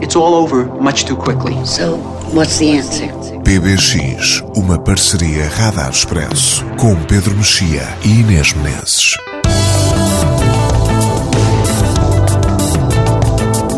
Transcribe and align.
It's 0.00 0.14
all 0.14 0.34
over 0.34 0.66
much 0.80 1.06
too 1.06 1.16
quickly. 1.16 1.54
So, 1.66 1.96
what's 2.32 2.58
the 2.58 2.70
answer? 2.70 3.08
PBX, 3.42 4.44
uma 4.56 4.78
parceria 4.78 5.48
Radar 5.48 5.90
Expresso 5.90 6.64
com 6.78 6.94
Pedro 7.04 7.34
Mexia 7.34 7.82
e 8.04 8.20
Inês 8.20 8.52
Menezes. 8.52 9.16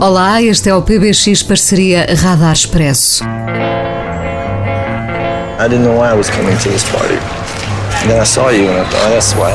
Olá, 0.01 0.43
este 0.43 0.69
é 0.69 0.75
o 0.75 0.83
PBX 0.83 1.43
parceria 1.43 2.07
Radar 2.15 2.53
Expresso. 2.53 3.25
I 3.25 3.29
didn't 5.69 5.85
know 5.85 5.97
why 5.99 6.11
I 6.11 6.15
was 6.15 6.29
coming 6.31 6.57
to 6.57 6.69
this 6.71 6.85
party. 6.85 7.19
And 8.03 8.09
then 8.11 8.21
I 8.21 8.25
saw 8.25 8.51
you 8.51 8.69
and 8.69 8.81
I 8.81 8.85
thought, 8.85 9.07
oh, 9.07 9.11
that's 9.11 9.35
why. 9.35 9.53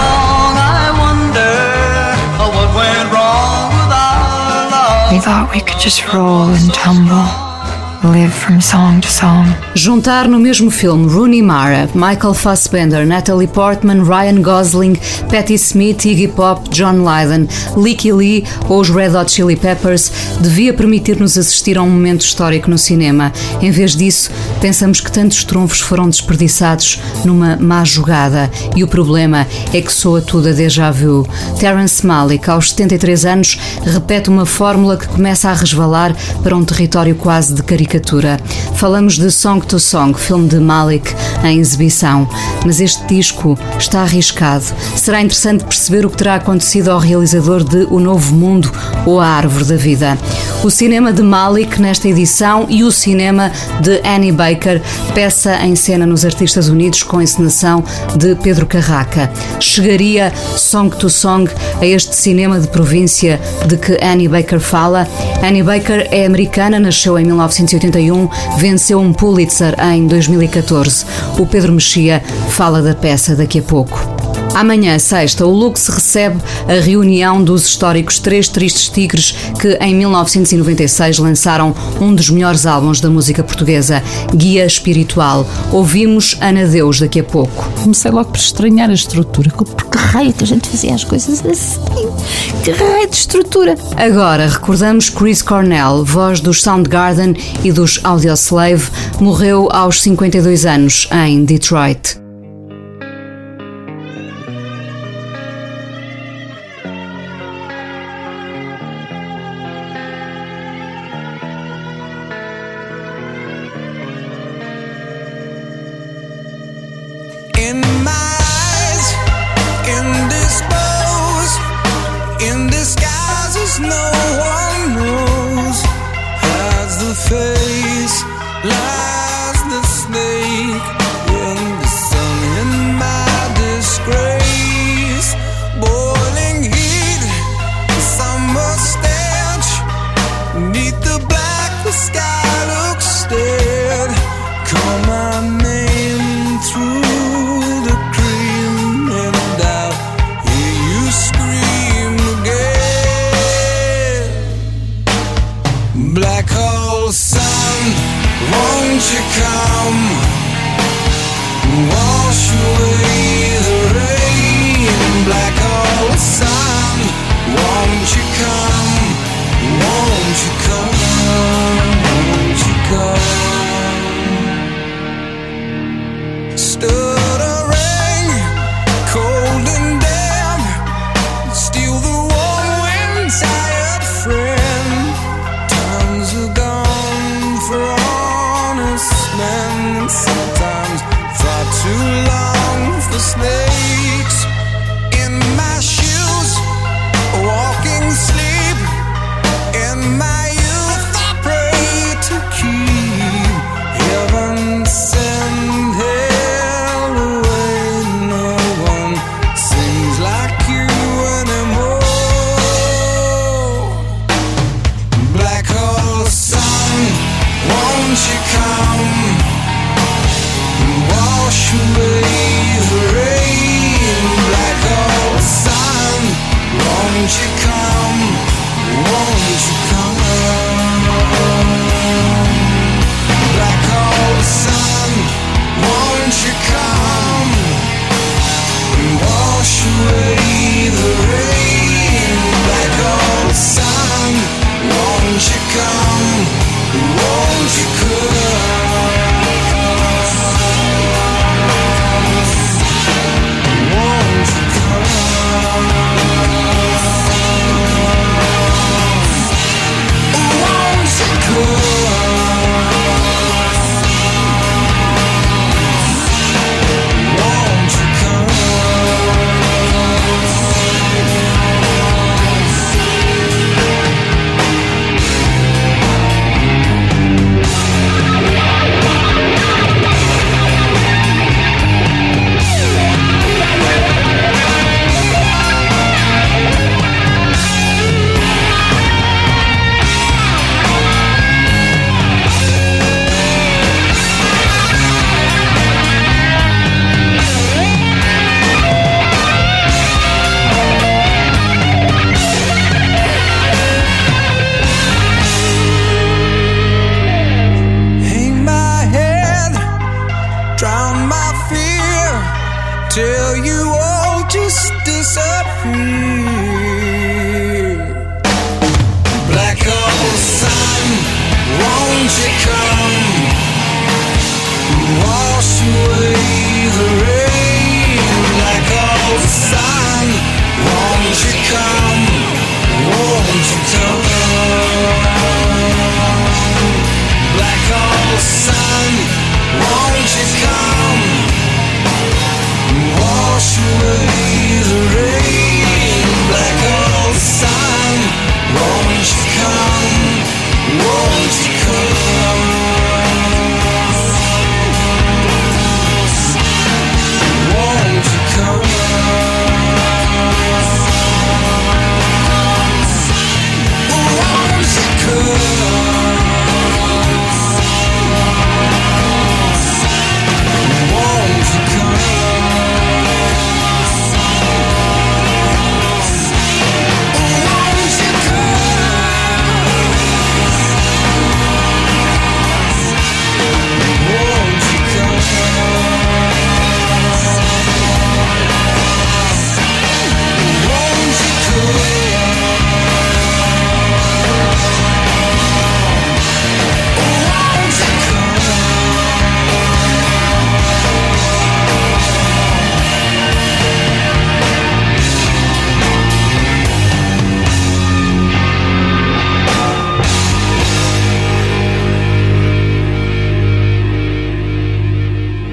We 5.14 5.20
thought 5.20 5.52
we 5.54 5.60
could 5.60 5.78
just 5.78 6.12
roll 6.12 6.48
and 6.48 6.74
tumble. 6.74 7.43
Juntar 9.74 10.28
no 10.28 10.38
mesmo 10.38 10.70
filme 10.70 11.08
Rooney 11.08 11.40
Mara, 11.40 11.88
Michael 11.94 12.34
Fassbender, 12.34 13.06
Natalie 13.06 13.46
Portman, 13.46 14.02
Ryan 14.02 14.42
Gosling, 14.42 14.94
Patti 15.30 15.54
Smith, 15.54 16.04
Iggy 16.04 16.28
Pop, 16.28 16.68
John 16.68 17.02
Lydon, 17.02 17.48
Licky 17.82 18.12
Lee 18.12 18.44
ou 18.68 18.80
os 18.80 18.90
Red 18.90 19.16
Hot 19.16 19.32
Chili 19.32 19.56
Peppers 19.56 20.12
devia 20.38 20.74
permitir-nos 20.74 21.38
assistir 21.38 21.78
a 21.78 21.82
um 21.82 21.88
momento 21.88 22.20
histórico 22.20 22.68
no 22.68 22.76
cinema. 22.76 23.32
Em 23.62 23.70
vez 23.70 23.96
disso, 23.96 24.30
pensamos 24.60 25.00
que 25.00 25.10
tantos 25.10 25.42
trunfos 25.42 25.80
foram 25.80 26.10
desperdiçados 26.10 27.00
numa 27.24 27.56
má 27.56 27.84
jogada 27.84 28.50
e 28.76 28.84
o 28.84 28.88
problema 28.88 29.46
é 29.72 29.80
que 29.80 29.90
soa 29.90 30.20
tudo 30.20 30.50
a 30.50 30.52
déjà 30.52 30.90
vu. 30.90 31.26
Terence 31.58 32.06
Malick, 32.06 32.50
aos 32.50 32.68
73 32.72 33.24
anos, 33.24 33.58
repete 33.82 34.28
uma 34.28 34.44
fórmula 34.44 34.98
que 34.98 35.08
começa 35.08 35.48
a 35.48 35.54
resvalar 35.54 36.14
para 36.42 36.54
um 36.54 36.64
território 36.64 37.14
quase 37.14 37.54
de 37.54 37.62
caricatura 37.62 37.93
caricatura. 37.94 38.40
Falamos 38.74 39.16
de 39.16 39.30
Song 39.30 39.64
to 39.64 39.78
Song, 39.78 40.18
filme 40.18 40.48
de 40.48 40.58
Malik 40.58 41.14
em 41.44 41.60
exibição, 41.60 42.28
mas 42.64 42.80
este 42.80 43.06
disco 43.06 43.58
está 43.78 44.02
arriscado. 44.02 44.64
Será 44.96 45.20
interessante 45.20 45.64
perceber 45.64 46.04
o 46.04 46.10
que 46.10 46.16
terá 46.16 46.34
acontecido 46.36 46.90
ao 46.90 46.98
realizador 46.98 47.62
de 47.62 47.86
O 47.90 48.00
Novo 48.00 48.34
Mundo 48.34 48.72
ou 49.06 49.20
A 49.20 49.26
Árvore 49.26 49.64
da 49.64 49.76
Vida. 49.76 50.18
O 50.62 50.70
cinema 50.70 51.12
de 51.12 51.22
Malik 51.22 51.80
nesta 51.80 52.08
edição 52.08 52.66
e 52.68 52.82
o 52.82 52.90
cinema 52.90 53.52
de 53.80 54.00
Annie 54.04 54.32
Baker, 54.32 54.80
peça 55.14 55.56
em 55.64 55.76
cena 55.76 56.06
nos 56.06 56.24
Artistas 56.24 56.68
Unidos 56.68 57.02
com 57.02 57.20
encenação 57.20 57.84
de 58.16 58.34
Pedro 58.36 58.66
Carraca. 58.66 59.30
Chegaria 59.60 60.32
Song 60.56 60.96
to 60.96 61.10
Song 61.10 61.50
a 61.80 61.86
este 61.86 62.16
cinema 62.16 62.58
de 62.58 62.68
província 62.68 63.38
de 63.66 63.76
que 63.76 63.98
Annie 64.02 64.28
Baker 64.28 64.58
fala? 64.58 65.06
Annie 65.42 65.62
Baker 65.62 66.08
é 66.10 66.24
americana, 66.24 66.80
nasceu 66.80 67.18
em 67.18 67.24
1980 67.24 67.73
1981, 67.74 68.28
venceu 68.58 69.00
um 69.00 69.12
Pulitzer 69.12 69.74
em 69.92 70.06
2014. 70.06 71.04
O 71.38 71.46
Pedro 71.46 71.72
Mexia 71.72 72.22
fala 72.48 72.80
da 72.80 72.94
peça 72.94 73.34
daqui 73.34 73.58
a 73.58 73.62
pouco. 73.62 74.23
Amanhã, 74.54 74.98
sexta, 75.00 75.44
o 75.44 75.50
Lux 75.50 75.88
recebe 75.88 76.40
a 76.68 76.80
reunião 76.80 77.42
dos 77.42 77.66
históricos 77.66 78.20
Três 78.20 78.48
Tristes 78.48 78.88
Tigres 78.88 79.34
que 79.60 79.76
em 79.80 79.94
1996 79.96 81.18
lançaram 81.18 81.74
um 82.00 82.14
dos 82.14 82.30
melhores 82.30 82.64
álbuns 82.64 83.00
da 83.00 83.10
música 83.10 83.42
portuguesa, 83.42 84.02
Guia 84.32 84.64
Espiritual. 84.64 85.46
Ouvimos 85.72 86.36
Ana 86.40 86.66
Deus 86.66 87.00
daqui 87.00 87.20
a 87.20 87.24
pouco. 87.24 87.68
Comecei 87.82 88.10
logo 88.10 88.30
por 88.30 88.38
estranhar 88.38 88.90
a 88.90 88.94
estrutura. 88.94 89.50
Por 89.50 89.86
que 89.90 89.98
raio 89.98 90.32
que 90.32 90.44
a 90.44 90.46
gente 90.46 90.68
fazia 90.68 90.94
as 90.94 91.02
coisas 91.02 91.44
assim? 91.44 91.80
Que 92.62 92.70
raio 92.70 93.08
de 93.08 93.16
estrutura? 93.16 93.74
Agora, 93.96 94.46
recordamos 94.46 95.10
Chris 95.10 95.42
Cornell, 95.42 96.04
voz 96.04 96.40
dos 96.40 96.62
Soundgarden 96.62 97.34
e 97.64 97.72
dos 97.72 98.00
Audioslave, 98.04 98.88
morreu 99.20 99.68
aos 99.72 100.00
52 100.02 100.64
anos 100.64 101.08
em 101.12 101.44
Detroit. 101.44 102.23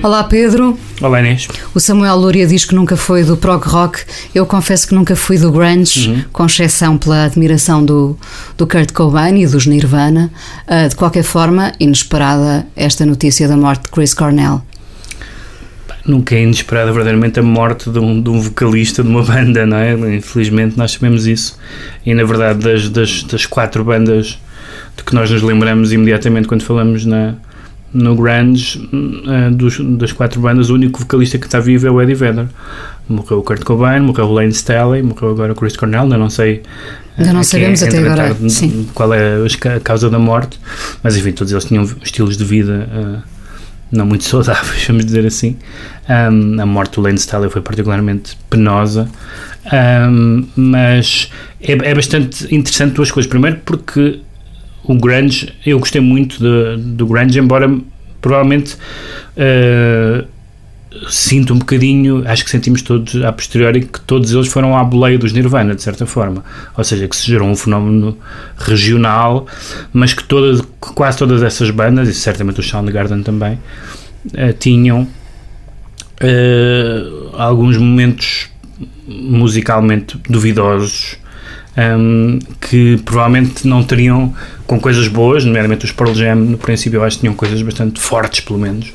Olá 0.04 0.24
Pedro. 0.24 0.78
Olá 1.00 1.20
Inês. 1.20 1.48
O 1.76 1.80
Samuel 1.80 2.16
Lúria 2.16 2.48
diz 2.48 2.66
que 2.66 2.74
nunca 2.74 2.98
foi 2.98 3.24
do 3.24 3.38
prog 3.38 3.64
rock. 3.68 4.00
Eu 4.34 4.46
confesso 4.48 4.88
que 4.88 4.96
nunca 4.96 5.16
fui 5.16 5.38
do 5.38 5.52
grunge, 5.52 6.10
Uhum. 6.10 6.24
com 6.34 6.46
exceção 6.46 6.98
pela 6.98 7.26
admiração 7.26 7.86
do, 7.86 8.18
do 8.58 8.66
Kurt 8.66 8.92
Cobain 8.94 9.40
e 9.40 9.46
dos 9.46 9.68
Nirvana. 9.68 10.32
Ah, 10.68 10.88
de 10.88 10.96
qualquer 10.96 11.24
forma, 11.24 11.72
inesperada 11.80 12.66
esta 12.76 13.06
notícia 13.06 13.48
da 13.48 13.56
morte 13.56 13.84
de 13.84 13.90
Chris 13.92 14.14
Cornell. 14.14 14.64
Nunca 16.04 16.34
é 16.34 16.42
inesperada 16.42 16.92
verdadeiramente 16.92 17.40
a 17.40 17.44
morte 17.44 17.88
de 17.92 18.00
um, 18.00 18.20
de 18.20 18.30
um 18.30 18.42
vocalista 18.42 19.04
de 19.04 19.10
uma 19.10 19.22
banda, 19.24 19.68
não 19.68 19.78
é? 19.78 19.94
Infelizmente 20.16 20.76
nós 20.78 20.94
sabemos 20.94 21.28
isso. 21.28 21.60
E 22.04 22.14
na 22.16 22.24
verdade, 22.24 22.60
das, 22.60 22.90
das, 22.90 23.22
das 23.24 23.46
quatro 23.46 23.84
bandas 23.84 24.40
de 24.98 25.04
que 25.04 25.14
nós 25.14 25.30
nos 25.30 25.44
lembramos 25.44 25.94
imediatamente 25.94 26.48
quando 26.48 26.64
falamos 26.64 27.06
na, 27.06 27.36
no 27.94 28.16
grunge, 28.16 28.90
eh, 29.28 29.50
dos, 29.52 29.80
das 29.98 30.12
quatro 30.12 30.40
bandas, 30.40 30.70
o 30.70 30.76
único 30.76 31.00
vocalista 31.00 31.38
que 31.38 31.46
está 31.46 31.60
vivo 31.60 31.88
é 31.88 31.92
o 31.92 32.02
Eddie 32.02 32.16
Vedder. 32.16 32.48
Morreu 33.08 33.40
o 33.40 33.44
Kurt 33.44 33.64
Cobain, 33.64 34.00
morreu 34.00 34.26
o 34.26 34.34
Lane 34.34 34.52
Staley, 34.52 35.02
morreu 35.02 35.32
agora 35.32 35.52
o 35.52 35.56
Chris 35.56 35.76
Cornell, 35.76 36.04
ainda 36.04 36.18
não 36.18 36.30
sei. 36.30 36.64
Ainda 37.18 37.34
não 37.34 37.42
eh, 37.42 37.44
sabemos 37.44 37.82
é, 37.82 37.88
até 37.88 37.98
agora. 38.00 38.38
Qual 38.94 39.14
é 39.14 39.36
a 39.76 39.80
causa 39.82 40.10
da 40.10 40.20
morte, 40.20 40.60
mas 41.04 41.18
enfim, 41.18 41.32
todos 41.34 41.52
eles 41.52 41.66
tinham 41.66 41.84
estilos 41.84 42.38
de 42.38 42.46
vida. 42.46 42.88
eh, 42.92 43.32
não 43.92 44.06
muito 44.06 44.24
saudáveis, 44.26 44.86
vamos 44.88 45.06
dizer 45.06 45.26
assim. 45.26 45.58
Um, 46.10 46.62
a 46.62 46.66
morte 46.66 46.96
do 46.96 47.02
Lane 47.02 47.18
Staley 47.18 47.50
foi 47.50 47.62
particularmente 47.62 48.38
penosa, 48.50 49.10
um, 50.10 50.48
mas 50.56 51.30
é, 51.62 51.74
é 51.74 51.94
bastante 51.94 52.54
interessante 52.54 52.94
duas 52.94 53.12
coisas. 53.12 53.30
Primeiro, 53.30 53.60
porque 53.66 54.22
o 54.84 54.96
grunge, 54.96 55.54
eu 55.66 55.80
gostei 55.80 56.02
muito 56.02 56.40
de, 56.40 56.78
do 56.78 57.06
grunge, 57.06 57.40
embora 57.40 57.70
provavelmente 58.20 58.76
uh, 59.38 60.26
sinto 61.10 61.54
um 61.54 61.60
bocadinho, 61.60 62.24
acho 62.28 62.44
que 62.44 62.50
sentimos 62.50 62.82
todos 62.82 63.16
a 63.24 63.32
posteriori 63.32 63.86
que 63.86 64.02
todos 64.02 64.32
eles 64.34 64.48
foram 64.48 64.78
à 64.78 64.84
boleia 64.84 65.18
dos 65.18 65.32
Nirvana, 65.32 65.74
de 65.74 65.82
certa 65.82 66.06
forma. 66.06 66.44
Ou 66.78 66.84
seja, 66.84 67.08
que 67.08 67.16
se 67.16 67.26
gerou 67.26 67.48
um 67.48 67.56
fenómeno 67.56 68.18
regional, 68.58 69.48
mas 69.94 70.14
que, 70.14 70.24
todas, 70.24 70.62
quase 70.80 71.18
todas 71.18 71.42
essas 71.44 71.70
bandas, 71.70 72.10
e 72.10 72.14
certamente 72.14 72.60
o 72.60 72.64
Soundgarden 72.64 73.24
também, 73.24 73.54
uh, 73.54 74.54
tinham 74.60 75.08
uh, 76.22 77.36
alguns 77.38 77.78
momentos 77.78 78.50
musicalmente 79.08 80.18
duvidosos. 80.30 81.18
Um, 81.78 82.38
que 82.60 82.98
provavelmente 83.06 83.66
não 83.66 83.82
teriam 83.82 84.36
com 84.68 84.78
coisas 84.78 85.08
boas, 85.08 85.46
nomeadamente 85.46 85.86
os 85.86 85.92
Pearl 85.94 86.14
Jam 86.14 86.36
no 86.36 86.58
princípio 86.58 86.98
eu 86.98 87.04
acho 87.04 87.16
que 87.16 87.22
tinham 87.22 87.34
coisas 87.34 87.62
bastante 87.62 88.00
fortes 88.00 88.42
pelo 88.42 88.60
menos. 88.60 88.92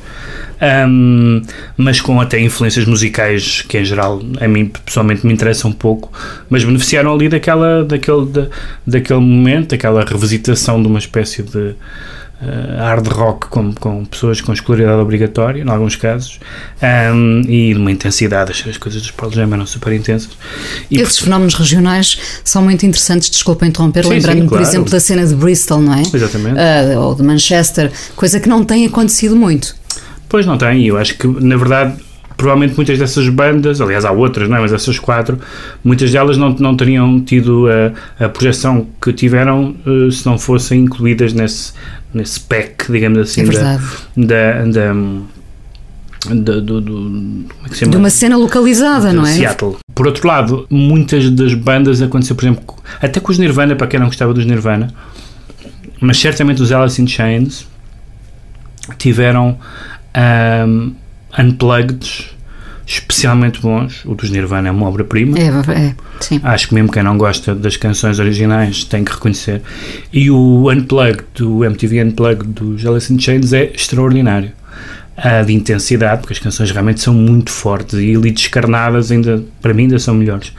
Um, 0.61 1.41
mas 1.75 2.01
com 2.01 2.21
até 2.21 2.39
influências 2.39 2.85
musicais 2.85 3.63
que 3.63 3.79
em 3.79 3.85
geral 3.85 4.21
a 4.39 4.47
mim 4.47 4.71
pessoalmente 4.85 5.25
me 5.25 5.33
interessam 5.33 5.71
um 5.71 5.73
pouco, 5.73 6.11
mas 6.49 6.63
beneficiaram 6.63 7.13
ali 7.13 7.27
daquela, 7.29 7.83
daquele, 7.83 8.25
da, 8.27 8.47
daquele 8.85 9.19
momento, 9.19 9.69
daquela 9.69 10.05
revisitação 10.05 10.79
de 10.79 10.87
uma 10.87 10.99
espécie 10.99 11.41
de 11.41 11.75
uh, 12.41 12.77
hard 12.79 13.07
rock 13.07 13.47
com, 13.47 13.73
com 13.73 14.05
pessoas 14.05 14.41
com 14.41 14.53
escolaridade 14.53 14.99
obrigatória, 14.99 15.61
em 15.61 15.69
alguns 15.69 15.95
casos, 15.95 16.39
um, 17.13 17.41
e 17.41 17.73
de 17.73 17.79
uma 17.79 17.91
intensidade, 17.91 18.51
as, 18.51 18.67
as 18.67 18.77
coisas 18.77 19.01
dos 19.01 19.11
Pearl 19.11 19.31
Jam 19.31 19.53
eram 19.53 19.65
super 19.65 19.93
intensas. 19.93 20.37
E 20.89 20.99
Esses 20.99 21.19
fenómenos 21.19 21.55
regionais 21.55 22.17
são 22.43 22.61
muito 22.61 22.85
interessantes, 22.85 23.29
desculpa 23.29 23.65
interromper, 23.65 24.05
lembrando-me, 24.05 24.43
por 24.43 24.57
claro. 24.57 24.63
exemplo, 24.63 24.89
da 24.89 24.99
cena 24.99 25.25
de 25.25 25.35
Bristol, 25.35 25.81
não 25.81 25.93
é? 25.93 26.01
Exatamente. 26.01 26.57
Uh, 26.57 26.99
ou 26.99 27.15
de 27.15 27.23
Manchester, 27.23 27.91
coisa 28.15 28.39
que 28.39 28.49
não 28.49 28.63
tem 28.63 28.85
acontecido 28.85 29.35
muito. 29.35 29.75
Pois 30.29 30.45
não 30.45 30.57
tem, 30.57 30.85
eu 30.85 30.97
acho 30.97 31.17
que 31.17 31.25
na 31.25 31.55
verdade 31.55 32.06
provavelmente 32.37 32.75
muitas 32.75 32.99
dessas 32.99 33.27
bandas, 33.27 33.81
aliás 33.81 34.05
há 34.05 34.11
outras, 34.11 34.47
não 34.47 34.57
é? 34.57 34.61
mas 34.61 34.71
essas 34.71 34.99
quatro, 34.99 35.39
muitas 35.83 36.11
delas 36.11 36.37
não, 36.37 36.51
não 36.51 36.77
teriam 36.77 37.19
tido 37.19 37.67
a, 37.67 38.25
a 38.25 38.29
projeção 38.29 38.87
que 39.01 39.11
tiveram 39.11 39.75
uh, 39.85 40.11
se 40.11 40.25
não 40.25 40.37
fossem 40.37 40.81
incluídas 40.81 41.33
nesse, 41.33 41.73
nesse 42.13 42.39
pack, 42.39 42.91
digamos 42.91 43.17
assim, 43.17 43.41
é 43.41 43.45
da, 43.45 43.79
da, 44.15 44.65
da, 44.65 44.93
da, 46.35 46.59
do, 46.59 46.79
do, 46.79 46.93
como 46.93 47.47
é 47.65 47.69
que 47.69 47.73
se 47.73 47.79
chama? 47.79 47.91
De 47.91 47.97
uma 47.97 48.09
cena 48.11 48.37
localizada, 48.37 49.09
de 49.09 49.15
não 49.15 49.25
é? 49.25 49.33
Seattle. 49.33 49.77
Por 49.95 50.05
outro 50.05 50.27
lado, 50.27 50.67
muitas 50.69 51.29
das 51.31 51.55
bandas 51.55 52.03
aconteceu, 52.03 52.35
por 52.35 52.45
exemplo, 52.45 52.75
até 53.01 53.19
com 53.19 53.31
os 53.31 53.39
Nirvana, 53.39 53.75
para 53.75 53.87
quem 53.87 53.99
não 53.99 54.07
gostava 54.07 54.31
dos 54.31 54.45
Nirvana, 54.45 54.93
mas 55.99 56.19
certamente 56.19 56.61
os 56.61 56.71
Alice 56.71 57.01
in 57.01 57.07
Chains 57.07 57.67
tiveram 58.99 59.57
um, 60.67 60.93
unplugged 61.37 62.37
especialmente 62.87 63.61
bons. 63.61 64.05
O 64.05 64.15
dos 64.15 64.29
Nirvana 64.31 64.69
é 64.69 64.71
uma 64.71 64.87
obra-prima. 64.87 65.37
É, 65.37 65.47
é, 65.47 65.95
sim. 66.21 66.39
Acho 66.41 66.69
que 66.69 66.73
mesmo 66.73 66.89
quem 66.89 67.03
não 67.03 67.17
gosta 67.17 67.53
das 67.53 67.75
canções 67.75 68.17
originais 68.17 68.85
tem 68.85 69.03
que 69.03 69.11
reconhecer. 69.11 69.61
E 70.11 70.31
o 70.31 70.71
Unplugged, 70.71 71.25
do 71.35 71.65
MTV 71.65 72.03
Unplugged 72.05 72.47
dos 72.53 72.85
Alice 72.85 73.13
in 73.13 73.19
Chains 73.19 73.51
é 73.51 73.71
extraordinário. 73.75 74.51
Uh, 75.17 75.43
de 75.43 75.51
intensidade, 75.51 76.21
porque 76.21 76.33
as 76.33 76.39
canções 76.39 76.69
realmente 76.69 77.01
são 77.01 77.11
muito 77.11 77.49
fortes 77.49 77.97
e 77.97 78.15
ali 78.15 78.29
descarnadas 78.29 79.11
ainda, 79.11 79.43
para 79.59 79.73
mim 79.73 79.83
ainda 79.83 79.97
são 79.97 80.13
melhores. 80.13 80.53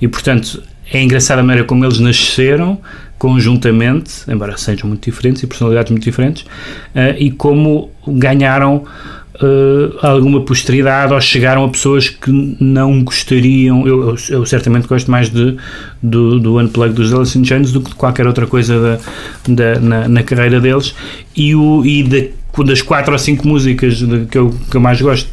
E 0.00 0.08
portanto, 0.08 0.60
é 0.92 1.00
engraçada 1.00 1.42
a 1.42 1.44
maneira 1.44 1.64
como 1.64 1.84
eles 1.84 2.00
nasceram 2.00 2.80
conjuntamente, 3.16 4.22
embora 4.26 4.56
sejam 4.56 4.88
muito 4.88 5.08
diferentes 5.08 5.44
e 5.44 5.46
personalidades 5.46 5.92
muito 5.92 6.02
diferentes, 6.02 6.42
uh, 6.42 7.14
e 7.20 7.30
como 7.30 7.92
ganharam 8.04 8.84
uh, 9.42 10.06
alguma 10.06 10.40
posteridade 10.40 11.12
ou 11.12 11.20
chegaram 11.20 11.64
a 11.64 11.68
pessoas 11.68 12.08
que 12.08 12.30
não 12.60 13.02
gostariam. 13.02 13.86
Eu, 13.86 14.10
eu, 14.10 14.16
eu 14.30 14.46
certamente 14.46 14.86
gosto 14.86 15.10
mais 15.10 15.28
de, 15.28 15.56
do, 16.02 16.38
do 16.38 16.58
Unplugged 16.58 16.94
dos 16.94 17.12
Alice 17.12 17.38
in 17.38 17.44
Chains 17.44 17.72
do 17.72 17.80
que 17.80 17.90
de 17.90 17.96
qualquer 17.96 18.26
outra 18.26 18.46
coisa 18.46 18.98
da, 19.46 19.54
da, 19.54 19.80
na, 19.80 20.08
na 20.08 20.22
carreira 20.22 20.60
deles 20.60 20.94
e, 21.34 21.54
o, 21.54 21.84
e 21.84 22.30
das 22.64 22.82
quatro 22.82 23.12
ou 23.12 23.18
cinco 23.18 23.46
músicas 23.46 23.98
de, 23.98 24.26
que, 24.26 24.36
eu, 24.36 24.54
que 24.70 24.76
eu 24.76 24.80
mais 24.80 25.00
gosto 25.00 25.28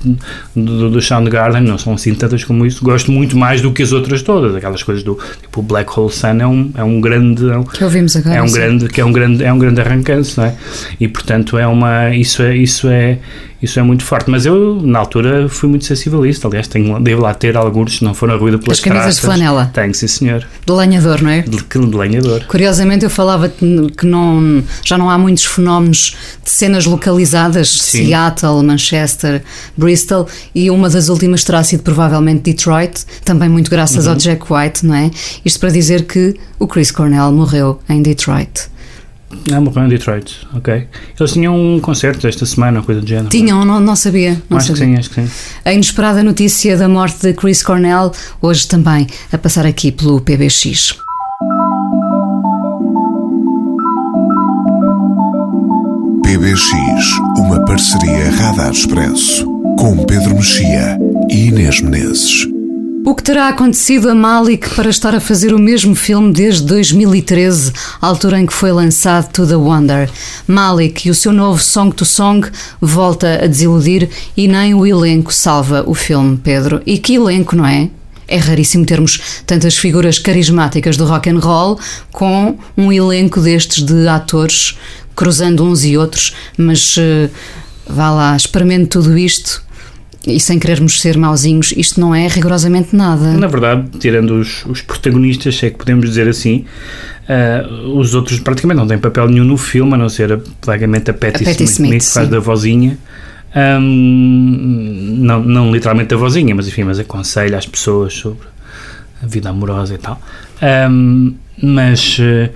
do, 0.56 0.90
do 0.90 1.02
Soundgarden, 1.02 1.62
não 1.62 1.78
são 1.78 1.94
assim 1.94 2.14
tantas 2.14 2.44
como 2.44 2.66
isso, 2.66 2.84
gosto 2.84 3.12
muito 3.12 3.36
mais 3.36 3.60
do 3.60 3.72
que 3.72 3.82
as 3.82 3.92
outras 3.92 4.22
todas, 4.22 4.56
aquelas 4.56 4.84
coisas 4.84 5.04
do 5.04 5.18
tipo 5.42 5.62
Black 5.62 6.00
Hole 6.00 6.12
Sun 6.12 6.38
é 6.40 6.48
um, 6.48 6.72
é 6.76 6.84
um 6.84 7.02
grande 7.02 7.50
é 7.50 7.58
um, 7.58 7.64
que 7.64 7.84
ouvimos 7.84 8.16
agora, 8.16 8.36
é 8.36 8.42
um 8.42 8.48
sim. 8.48 8.54
grande 8.54 8.88
que 8.88 9.02
é 9.02 9.06
um 9.06 9.12
grande 9.12 9.44
é 9.44 9.52
um 9.52 9.58
grande 9.58 9.82
arrancante, 9.82 10.38
não 10.38 10.46
é? 10.46 10.56
E 11.00 11.08
portanto 11.08 11.58
é 11.58 11.68
uma 11.68 12.16
isso 12.16 12.42
é 12.44 12.56
isso 12.56 12.88
é 12.88 13.18
isso 13.62 13.80
é 13.80 13.84
muito 13.84 14.04
forte, 14.04 14.30
mas 14.30 14.46
eu 14.46 14.80
na 14.84 15.00
altura 15.00 15.50
fui 15.50 15.68
muito 15.70 15.86
sensível 15.86 16.22
a 16.24 16.28
isso, 16.28 16.46
aliás 16.46 16.68
tenho, 16.68 17.00
devo 17.00 17.22
lá 17.22 17.34
ter 17.34 17.58
alguns, 17.58 17.98
se 17.98 18.04
não 18.04 18.14
for 18.14 18.30
ruído 18.40 18.60
pelas 18.60 18.78
As 18.78 18.84
camisas 18.84 19.04
traças, 19.04 19.16
de 19.22 19.22
flanela. 19.26 19.72
Tenho, 19.74 19.94
sim 19.94 20.08
senhor. 20.08 20.46
De 20.66 20.72
lenhador, 20.74 21.22
não 21.22 21.30
é? 21.30 21.42
De, 21.42 21.58
de 21.58 21.98
lenhador. 21.98 22.44
Curiosamente 22.46 23.04
eu 23.04 23.10
falava 23.10 23.50
que 23.50 24.06
não, 24.06 24.64
já 24.86 24.98
não 24.98 25.10
há 25.10 25.18
muitos 25.18 25.46
fenómenos 25.46 26.16
de 26.44 26.50
cenas 26.52 26.86
localizadas, 26.86 27.70
Sim. 27.70 28.06
Seattle, 28.08 28.64
Manchester, 28.64 29.44
Bristol, 29.76 30.28
e 30.54 30.70
uma 30.70 30.90
das 30.90 31.10
últimas 31.10 31.44
terá 31.44 31.64
sido 31.64 31.82
provavelmente 31.84 32.42
Detroit, 32.44 33.06
também 33.26 33.50
muito 33.50 33.70
graças 33.72 34.06
Uhum. 34.06 34.12
ao 34.12 34.18
Jack 34.18 34.54
White, 34.54 34.86
não 34.86 34.96
é? 34.96 35.10
Isto 35.44 35.60
para 35.60 35.70
dizer 35.70 36.06
que 36.06 36.36
o 36.60 36.68
Chris 36.68 36.92
Cornell 36.92 37.32
morreu 37.32 37.80
em 37.90 38.02
Detroit. 38.02 38.70
Ah, 39.52 39.60
morreu 39.60 39.86
em 39.86 39.90
Detroit, 39.90 40.48
ok. 40.54 40.88
Eles 41.20 41.34
tinham 41.34 41.56
um 41.56 41.80
concerto 41.80 42.28
esta 42.28 42.46
semana, 42.46 42.82
coisa 42.82 43.02
do 43.02 43.08
género. 43.08 43.30
Tinham, 43.30 43.66
não, 43.66 43.80
não 43.80 43.96
sabia. 43.96 44.42
Não 44.50 44.58
acho 44.58 44.68
sabia. 44.68 44.86
que 44.86 44.92
sim, 44.92 44.98
acho 44.98 45.10
que 45.10 45.22
sim. 45.22 45.32
A 45.66 45.74
inesperada 45.74 46.24
notícia 46.24 46.78
da 46.78 46.88
morte 46.88 47.22
de 47.22 47.34
Chris 47.34 47.62
Cornell, 47.62 48.12
hoje 48.42 48.68
também 48.68 49.08
a 49.32 49.38
passar 49.38 49.66
aqui 49.66 49.92
pelo 49.92 50.22
PBX. 50.22 50.96
PBX, 56.24 57.02
uma 57.38 57.64
parceria 57.66 58.32
Radar 58.32 58.72
Expresso, 58.72 59.46
com 59.78 60.06
Pedro 60.06 60.36
Mexia 60.36 60.98
e 61.30 61.48
Inês 61.48 61.82
Menezes. 61.82 62.57
O 63.08 63.16
que 63.16 63.24
terá 63.24 63.48
acontecido 63.48 64.10
a 64.10 64.14
Malik 64.14 64.76
para 64.76 64.90
estar 64.90 65.16
a 65.16 65.22
fazer 65.22 65.54
o 65.54 65.58
mesmo 65.58 65.96
filme 65.96 66.34
desde 66.34 66.66
2013, 66.66 67.72
altura 68.02 68.38
em 68.38 68.46
que 68.46 68.52
foi 68.52 68.70
lançado 68.70 69.32
To 69.32 69.48
The 69.48 69.56
Wonder? 69.56 70.10
Malik 70.46 71.08
e 71.08 71.10
o 71.10 71.16
seu 71.16 71.32
novo 71.32 71.58
Song 71.64 71.96
to 71.96 72.04
Song 72.04 72.46
volta 72.82 73.46
a 73.46 73.48
desiludir 73.48 74.10
e 74.36 74.46
nem 74.50 74.74
o 74.74 74.86
elenco 74.86 75.34
salva 75.34 75.86
o 75.88 75.94
filme, 75.94 76.36
Pedro. 76.36 76.82
E 76.86 76.98
que 76.98 77.16
elenco, 77.16 77.56
não 77.56 77.66
é? 77.66 77.90
É 78.28 78.36
raríssimo 78.36 78.86
termos 78.86 79.22
tantas 79.46 79.78
figuras 79.78 80.20
carismáticas 80.20 80.98
do 80.98 81.06
rock 81.06 81.30
and 81.30 81.40
roll 81.40 81.80
com 82.12 82.58
um 82.76 82.92
elenco 82.92 83.40
destes 83.40 83.86
de 83.86 84.06
atores 84.10 84.78
cruzando 85.16 85.64
uns 85.64 85.86
e 85.86 85.98
outros, 85.98 86.36
mas 86.58 86.98
eh, 87.00 87.30
vá 87.88 88.12
lá, 88.12 88.36
experimente 88.36 88.88
tudo 88.88 89.18
isto 89.18 89.66
e 90.28 90.40
sem 90.40 90.60
querermos 90.60 91.00
ser 91.02 91.18
mauzinhos, 91.18 91.74
isto 91.76 92.00
não 92.00 92.14
é 92.14 92.28
rigorosamente 92.28 92.96
nada. 92.96 93.34
Na 93.34 93.48
verdade, 93.48 93.88
tirando 94.00 94.32
os, 94.32 94.66
os 94.66 94.82
protagonistas, 94.82 95.56
se 95.56 95.68
é 95.68 95.70
que 95.70 95.78
podemos 95.78 96.08
dizer 96.10 96.28
assim, 96.28 96.66
ah, 97.30 97.66
os 97.96 98.14
outros 98.14 98.40
praticamente 98.40 98.78
não 98.78 98.88
têm 98.88 98.98
papel 98.98 99.28
nenhum 99.28 99.46
no 99.46 99.58
filme, 99.58 99.94
a 99.94 99.98
não 99.98 100.10
ser 100.10 100.40
vagamente 100.66 101.10
a 101.12 101.14
Patti, 101.14 101.44
A 101.44 101.46
Patti 101.46 101.64
Smith, 101.64 101.70
Smith, 101.70 102.06
que 102.06 102.14
faz 102.14 102.26
sim. 102.28 102.32
da 102.32 102.40
vozinha. 102.40 102.98
Ahm, 103.56 105.18
não, 105.20 105.42
não 105.42 105.72
literalmente 105.72 106.14
a 106.14 106.18
vozinha, 106.18 106.54
mas 106.54 106.68
enfim, 106.68 106.84
mas 106.84 107.00
aconselha 107.00 107.58
as 107.58 107.66
pessoas 107.66 108.14
sobre 108.14 108.46
a 109.24 109.26
vida 109.26 109.50
amorosa 109.50 109.96
e 109.96 109.98
tal. 109.98 110.22
Ahm, 110.62 111.34
mas, 111.62 112.18
eh, 112.20 112.52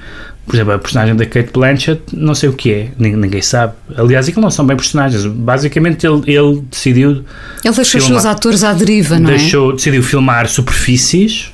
por 0.52 0.58
exemplo, 0.58 0.74
a 0.74 0.80
personagem 0.80 1.16
da 1.16 1.26
Kate 1.26 1.50
Blanchett, 1.54 2.02
não 2.12 2.36
sei 2.36 2.50
o 2.50 2.54
que 2.54 2.74
é, 2.74 2.90
nin- 3.00 3.16
ninguém 3.16 3.42
sabe. 3.42 3.72
Aliás, 3.96 4.28
aquilo 4.28 4.42
não 4.42 4.52
são 4.52 4.66
bem 4.68 4.76
personagens. 4.76 5.26
Basicamente, 5.26 6.06
ele, 6.06 6.22
ele 6.30 6.62
decidiu 6.70 7.10
Ele 7.12 7.24
deixou 7.64 7.82
os 7.82 7.88
seus 7.88 8.04
filmar- 8.06 8.26
atores 8.28 8.62
à 8.62 8.74
deriva, 8.74 9.18
não 9.18 9.30
é? 9.30 9.38
deixou, 9.38 9.72
decidiu 9.74 10.04
filmar 10.04 10.50
superfícies, 10.50 11.52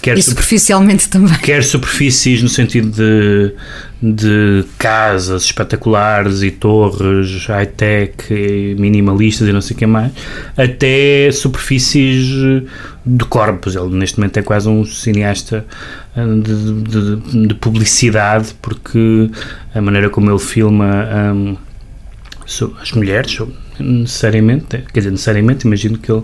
quer 0.00 0.18
E 0.18 0.22
super- 0.22 0.22
superficialmente 0.22 1.08
também. 1.10 1.36
quer 1.38 1.62
superfícies 1.62 2.42
no 2.42 2.48
sentido 2.48 2.90
de, 2.90 3.52
de 4.02 4.64
casas 4.78 5.44
espetaculares 5.44 6.42
e 6.42 6.50
torres 6.50 7.46
high-tech, 7.46 8.14
minimalistas 8.78 9.48
e 9.48 9.52
não 9.52 9.60
sei 9.60 9.76
o 9.76 9.78
que 9.78 9.86
mais, 9.86 10.12
até 10.56 11.30
superfícies 11.32 12.26
de 13.06 13.24
corpos. 13.26 13.76
Ele 13.76 13.88
neste 13.96 14.18
momento 14.18 14.36
é 14.38 14.42
quase 14.42 14.68
um 14.68 14.84
cineasta 14.84 15.64
hum, 16.16 16.40
de, 16.40 16.82
de- 16.82 17.46
de 17.48 17.54
publicidade, 17.54 18.54
porque 18.60 19.30
a 19.74 19.80
maneira 19.80 20.10
como 20.10 20.30
ele 20.30 20.38
filma 20.40 21.08
hum, 21.34 21.56
so- 22.44 22.74
as 22.82 22.90
mulheres, 22.92 23.38
necessariamente, 23.78 24.84
quer 24.92 25.00
dizer, 25.00 25.10
necessariamente, 25.10 25.66
imagino 25.66 25.98
que 25.98 26.10
ele, 26.10 26.22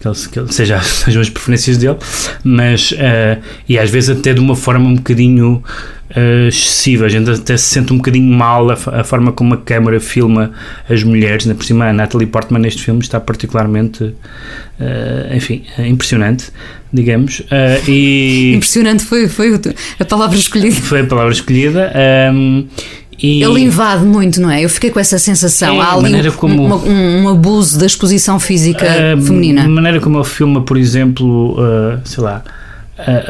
que 0.00 0.08
ele, 0.08 0.16
que 0.30 0.38
ele 0.38 0.52
seja, 0.52 0.80
sejam 0.82 1.22
as 1.22 1.30
preferências 1.30 1.76
dele, 1.76 1.96
mas, 2.44 2.94
eh, 2.96 3.38
e 3.68 3.78
às 3.78 3.90
vezes 3.90 4.16
até 4.16 4.32
de 4.32 4.40
uma 4.40 4.56
forma 4.56 4.88
um 4.88 4.96
bocadinho 4.96 5.62
eh, 6.10 6.48
excessiva, 6.48 7.06
a 7.06 7.08
gente 7.08 7.30
até 7.30 7.56
se 7.56 7.64
sente 7.64 7.92
um 7.92 7.96
bocadinho 7.96 8.32
mal 8.32 8.70
a, 8.70 8.74
a 8.74 9.04
forma 9.04 9.32
como 9.32 9.54
a 9.54 9.58
câmara 9.58 10.00
filma 10.00 10.52
as 10.88 11.02
mulheres, 11.02 11.46
ainda 11.46 11.56
por 11.56 11.64
cima 11.64 11.86
a 11.86 11.92
Natalie 11.92 12.26
Portman 12.26 12.60
neste 12.60 12.82
filme 12.82 13.00
está 13.00 13.20
particularmente, 13.20 14.14
eh, 14.80 15.32
enfim, 15.34 15.64
impressionante, 15.78 16.50
digamos, 16.92 17.42
e... 17.86 18.52
Impressionante 18.56 19.04
foi, 19.04 19.28
foi 19.28 19.52
a 19.98 20.04
palavra 20.04 20.36
escolhida. 20.36 20.76
Foi 20.76 21.00
a 21.00 21.04
palavra 21.06 21.32
escolhida. 21.32 21.92
ehm, 21.94 22.66
e 23.20 23.42
Ele 23.42 23.60
invade 23.62 24.04
muito, 24.04 24.40
não 24.40 24.50
é? 24.50 24.64
Eu 24.64 24.68
fiquei 24.68 24.90
com 24.90 25.00
essa 25.00 25.18
sensação. 25.18 25.74
É, 25.76 25.80
Há 25.80 25.84
a 25.86 25.92
ali 25.94 26.02
maneira 26.02 26.30
um, 26.30 26.32
como- 26.34 26.64
uma- 26.64 26.76
um- 26.76 27.22
um 27.24 27.28
abuso 27.28 27.78
da 27.78 27.86
exposição 27.86 28.38
física 28.38 28.86
a 28.86 29.20
feminina. 29.20 29.66
maneira 29.68 30.00
como 30.00 30.18
ele 30.18 30.24
filma, 30.24 30.62
por 30.62 30.76
exemplo, 30.76 31.52
uh, 31.58 31.98
sei 32.04 32.22
lá, 32.22 32.42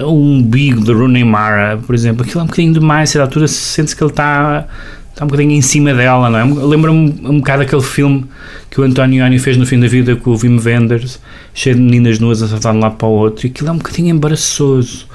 uh, 0.00 0.04
o 0.06 0.14
umbigo 0.34 0.84
de 0.84 0.92
Rooney 0.92 1.24
Mara, 1.24 1.78
por 1.86 1.94
exemplo, 1.94 2.22
aquilo 2.24 2.40
é 2.40 2.42
um 2.44 2.46
bocadinho 2.46 2.72
demais, 2.74 3.08
a 3.08 3.12
certa 3.12 3.24
altura 3.26 3.48
sente-se 3.48 3.96
que 3.96 4.02
ele 4.02 4.10
está 4.10 4.66
está 5.10 5.24
um 5.24 5.28
bocadinho 5.28 5.50
em 5.50 5.60
cima 5.62 5.92
dela, 5.92 6.30
não 6.30 6.38
é? 6.38 6.44
Lembra-me 6.44 7.12
um 7.24 7.38
bocado 7.38 7.62
aquele 7.62 7.82
filme 7.82 8.24
que 8.70 8.80
o 8.80 8.84
António 8.84 9.18
Ioni 9.24 9.36
fez 9.40 9.56
no 9.56 9.66
fim 9.66 9.80
da 9.80 9.88
vida 9.88 10.14
com 10.14 10.30
o 10.30 10.36
Wim 10.36 10.60
Wenders, 10.64 11.18
cheio 11.52 11.74
de 11.74 11.82
meninas 11.82 12.20
nuas 12.20 12.40
a 12.40 12.46
saltar 12.46 12.70
de 12.72 12.78
um 12.78 12.82
lado 12.82 12.94
para 12.94 13.08
o 13.08 13.10
outro, 13.10 13.44
e 13.44 13.50
aquilo 13.50 13.68
é 13.68 13.72
um 13.72 13.78
bocadinho 13.78 14.10
embaraçoso. 14.14 15.06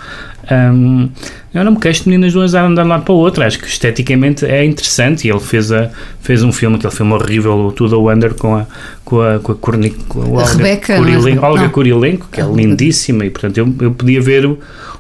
Um, 0.52 1.10
eu 1.54 1.64
não 1.64 1.74
me 1.74 1.80
queixo 1.80 2.04
de 2.04 2.10
meninas 2.10 2.34
nuas 2.34 2.56
a 2.56 2.66
andar 2.66 2.82
de 2.82 2.88
um 2.88 2.92
lado 2.92 3.04
para 3.04 3.14
o 3.14 3.18
outro, 3.18 3.44
acho 3.44 3.60
que 3.60 3.68
esteticamente 3.68 4.46
é 4.46 4.66
interessante. 4.66 5.28
E 5.28 5.32
ele 5.32 5.40
fez, 5.40 5.72
a, 5.72 5.90
fez 6.20 6.44
um 6.44 6.52
filme, 6.52 6.76
aquele 6.76 6.94
filme 6.94 7.14
horrível, 7.14 7.68
o 7.68 7.72
The 7.72 7.96
Wonder, 7.96 8.34
com 8.34 8.56
a, 8.56 8.66
com 9.06 9.22
a, 9.22 9.40
com 9.40 9.52
a, 9.52 9.56
Corni, 9.56 9.92
com 9.92 10.22
a 10.22 10.28
Olga, 10.28 10.46
Rebeca, 10.46 10.94
é? 10.94 10.98
Kurilenko, 10.98 11.46
Olga. 11.46 11.70
Kurilenko, 11.70 12.28
que 12.32 12.42
é 12.42 12.46
lindíssima, 12.46 13.26
e 13.26 13.30
portanto 13.30 13.58
eu, 13.58 13.74
eu 13.82 13.92
podia 13.92 14.22
ver 14.22 14.50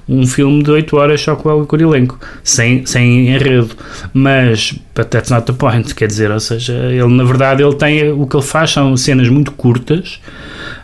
um 0.08 0.26
filme 0.28 0.64
de 0.64 0.72
8 0.72 0.96
horas 0.98 1.22
só 1.22 1.36
com 1.36 1.50
a 1.50 1.54
Olga 1.54 1.66
Kurilenko, 1.66 2.20
sem, 2.44 2.86
sem 2.86 3.30
enredo. 3.30 3.76
Mas, 4.14 4.74
but 4.96 5.08
that's 5.08 5.30
not 5.30 5.46
the 5.46 5.54
point, 5.54 5.94
quer 5.96 6.08
dizer, 6.08 6.32
ou 6.32 6.40
seja, 6.40 6.74
ele 6.74 7.08
na 7.08 7.24
verdade 7.24 7.64
ele 7.64 7.76
tem, 7.76 8.12
o 8.12 8.28
que 8.28 8.36
ele 8.36 8.44
faz 8.44 8.72
são 8.72 8.96
cenas 8.98 9.30
muito 9.30 9.52
curtas, 9.52 10.20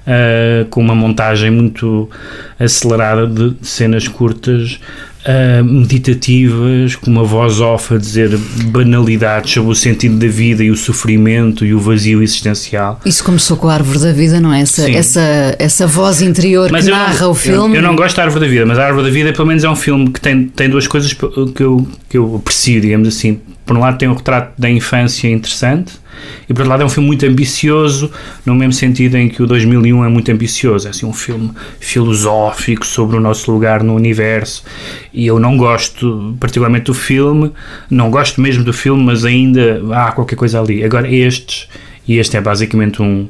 uh, 0.08 0.66
com 0.70 0.82
uma 0.82 0.96
montagem 0.96 1.52
muito 1.52 2.10
acelerada 2.60 3.28
de 3.28 3.56
cenas 3.62 4.08
curtas, 4.08 4.80
uh, 5.26 5.64
meditativas, 5.64 6.96
com 6.96 7.10
uma 7.10 7.24
voz 7.24 7.60
off 7.60 7.94
a 7.94 7.98
dizer 7.98 8.38
banalidades 8.66 9.54
sobre 9.54 9.72
o 9.72 9.76
sentido 9.76 10.18
da 10.18 10.28
vida 10.28 10.64
e 10.64 10.72
o 10.72 10.76
sofrimento 10.76 11.66
e 11.66 11.74
o 11.74 11.80
vazio 11.80 12.22
existencial. 12.22 13.00
Isso 13.06 13.24
começou 13.24 13.58
com 13.58 13.68
a 13.68 13.74
árvore 13.74 14.00
da 14.00 14.12
vida, 14.12 14.40
não 14.40 14.54
é? 14.54 14.62
Essa, 14.62 14.84
Sim. 14.84 14.96
essa, 14.96 15.56
essa 15.58 15.88
voz 15.88 16.22
interior 16.22 16.70
Mas 16.72 16.86
que 16.86 16.92
narra 16.92 17.22
não, 17.22 17.32
o 17.32 17.36
filme. 17.36 17.76
Eu, 17.76 17.82
eu 17.82 17.88
não 17.88 17.96
gosto 17.96 18.16
da 18.16 18.24
Árvore 18.24 18.46
da 18.46 18.52
Vida, 18.52 18.66
mas 18.66 18.78
a 18.78 18.86
Árvore 18.86 19.08
da 19.08 19.14
Vida 19.14 19.34
pelo 19.34 19.48
menos 19.48 19.64
é 19.64 19.70
um 19.70 19.76
filme 19.76 20.10
que 20.10 20.22
tem, 20.22 20.48
tem 20.48 20.70
duas 20.70 20.88
coisas 20.88 21.14
que 21.14 21.24
eu, 21.64 21.88
que 22.10 22.18
eu 22.18 22.36
aprecio, 22.36 22.82
digamos 22.82 23.08
assim. 23.08 23.40
Por 23.70 23.78
um 23.78 23.82
lado 23.82 24.00
tem 24.00 24.10
um 24.10 24.16
retrato 24.16 24.60
da 24.60 24.68
infância 24.68 25.28
interessante 25.28 25.94
e 26.50 26.54
por 26.56 26.62
outro 26.62 26.70
lado 26.72 26.82
é 26.82 26.86
um 26.88 26.90
filme 26.90 27.06
muito 27.06 27.24
ambicioso, 27.24 28.10
no 28.44 28.56
mesmo 28.56 28.74
sentido 28.74 29.16
em 29.16 29.30
que 29.30 29.44
o 29.44 29.46
2001 29.46 30.06
é 30.06 30.10
muito 30.10 30.32
ambicioso. 30.32 30.88
É 30.88 30.90
assim 30.90 31.06
um 31.06 31.14
filme 31.14 31.52
filosófico 31.80 32.84
sobre 32.84 33.16
o 33.16 33.20
nosso 33.20 33.52
lugar 33.52 33.84
no 33.84 33.94
universo 33.94 34.64
e 35.14 35.28
eu 35.28 35.40
não 35.40 35.56
gosto 35.56 36.36
particularmente 36.40 36.86
do 36.86 36.96
filme, 36.96 37.52
não 37.92 38.10
gosto 38.10 38.42
mesmo 38.42 38.64
do 38.64 38.74
filme, 38.74 39.04
mas 39.04 39.24
ainda 39.24 39.84
há 39.94 40.14
qualquer 40.14 40.36
coisa 40.36 40.60
ali. 40.60 40.84
Agora 40.84 41.08
estes, 41.08 41.68
e 42.08 42.18
este 42.18 42.38
é 42.38 42.42
basicamente 42.42 43.04
um 43.04 43.30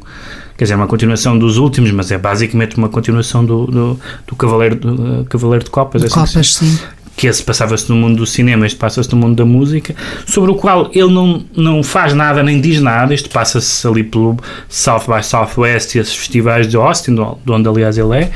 quer 0.60 0.66
dizer, 0.66 0.74
é 0.74 0.78
uma 0.78 0.88
continuação 0.88 1.40
dos 1.40 1.58
últimos, 1.58 1.90
mas 1.92 2.12
é 2.12 2.18
basicamente 2.18 2.78
uma 2.78 2.90
continuação 2.90 3.46
do, 3.46 3.66
do, 3.66 4.00
do 4.28 4.36
Cavaleiro, 4.36 4.76
do, 4.76 5.22
uh, 5.22 5.26
Cavaleiro 5.26 5.64
de 5.64 5.70
Copas. 5.70 6.04
é 6.04 6.08
assim 6.08 6.16
Copas, 6.16 6.54
sim. 6.54 6.80
Que 7.20 7.28
esse 7.28 7.44
passava-se 7.44 7.90
no 7.90 7.98
mundo 7.98 8.16
do 8.16 8.26
cinema, 8.26 8.66
este 8.66 8.78
passa-se 8.78 9.12
no 9.12 9.18
mundo 9.18 9.36
da 9.36 9.44
música, 9.44 9.94
sobre 10.26 10.52
o 10.52 10.56
qual 10.56 10.90
ele 10.94 11.12
não, 11.12 11.44
não 11.54 11.84
faz 11.84 12.14
nada 12.14 12.42
nem 12.42 12.62
diz 12.62 12.80
nada. 12.80 13.14
Este 13.14 13.28
passa-se 13.28 13.86
ali 13.86 14.06
pelo 14.06 14.38
South 14.70 15.02
by 15.06 15.22
Southwest 15.22 15.96
e 15.96 16.00
esses 16.00 16.16
festivais 16.16 16.66
de 16.66 16.78
Austin, 16.78 17.16
de 17.16 17.52
onde 17.52 17.68
aliás 17.68 17.98
ele 17.98 18.16
é, 18.16 18.32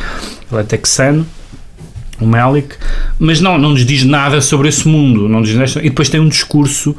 ele 0.51 0.59
é 0.59 0.63
texano. 0.63 1.25
O 2.19 2.25
Malik, 2.25 2.75
mas 3.17 3.39
não, 3.39 3.57
não 3.57 3.69
nos 3.69 3.85
diz 3.85 4.03
nada 4.03 4.41
sobre 4.41 4.67
esse 4.67 4.85
mundo. 4.85 5.29
Não 5.29 5.41
diz 5.41 5.55
nada, 5.55 5.71
e 5.79 5.89
depois 5.89 6.09
tem 6.09 6.19
um 6.19 6.27
discurso 6.27 6.93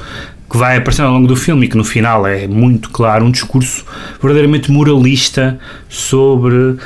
que 0.54 0.58
vai 0.58 0.76
aparecendo 0.76 1.06
ao 1.06 1.14
longo 1.14 1.26
do 1.26 1.34
filme 1.34 1.66
e 1.66 1.68
que 1.68 1.76
no 1.76 1.82
final 1.82 2.24
é 2.24 2.46
muito 2.46 2.88
claro, 2.90 3.24
um 3.24 3.30
discurso 3.32 3.84
verdadeiramente 4.22 4.70
moralista 4.70 5.58
sobre 5.88 6.54
uh, 6.54 6.80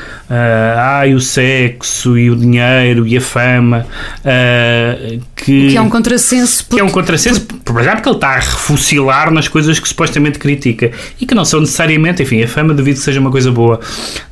ai, 0.79 1.13
o 1.13 1.21
sexo 1.21 2.17
e 2.17 2.31
o 2.31 2.37
dinheiro 2.37 3.07
e 3.07 3.15
a 3.15 3.21
fama. 3.21 3.87
Uh, 4.21 5.21
que, 5.37 5.69
que 5.69 5.77
é 5.77 5.81
um 5.83 5.91
contrassenso. 5.91 6.65
Porque, 6.65 6.77
que 6.77 6.81
é 6.81 6.85
um 6.85 6.89
contrassenso, 6.89 7.43
por 7.43 7.79
exemplo, 7.79 8.01
que 8.01 8.09
ele 8.09 8.17
está 8.17 8.29
a 8.29 8.39
refucilar 8.39 9.31
nas 9.31 9.49
coisas 9.49 9.79
que 9.79 9.87
supostamente 9.87 10.39
critica 10.39 10.91
e 11.21 11.27
que 11.27 11.35
não 11.35 11.45
são 11.45 11.61
necessariamente, 11.61 12.23
enfim, 12.23 12.43
a 12.43 12.49
fama 12.49 12.73
devido 12.73 12.97
que 12.97 13.03
seja 13.03 13.21
uma 13.21 13.31
coisa 13.31 13.53
boa, 13.53 13.81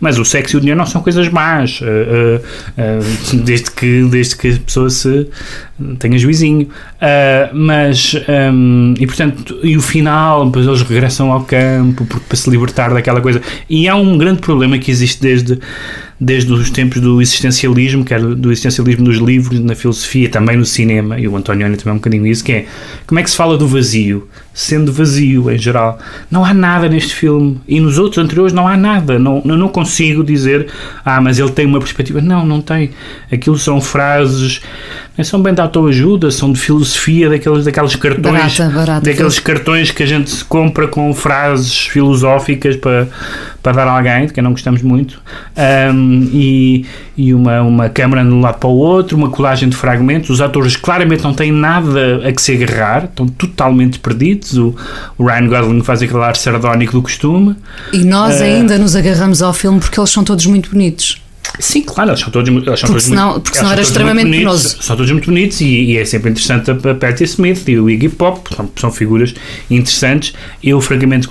mas 0.00 0.18
o 0.18 0.24
sexo 0.24 0.56
e 0.56 0.58
o 0.58 0.60
dinheiro 0.60 0.78
não 0.78 0.86
são 0.86 1.02
coisas 1.02 1.28
más, 1.28 1.82
uh, 1.82 3.36
desde, 3.44 3.70
que, 3.70 4.02
desde 4.10 4.34
que 4.34 4.48
a 4.48 4.58
pessoa 4.60 4.88
se 4.88 5.28
tenha 5.98 6.18
juizinho. 6.18 6.68
mas, 7.52 8.14
um, 8.54 8.94
e 8.98 9.06
portanto, 9.32 9.58
e 9.62 9.76
o 9.76 9.82
final, 9.82 10.46
depois 10.46 10.66
eles 10.66 10.82
regressam 10.82 11.32
ao 11.32 11.44
campo 11.44 12.04
para 12.04 12.36
se 12.36 12.48
libertar 12.50 12.92
daquela 12.92 13.20
coisa. 13.20 13.40
E 13.68 13.88
há 13.88 13.94
um 13.94 14.16
grande 14.18 14.40
problema 14.40 14.78
que 14.78 14.90
existe 14.90 15.20
desde 15.20 15.58
desde 16.18 16.50
os 16.52 16.70
tempos 16.70 17.00
do 17.00 17.20
existencialismo, 17.20 18.04
quer 18.04 18.20
do 18.20 18.50
existencialismo 18.50 19.04
nos 19.04 19.18
livros, 19.18 19.60
na 19.60 19.74
filosofia, 19.74 20.28
também 20.28 20.56
no 20.56 20.64
cinema, 20.64 21.18
e 21.20 21.28
o 21.28 21.36
Antonioni 21.36 21.76
também 21.76 21.90
é 21.90 21.94
um 21.94 21.98
bocadinho 21.98 22.26
isso, 22.26 22.42
que 22.42 22.52
é 22.52 22.66
como 23.06 23.20
é 23.20 23.22
que 23.22 23.30
se 23.30 23.36
fala 23.36 23.58
do 23.58 23.68
vazio, 23.68 24.26
sendo 24.54 24.90
vazio 24.90 25.50
em 25.50 25.58
geral. 25.58 25.98
Não 26.30 26.42
há 26.44 26.54
nada 26.54 26.88
neste 26.88 27.14
filme, 27.14 27.60
e 27.68 27.78
nos 27.80 27.98
outros 27.98 28.22
anteriores 28.22 28.52
não 28.52 28.66
há 28.66 28.76
nada, 28.76 29.18
não, 29.18 29.42
eu 29.44 29.56
não 29.56 29.68
consigo 29.68 30.24
dizer, 30.24 30.68
ah, 31.04 31.20
mas 31.20 31.38
ele 31.38 31.50
tem 31.50 31.66
uma 31.66 31.78
perspectiva. 31.78 32.20
Não, 32.20 32.46
não 32.46 32.60
tem. 32.62 32.90
Aquilo 33.30 33.58
são 33.58 33.80
frases, 33.80 34.62
não 35.16 35.24
são 35.24 35.42
bem 35.42 35.52
de 35.52 35.60
autoajuda, 35.60 36.30
são 36.30 36.52
de 36.52 36.58
filosofia, 36.58 37.28
daqueles, 37.28 37.64
daqueles 37.64 37.94
cartões, 37.96 38.58
barata, 38.58 38.68
barata, 38.70 39.10
daqueles 39.10 39.38
cartões 39.38 39.90
que 39.90 40.02
a 40.02 40.06
gente 40.06 40.44
compra 40.46 40.88
com 40.88 41.12
frases 41.14 41.86
filosóficas 41.86 42.76
para, 42.76 43.08
para 43.66 43.84
dar 43.84 43.88
a 43.88 43.96
alguém, 43.96 44.26
de 44.26 44.32
quem 44.32 44.44
não 44.44 44.52
gostamos 44.52 44.80
muito. 44.80 45.20
Um, 45.92 46.30
e, 46.32 46.86
e 47.16 47.34
uma, 47.34 47.62
uma 47.62 47.88
câmera 47.88 48.22
de 48.22 48.30
um 48.30 48.40
lado 48.40 48.60
para 48.60 48.68
o 48.68 48.76
outro, 48.76 49.16
uma 49.16 49.28
colagem 49.28 49.68
de 49.68 49.74
fragmentos. 49.74 50.30
Os 50.30 50.40
atores 50.40 50.76
claramente 50.76 51.24
não 51.24 51.34
têm 51.34 51.50
nada 51.50 52.28
a 52.28 52.32
que 52.32 52.40
se 52.40 52.52
agarrar, 52.52 53.06
estão 53.06 53.26
totalmente 53.26 53.98
perdidos. 53.98 54.56
O, 54.56 54.72
o 55.18 55.26
Ryan 55.26 55.48
Gosling 55.48 55.82
faz 55.82 56.00
aquele 56.00 56.22
ar 56.22 56.36
sardónico 56.36 56.92
do 56.92 57.02
costume. 57.02 57.56
E 57.92 58.04
nós 58.04 58.38
uh, 58.38 58.44
ainda 58.44 58.78
nos 58.78 58.94
agarramos 58.94 59.42
ao 59.42 59.52
filme 59.52 59.80
porque 59.80 59.98
eles 59.98 60.10
são 60.10 60.22
todos 60.22 60.46
muito 60.46 60.70
bonitos. 60.70 61.20
Sim, 61.58 61.82
claro, 61.82 62.10
eles 62.10 62.20
são 62.20 62.30
todos, 62.30 62.48
eles 62.48 62.64
são 62.64 62.74
porque 62.74 62.86
todos 62.86 63.04
senão, 63.04 63.30
muito, 63.30 63.42
porque 63.42 63.58
senão 63.58 63.72
era 63.72 63.80
extremamente 63.80 64.30
penoso. 64.30 64.80
São 64.80 64.96
todos 64.96 65.10
muito 65.10 65.26
bonitos 65.26 65.60
e, 65.60 65.66
e, 65.66 65.98
é 65.98 66.04
sempre 66.04 66.30
interessante 66.30 66.70
a, 66.70 66.74
a 66.74 66.94
Patti 66.94 67.24
Smith 67.24 67.66
e 67.68 67.78
o 67.80 67.90
Iggy 67.90 68.10
Pop, 68.10 68.48
são, 68.54 68.70
são 68.76 68.92
figuras 68.92 69.34
interessantes. 69.68 70.34
Eu, 70.62 70.80
francamente, 70.80 71.26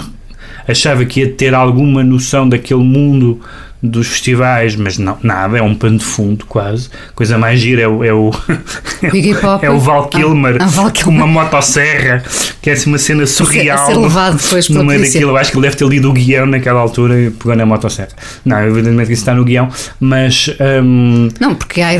achava 0.67 1.05
que 1.05 1.21
ia 1.21 1.31
ter 1.31 1.53
alguma 1.53 2.03
noção 2.03 2.47
daquele 2.47 2.83
mundo 2.83 3.39
dos 3.85 4.07
festivais, 4.07 4.75
mas 4.75 4.97
não, 4.97 5.17
nada, 5.21 5.57
é 5.57 5.61
um 5.61 5.75
pano 5.75 5.97
de 5.97 6.05
fundo 6.05 6.45
quase. 6.45 6.89
Coisa 7.13 7.37
mais 7.37 7.59
gira 7.59 7.83
é 7.83 7.87
o, 7.87 8.03
é 8.03 8.13
o, 8.13 8.31
é 9.61 9.69
o 9.69 9.79
Val 9.79 10.07
Kilmer 10.07 10.57
ah, 10.59 10.65
ah, 10.65 11.03
com 11.03 11.09
uma 11.09 11.27
motosserra, 11.27 12.23
que 12.61 12.69
é 12.69 12.73
assim 12.73 12.89
uma 12.89 12.97
cena 12.97 13.25
surreal. 13.25 13.83
A 13.83 13.85
ser 13.85 13.97
levado 13.97 14.37
depois 14.41 14.69
no 14.69 14.83
meio 14.83 15.01
daquilo. 15.01 15.35
Acho 15.37 15.51
que 15.51 15.57
ele 15.57 15.67
deve 15.67 15.77
ter 15.77 15.87
lido 15.87 16.09
o 16.09 16.13
guião 16.13 16.45
naquela 16.45 16.79
altura 16.79 17.19
e 17.19 17.31
pegou 17.31 17.55
na 17.55 17.65
motosserra. 17.65 18.09
Não, 18.43 18.59
evidentemente 18.61 19.07
que 19.07 19.13
isso 19.13 19.21
está 19.21 19.33
no 19.33 19.43
guião, 19.43 19.69
mas. 19.99 20.49
Um... 20.59 21.29
Não, 21.39 21.55
porque 21.55 21.81
há, 21.81 21.91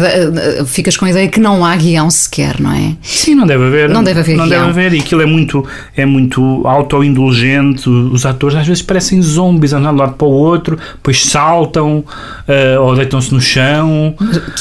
ficas 0.65 0.97
com 0.97 1.05
a 1.05 1.09
ideia 1.09 1.27
que 1.27 1.39
não 1.39 1.65
há 1.65 1.75
guião 1.75 2.09
sequer, 2.09 2.59
não 2.59 2.71
é? 2.71 2.95
Sim, 3.01 3.35
não 3.35 3.45
deve 3.45 3.65
haver. 3.65 3.89
Não 3.89 4.03
deve 4.03 4.19
haver 4.19 4.37
Não 4.37 4.47
guião. 4.47 4.67
deve 4.67 4.79
haver, 4.79 4.93
e 4.93 4.99
aquilo 4.99 5.21
é 5.21 5.25
muito, 5.25 5.65
é 5.95 6.05
muito 6.05 6.61
autoindulgente. 6.65 7.89
Os 7.89 8.25
atores 8.25 8.57
às 8.57 8.67
vezes 8.67 8.81
parecem 8.81 9.21
zombies 9.21 9.73
andando 9.73 9.95
de 9.95 10.01
um 10.01 10.05
lado 10.05 10.13
para 10.13 10.27
o 10.27 10.31
outro, 10.31 10.77
depois 10.95 11.23
saltam 11.25 11.74
saltam 11.75 11.99
uh, 11.99 12.81
ou 12.81 12.95
deitam-se 12.95 13.33
no 13.33 13.41
chão. 13.41 14.15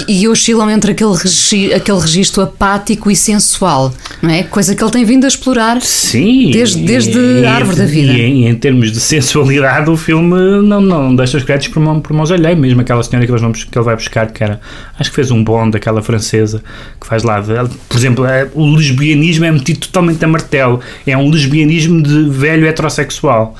E 0.09 0.27
oscilam 0.27 0.69
entre 0.71 0.93
aquele, 0.93 1.15
regi 1.15 1.73
aquele 1.73 1.99
registro 2.01 2.43
apático 2.43 3.11
e 3.11 3.17
sensual, 3.17 3.95
não 4.21 4.31
é? 4.31 4.43
Coisa 4.43 4.75
que 4.75 4.83
ele 4.83 4.91
tem 4.91 5.05
vindo 5.05 5.25
a 5.25 5.29
explorar 5.29 5.81
Sim, 5.81 6.51
desde, 6.51 6.83
desde 6.83 7.19
e, 7.19 7.47
a 7.47 7.55
árvore 7.55 7.77
da 7.77 7.87
vida. 7.87 8.13
E 8.13 8.21
em, 8.21 8.49
em, 8.49 8.55
termos 8.55 8.91
de 8.91 8.99
sensualidade, 9.01 9.89
o 9.89 9.97
filme 9.97 10.61
não, 10.63 10.81
não 10.81 11.15
deixa 11.15 11.39
os 11.39 11.45
créditos 11.45 11.73
por, 11.73 11.81
mão, 11.81 12.01
por 12.01 12.13
mãos. 12.13 12.31
Mesmo 12.35 12.81
aquela 12.81 13.03
senhora 13.03 13.27
que, 13.27 13.33
eles 13.33 13.43
vão, 13.43 13.53
que 13.53 13.79
ele 13.79 13.85
vai 13.85 13.95
buscar, 13.95 14.31
que 14.31 14.43
era, 14.43 14.61
acho 14.99 15.11
que 15.11 15.17
fez 15.17 15.31
um 15.31 15.43
bond, 15.43 15.77
aquela 15.77 16.03
francesa, 16.03 16.63
que 17.01 17.07
faz 17.07 17.23
lá, 17.23 17.43
por 17.89 17.97
exemplo, 17.97 18.25
é, 18.25 18.49
o 18.55 18.75
lesbianismo 18.75 19.45
é 19.45 19.53
metido 19.53 19.81
totalmente 19.81 20.25
a 20.25 20.29
martelo. 20.29 20.81
É 21.07 21.17
um 21.17 21.31
lesbianismo 21.31 22.03
de 22.03 22.29
velho 22.29 22.67
heterossexual. 22.67 23.57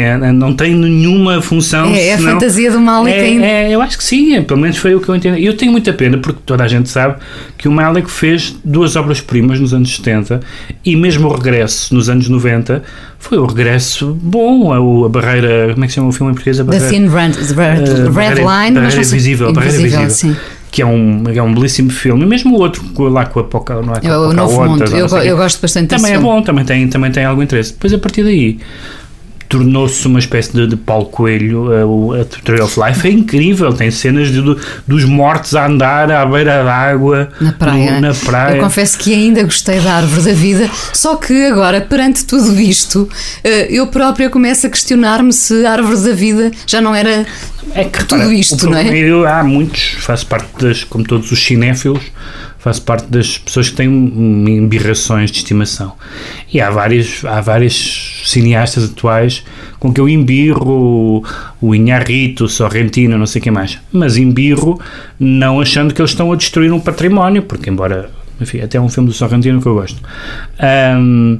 É, 0.00 0.32
não 0.32 0.54
tem 0.54 0.74
nenhuma 0.74 1.42
função. 1.42 1.94
É, 1.94 2.08
é 2.08 2.16
senão, 2.16 2.30
a 2.30 2.32
fantasia 2.34 2.70
do 2.70 2.80
Malik 2.80 3.16
é, 3.16 3.20
ainda. 3.20 3.46
É, 3.46 3.74
eu 3.74 3.82
acho 3.82 3.98
que 3.98 4.04
sim, 4.04 4.34
é, 4.34 4.40
pelo 4.40 4.60
menos 4.60 4.76
foi 4.76 4.94
o 4.94 5.00
que 5.00 5.08
eu 5.08 5.16
entendi. 5.16 5.44
Eu 5.44 5.56
tenho 5.56 5.70
muita 5.72 5.92
pena, 5.92 6.18
porque 6.18 6.40
toda 6.44 6.64
a 6.64 6.68
gente 6.68 6.88
sabe 6.88 7.16
que 7.58 7.68
o 7.68 7.72
Malik 7.72 8.10
fez 8.10 8.56
duas 8.64 8.96
obras-primas 8.96 9.60
nos 9.60 9.74
anos 9.74 9.94
70 9.96 10.40
e 10.84 10.96
mesmo 10.96 11.28
o 11.28 11.34
regresso 11.34 11.94
nos 11.94 12.08
anos 12.08 12.28
90 12.28 12.82
foi 13.18 13.38
o 13.38 13.46
regresso 13.46 14.18
bom. 14.20 14.72
A, 14.72 15.06
a 15.06 15.08
barreira. 15.08 15.72
Como 15.72 15.84
é 15.84 15.86
que 15.86 15.92
se 15.92 15.96
chama 15.96 16.08
o 16.08 16.12
filme 16.12 16.32
em 16.32 16.34
português? 16.34 16.60
A 16.60 16.64
barreira, 16.64 16.86
The 16.86 16.92
Thin 16.92 17.08
Red, 17.08 17.32
red, 17.54 18.08
uh, 18.08 18.12
barreira, 18.12 18.34
Line. 18.34 18.80
Barreira 18.80 18.96
Invisível. 18.96 19.52
Barreira 19.52 19.78
Invisível. 19.78 20.10
Sim 20.10 20.36
que 20.70 20.82
é 20.82 20.86
um, 20.86 21.24
é 21.34 21.42
um 21.42 21.52
belíssimo 21.52 21.90
filme, 21.90 22.22
e 22.22 22.26
mesmo 22.26 22.56
o 22.56 22.60
outro 22.60 22.84
lá 23.08 23.26
com 23.26 23.40
a 23.40 23.44
Poca, 23.44 23.82
não 23.82 23.94
é? 23.94 24.00
Com 24.00 24.08
o 24.08 24.32
Novo 24.32 24.64
Mundo, 24.64 24.84
eu, 24.84 25.06
eu 25.08 25.36
gosto 25.36 25.60
bastante 25.60 25.88
Também 25.88 26.12
é 26.12 26.14
filme. 26.14 26.26
bom, 26.26 26.42
também 26.42 26.64
tem, 26.64 26.88
também 26.88 27.10
tem 27.10 27.24
algum 27.24 27.42
interesse. 27.42 27.72
Depois 27.72 27.92
a 27.92 27.98
partir 27.98 28.22
daí 28.22 28.58
tornou-se 29.50 30.06
uma 30.06 30.20
espécie 30.20 30.52
de, 30.52 30.64
de 30.64 30.76
Paulo 30.76 31.06
Coelho, 31.06 31.64
uh, 31.72 32.20
a 32.20 32.24
Tree 32.24 32.60
of 32.60 32.78
Life 32.80 33.06
é 33.06 33.10
incrível, 33.10 33.72
tem 33.72 33.90
cenas 33.90 34.28
de, 34.28 34.40
dos 34.86 35.04
mortos 35.04 35.56
a 35.56 35.66
andar 35.66 36.10
à 36.10 36.24
beira 36.24 36.62
d'água 36.62 37.28
na 37.40 37.52
praia. 37.52 37.94
No, 37.94 38.00
na 38.00 38.14
praia. 38.14 38.56
Eu 38.56 38.62
confesso 38.62 38.96
que 38.96 39.12
ainda 39.12 39.42
gostei 39.42 39.80
da 39.80 39.94
Árvore 39.94 40.22
da 40.22 40.32
Vida, 40.32 40.70
só 40.92 41.16
que 41.16 41.46
agora, 41.46 41.80
perante 41.80 42.24
tudo 42.24 42.60
isto, 42.60 43.02
uh, 43.02 43.48
eu 43.68 43.88
própria 43.88 44.30
começo 44.30 44.68
a 44.68 44.70
questionar-me 44.70 45.32
se 45.32 45.66
a 45.66 45.72
Árvore 45.72 46.00
da 46.00 46.12
Vida 46.12 46.52
já 46.64 46.80
não 46.80 46.94
era 46.94 47.26
é 47.74 47.84
que, 47.84 48.04
tudo 48.04 48.18
repara, 48.18 48.34
isto, 48.34 48.70
não 48.70 48.78
é? 48.78 48.96
Eu, 48.96 49.26
há 49.26 49.42
muitos, 49.42 49.96
faço 49.98 50.26
parte 50.28 50.48
das, 50.64 50.84
como 50.84 51.04
todos 51.04 51.32
os 51.32 51.44
cinéfilos, 51.44 52.04
faço 52.60 52.82
parte 52.82 53.06
das 53.06 53.38
pessoas 53.38 53.70
que 53.70 53.76
têm 53.76 53.88
embirrações 53.88 55.30
de 55.30 55.38
estimação. 55.38 55.94
E 56.52 56.60
há 56.60 56.70
vários, 56.70 57.24
há 57.24 57.40
vários 57.40 58.22
cineastas 58.26 58.84
atuais 58.84 59.42
com 59.78 59.92
que 59.92 60.00
eu 60.00 60.06
embirro 60.06 61.24
o 61.60 61.74
Inharrito, 61.74 62.44
o 62.44 62.48
Sorrentino, 62.48 63.16
não 63.16 63.26
sei 63.26 63.40
o 63.40 63.42
que 63.42 63.50
mais. 63.50 63.78
Mas 63.90 64.18
embirro 64.18 64.78
não 65.18 65.58
achando 65.58 65.94
que 65.94 66.02
eles 66.02 66.10
estão 66.10 66.30
a 66.30 66.36
destruir 66.36 66.70
um 66.70 66.78
património, 66.78 67.42
porque 67.42 67.70
embora, 67.70 68.10
enfim, 68.38 68.60
até 68.60 68.78
um 68.78 68.90
filme 68.90 69.08
do 69.08 69.14
Sorrentino 69.14 69.60
que 69.60 69.66
eu 69.66 69.74
gosto. 69.74 69.98
Um, 70.98 71.38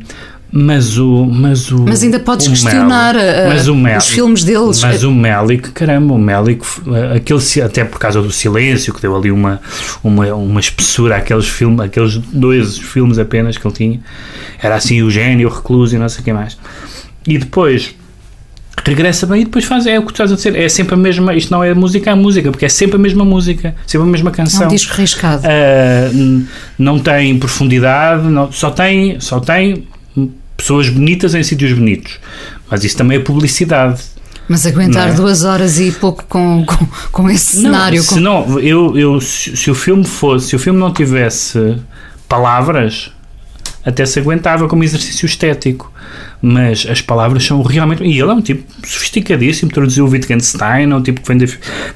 mas 0.52 0.98
o. 0.98 1.26
Mas, 1.26 1.70
o, 1.70 1.84
mas 1.84 2.02
ainda 2.02 2.18
podes 2.18 2.48
questionar 2.48 3.14
Mel, 3.14 3.74
uh, 3.74 3.98
os 3.98 4.08
filmes 4.08 4.42
deles. 4.42 4.82
Mas 4.82 5.04
o 5.04 5.12
Melick, 5.12 5.70
caramba, 5.70 6.14
o 6.14 6.18
Melick, 6.18 6.64
aquele, 7.14 7.62
até 7.62 7.84
por 7.84 7.98
causa 7.98 8.20
do 8.20 8.30
silêncio, 8.32 8.92
que 8.92 9.00
deu 9.00 9.16
ali 9.16 9.30
uma, 9.30 9.60
uma, 10.02 10.26
uma 10.34 10.60
espessura 10.60 11.16
àqueles 11.16 11.48
filmes, 11.48 11.80
aqueles 11.80 12.16
dois 12.16 12.78
filmes 12.78 13.18
apenas 13.18 13.56
que 13.56 13.66
ele 13.66 13.74
tinha. 13.74 14.00
Era 14.60 14.74
assim 14.74 15.02
o 15.02 15.10
gênio, 15.10 15.48
o 15.48 15.52
recluso 15.52 15.94
e 15.94 15.98
não 15.98 16.08
sei 16.08 16.20
o 16.20 16.24
que 16.24 16.32
mais. 16.32 16.58
E 17.26 17.38
depois 17.38 17.94
regressa 18.84 19.26
bem 19.26 19.42
e 19.42 19.44
depois 19.44 19.64
faz, 19.64 19.86
é 19.86 19.98
o 19.98 20.02
que 20.02 20.08
tu 20.08 20.14
estás 20.14 20.32
a 20.32 20.34
dizer, 20.34 20.56
é 20.56 20.68
sempre 20.68 20.94
a 20.94 20.96
mesma, 20.96 21.34
isto 21.34 21.50
não 21.50 21.62
é 21.62 21.74
música, 21.74 22.10
é 22.10 22.14
música, 22.14 22.50
porque 22.50 22.64
é 22.64 22.68
sempre 22.68 22.96
a 22.96 22.98
mesma 22.98 23.24
música, 23.24 23.74
sempre 23.86 24.08
a 24.08 24.10
mesma 24.10 24.30
canção. 24.30 24.62
É 24.62 24.66
um 24.66 24.68
disco 24.68 24.94
riscado. 24.94 25.46
Uh, 25.46 26.44
não 26.78 26.98
tem 26.98 27.38
profundidade, 27.38 28.26
não, 28.28 28.50
só 28.50 28.70
tem, 28.70 29.20
só 29.20 29.38
tem 29.38 29.86
pessoas 30.60 30.88
bonitas 30.88 31.34
em 31.34 31.42
sítios 31.42 31.72
bonitos. 31.72 32.18
Mas 32.70 32.84
isso 32.84 32.96
também 32.96 33.18
é 33.18 33.20
publicidade. 33.20 34.00
Mas 34.48 34.66
aguentar 34.66 35.08
é? 35.08 35.12
duas 35.12 35.44
horas 35.44 35.78
e 35.78 35.92
pouco 35.92 36.24
com, 36.28 36.64
com, 36.66 36.86
com 37.10 37.30
esse 37.30 37.62
cenário. 37.62 38.04
Com... 38.04 38.14
se 38.14 38.20
não, 38.20 38.58
eu, 38.58 38.98
eu, 38.98 39.20
se, 39.20 39.56
se, 39.56 39.70
o 39.70 39.74
filme 39.74 40.04
fosse, 40.04 40.48
se 40.48 40.56
o 40.56 40.58
filme 40.58 40.78
não 40.78 40.92
tivesse 40.92 41.76
palavras, 42.28 43.12
até 43.84 44.04
se 44.04 44.18
aguentava 44.18 44.68
como 44.68 44.84
exercício 44.84 45.26
estético. 45.26 45.90
Mas 46.42 46.86
as 46.88 47.02
palavras 47.02 47.44
são 47.44 47.62
realmente. 47.62 48.02
E 48.02 48.18
ele 48.18 48.30
é 48.30 48.32
um 48.32 48.40
tipo 48.40 48.64
sofisticadíssimo, 48.86 49.70
traduziu 49.70 50.06
o 50.06 50.08
Wittgenstein, 50.08 50.90
é 50.90 50.94
um 50.94 51.02
tipo 51.02 51.20
que 51.20 51.28
vem 51.28 51.38
da, 51.38 51.46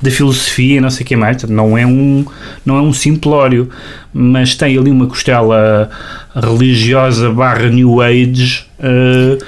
da 0.02 0.10
filosofia, 0.10 0.80
não 0.80 0.90
sei 0.90 1.04
o 1.04 1.06
que 1.06 1.16
mais. 1.16 1.42
Não 1.44 1.76
é 1.78 1.86
um, 1.86 2.24
não 2.64 2.76
é 2.76 2.82
um 2.82 2.92
simplório, 2.92 3.70
mas 4.12 4.54
tem 4.54 4.76
ali 4.76 4.90
uma 4.90 5.06
costela 5.06 5.90
religiosa 6.34 7.30
barra 7.30 7.68
New 7.68 8.02
Age. 8.02 8.66
Uh, 8.78 9.42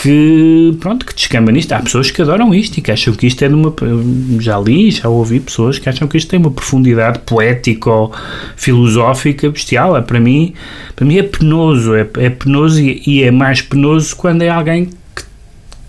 que, 0.00 0.74
pronto, 0.80 1.04
que 1.04 1.14
descamba 1.14 1.52
nisto. 1.52 1.72
Há 1.72 1.80
pessoas 1.80 2.10
que 2.10 2.22
adoram 2.22 2.54
isto 2.54 2.78
e 2.78 2.80
que 2.80 2.90
acham 2.90 3.12
que 3.12 3.26
isto 3.26 3.44
é 3.44 3.48
de 3.48 3.54
uma. 3.54 3.74
Já 4.40 4.58
li, 4.58 4.90
já 4.90 5.08
ouvi 5.08 5.38
pessoas 5.38 5.78
que 5.78 5.86
acham 5.88 6.08
que 6.08 6.16
isto 6.16 6.30
tem 6.30 6.40
uma 6.40 6.50
profundidade 6.50 7.18
poética 7.20 7.90
ou 7.90 8.12
filosófica 8.56 9.50
bestial. 9.50 9.96
É, 9.96 10.00
para, 10.00 10.18
mim, 10.18 10.54
para 10.96 11.04
mim 11.04 11.18
é 11.18 11.22
penoso. 11.22 11.94
É, 11.94 12.08
é 12.16 12.30
penoso 12.30 12.80
e, 12.80 13.02
e 13.06 13.22
é 13.22 13.30
mais 13.30 13.60
penoso 13.60 14.16
quando 14.16 14.40
é 14.40 14.48
alguém 14.48 14.88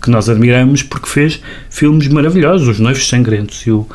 que, 0.02 0.10
nós 0.10 0.28
admiramos 0.28 0.82
porque 0.82 1.08
fez 1.08 1.40
filmes 1.70 2.06
maravilhosos. 2.08 2.68
Os 2.68 2.78
Noivos 2.78 3.08
Sangrentos 3.08 3.66
e, 3.66 3.70
o, 3.70 3.88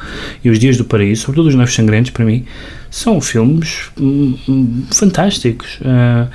e 0.44 0.50
Os 0.50 0.58
Dias 0.58 0.76
do 0.76 0.86
Paraíso, 0.86 1.22
sobretudo 1.22 1.50
Os 1.50 1.56
Noivos 1.56 1.76
Sangrentos, 1.76 2.10
para 2.10 2.26
mim, 2.26 2.46
são 2.90 3.22
filmes 3.22 3.92
hum, 4.00 4.36
hum, 4.50 4.84
fantásticos. 4.92 5.78
Uh, 5.82 6.28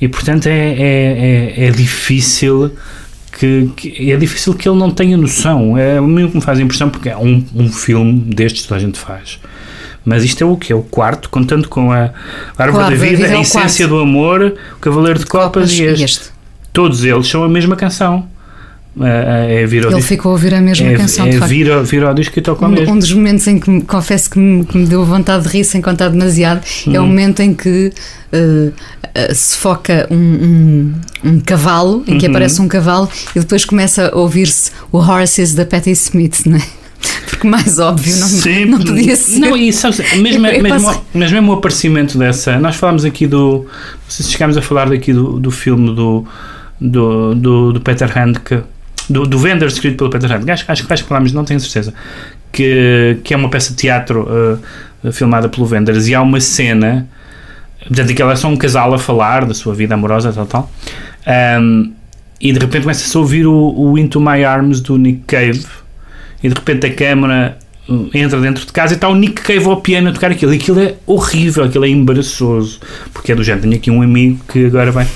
e 0.00 0.08
portanto 0.08 0.48
é, 0.48 0.72
é, 0.72 1.54
é, 1.56 1.66
é 1.66 1.70
difícil 1.70 2.72
que, 3.42 3.70
que, 3.90 4.12
é 4.12 4.16
difícil 4.16 4.54
que 4.54 4.68
ele 4.68 4.78
não 4.78 4.90
tenha 4.90 5.16
noção. 5.16 5.76
É 5.76 6.00
o 6.00 6.06
mesmo 6.06 6.30
que 6.30 6.36
me 6.36 6.42
faz 6.42 6.60
impressão, 6.60 6.88
porque 6.88 7.08
é 7.08 7.16
um, 7.16 7.44
um 7.54 7.70
filme 7.70 8.20
destes 8.20 8.66
que 8.66 8.74
a 8.74 8.78
gente 8.78 8.98
faz. 8.98 9.40
Mas 10.04 10.24
isto 10.24 10.42
é 10.42 10.46
o 10.46 10.56
que? 10.56 10.72
É 10.72 10.76
o 10.76 10.82
quarto, 10.82 11.28
contando 11.28 11.68
com 11.68 11.92
a 11.92 12.10
Árvore 12.56 12.84
da 12.84 12.90
Vida, 12.90 13.26
a 13.26 13.40
Essência 13.40 13.86
do 13.86 13.98
Amor, 13.98 14.54
o 14.76 14.80
Cavaleiro 14.80 15.18
de, 15.18 15.24
de 15.24 15.30
Copas, 15.30 15.70
Copas, 15.70 15.72
e 15.72 15.82
este. 15.82 16.04
este. 16.04 16.24
Todos 16.72 17.04
eles 17.04 17.28
são 17.28 17.42
a 17.42 17.48
mesma 17.48 17.76
canção. 17.76 18.28
É, 19.00 19.62
é 19.62 19.66
vir 19.66 19.84
Ele 19.84 20.02
ficou 20.02 20.30
a 20.30 20.32
ouvir 20.32 20.52
a 20.52 20.60
mesma 20.60 20.88
é, 20.88 20.96
canção. 20.96 21.26
É 21.26 21.38
vir, 21.46 21.70
ao, 21.70 21.82
vir 21.82 22.04
ao 22.04 22.12
disco 22.12 22.38
e 22.38 22.42
toca 22.42 22.66
um, 22.66 22.68
mesmo. 22.68 22.94
Um 22.94 22.98
dos 22.98 23.12
momentos 23.12 23.46
em 23.46 23.58
que 23.58 23.70
me, 23.70 23.80
confesso 23.82 24.30
que 24.30 24.38
me, 24.38 24.64
que 24.66 24.76
me 24.76 24.86
deu 24.86 25.04
vontade 25.04 25.44
de 25.44 25.48
rir 25.48 25.64
sem 25.64 25.80
contar 25.80 26.10
demasiado 26.10 26.60
hum. 26.86 26.94
é 26.94 27.00
o 27.00 27.06
momento 27.06 27.40
em 27.40 27.54
que 27.54 27.90
uh, 28.32 28.68
uh, 28.68 29.34
se 29.34 29.56
foca 29.56 30.06
um, 30.10 30.16
um, 30.16 30.94
um 31.24 31.40
cavalo, 31.40 32.04
em 32.06 32.18
que 32.18 32.26
uhum. 32.26 32.32
aparece 32.32 32.60
um 32.60 32.68
cavalo 32.68 33.08
e 33.34 33.40
depois 33.40 33.64
começa 33.64 34.10
a 34.12 34.18
ouvir-se 34.18 34.70
o 34.90 34.98
Horses 34.98 35.54
da 35.54 35.64
Patti 35.64 35.90
Smith, 35.92 36.42
não 36.44 36.58
é? 36.58 36.62
Porque 37.30 37.48
mais 37.48 37.78
óbvio 37.78 38.14
não, 38.16 38.28
Sim, 38.28 38.66
não 38.66 38.78
podia 38.78 39.16
ser. 39.16 39.40
Não, 39.40 39.56
e 39.56 39.72
sabe, 39.72 39.96
mesmo, 40.18 40.46
eu, 40.46 40.52
eu 40.52 40.62
mesmo, 40.62 41.04
mas 41.14 41.32
mesmo 41.32 41.50
o 41.50 41.54
aparecimento 41.54 42.18
dessa. 42.18 42.58
Nós 42.60 42.76
falámos 42.76 43.04
aqui 43.04 43.26
do. 43.26 43.64
Não 43.64 43.66
sei 44.06 44.24
se 44.24 44.32
chegámos 44.32 44.56
a 44.56 44.62
falar 44.62 44.88
daqui 44.88 45.12
do, 45.12 45.40
do 45.40 45.50
filme 45.50 45.92
do, 45.96 46.24
do, 46.80 47.34
do, 47.34 47.72
do 47.72 47.80
Peter 47.80 48.08
Handke 48.16 48.62
do, 49.08 49.24
do 49.24 49.38
Vender, 49.38 49.66
escrito 49.66 49.96
pelo 49.96 50.10
Peter 50.10 50.30
Hand, 50.30 50.48
acho, 50.50 50.64
acho, 50.68 50.86
acho 50.88 51.02
que 51.02 51.08
falámos, 51.08 51.32
não 51.32 51.44
tenho 51.44 51.60
certeza, 51.60 51.92
que, 52.50 53.18
que 53.24 53.34
é 53.34 53.36
uma 53.36 53.48
peça 53.48 53.70
de 53.70 53.76
teatro 53.76 54.28
uh, 55.04 55.12
filmada 55.12 55.48
pelo 55.48 55.68
Wenders. 55.68 56.08
E 56.08 56.14
há 56.14 56.22
uma 56.22 56.40
cena, 56.40 57.08
portanto, 57.86 58.14
que 58.14 58.22
é 58.22 58.36
só 58.36 58.48
um 58.48 58.56
casal 58.56 58.94
a 58.94 58.98
falar 58.98 59.44
da 59.44 59.54
sua 59.54 59.74
vida 59.74 59.94
amorosa, 59.94 60.32
tal, 60.32 60.46
tal, 60.46 60.72
um, 61.60 61.92
e 62.40 62.52
de 62.52 62.58
repente 62.58 62.82
começa-se 62.82 63.16
a 63.16 63.20
ouvir 63.20 63.46
o, 63.46 63.74
o 63.76 63.98
Into 63.98 64.20
My 64.20 64.44
Arms 64.44 64.80
do 64.80 64.98
Nick 64.98 65.22
Cave, 65.26 65.64
e 66.42 66.48
de 66.48 66.54
repente 66.54 66.86
a 66.86 66.94
câmera 66.94 67.58
entra 68.14 68.40
dentro 68.40 68.64
de 68.66 68.72
casa 68.72 68.94
e 68.94 68.96
está 68.96 69.08
o 69.08 69.14
Nick 69.14 69.42
Cave 69.42 69.64
ao 69.64 69.80
piano 69.80 70.08
a 70.08 70.12
tocar 70.12 70.30
aquilo. 70.30 70.52
E 70.52 70.56
aquilo 70.56 70.80
é 70.80 70.94
horrível, 71.06 71.64
aquilo 71.64 71.84
é 71.84 71.88
embaraçoso, 71.88 72.80
porque 73.12 73.32
é 73.32 73.34
do 73.34 73.42
género. 73.42 73.62
Tenho 73.62 73.76
aqui 73.76 73.90
um 73.90 74.02
amigo 74.02 74.40
que 74.50 74.66
agora 74.66 74.90
vai. 74.90 75.06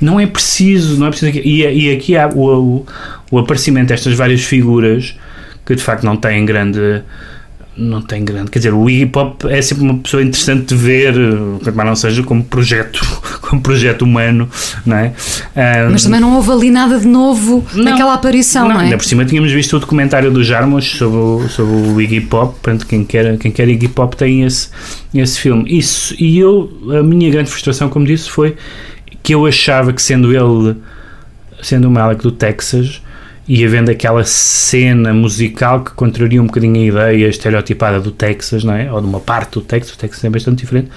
Não 0.00 0.18
é 0.18 0.26
preciso, 0.26 0.98
não 0.98 1.06
é 1.06 1.10
preciso. 1.10 1.38
E, 1.38 1.62
e 1.62 1.94
aqui 1.94 2.16
há 2.16 2.28
o, 2.28 2.78
o, 2.78 2.86
o 3.30 3.38
aparecimento 3.38 3.88
destas 3.88 4.14
várias 4.14 4.42
figuras 4.42 5.14
que 5.64 5.74
de 5.74 5.82
facto 5.82 6.04
não 6.04 6.16
têm 6.16 6.44
grande 6.46 7.02
não 7.76 8.00
tem 8.00 8.24
grande. 8.24 8.50
Quer 8.50 8.60
dizer, 8.60 8.72
o 8.72 8.88
Iggy 8.88 9.06
Pop 9.06 9.46
é 9.48 9.60
sempre 9.60 9.84
uma 9.84 9.98
pessoa 9.98 10.22
interessante 10.22 10.68
de 10.68 10.74
ver, 10.74 11.14
mas 11.74 11.86
não 11.86 11.94
seja 11.94 12.22
como 12.22 12.42
projeto, 12.42 13.00
como 13.42 13.60
projeto 13.60 14.02
humano, 14.02 14.48
não 14.84 14.96
é? 14.96 15.12
Um, 15.54 15.92
mas 15.92 16.04
também 16.04 16.20
não 16.20 16.34
houve 16.34 16.50
ali 16.50 16.70
nada 16.70 16.98
de 16.98 17.06
novo 17.06 17.64
não, 17.74 17.84
naquela 17.84 18.14
aparição, 18.14 18.68
não, 18.68 18.74
não 18.74 18.80
é? 18.80 18.84
Ainda 18.84 18.96
por 18.96 19.04
cima 19.04 19.24
tínhamos 19.24 19.52
visto 19.52 19.76
o 19.76 19.80
documentário 19.80 20.30
do 20.30 20.42
Jarmos 20.42 20.86
sobre 20.96 21.18
o, 21.18 21.48
sobre 21.48 21.74
o 21.74 22.00
Iggy 22.00 22.22
Pop, 22.22 22.54
portanto, 22.60 22.86
quem 22.86 23.04
quer, 23.04 23.36
quem 23.38 23.50
quer 23.50 23.68
Iggy 23.68 23.88
Pop 23.88 24.16
tem 24.16 24.44
esse, 24.44 24.68
esse 25.14 25.38
filme. 25.38 25.64
Isso, 25.68 26.14
e 26.18 26.38
eu, 26.38 26.72
a 26.98 27.02
minha 27.02 27.30
grande 27.30 27.50
frustração, 27.50 27.88
como 27.88 28.06
disse, 28.06 28.30
foi 28.30 28.56
que 29.22 29.34
eu 29.34 29.44
achava 29.44 29.92
que 29.92 30.00
sendo 30.00 30.32
ele, 30.32 30.76
sendo 31.62 31.88
o 31.88 31.90
Malik 31.90 32.22
do 32.22 32.30
Texas, 32.30 33.02
e 33.48 33.64
havendo 33.64 33.90
aquela 33.90 34.24
cena 34.24 35.14
musical 35.14 35.84
que 35.84 35.92
contraria 35.92 36.42
um 36.42 36.46
bocadinho 36.46 36.74
a 36.74 36.84
ideia 36.84 37.28
estereotipada 37.28 38.00
do 38.00 38.10
Texas, 38.10 38.64
não 38.64 38.74
é? 38.74 38.92
Ou 38.92 39.00
de 39.00 39.06
uma 39.06 39.20
parte 39.20 39.52
do 39.52 39.60
Texas, 39.60 39.94
o 39.94 39.98
Texas 39.98 40.24
é 40.24 40.30
bastante 40.30 40.58
diferente, 40.58 40.88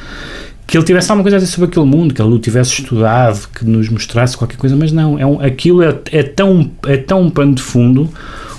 que 0.66 0.78
ele 0.78 0.86
tivesse 0.86 1.12
alguma 1.12 1.24
coisa 1.24 1.38
a 1.38 1.40
dizer 1.40 1.52
sobre 1.52 1.70
aquele 1.70 1.86
mundo, 1.86 2.14
que 2.14 2.22
ele 2.22 2.34
o 2.34 2.40
tivesse 2.40 2.82
estudado, 2.82 3.48
que 3.54 3.66
nos 3.66 3.90
mostrasse 3.90 4.36
qualquer 4.36 4.58
coisa, 4.58 4.76
mas 4.76 4.92
não, 4.92 5.20
é 5.20 5.26
um, 5.26 5.40
aquilo 5.42 5.84
é, 5.84 5.96
é, 6.12 6.24
tão, 6.24 6.72
é 6.86 6.98
tão 6.98 7.24
um 7.24 7.30
pano 7.30 7.54
de 7.54 7.62
fundo 7.62 8.10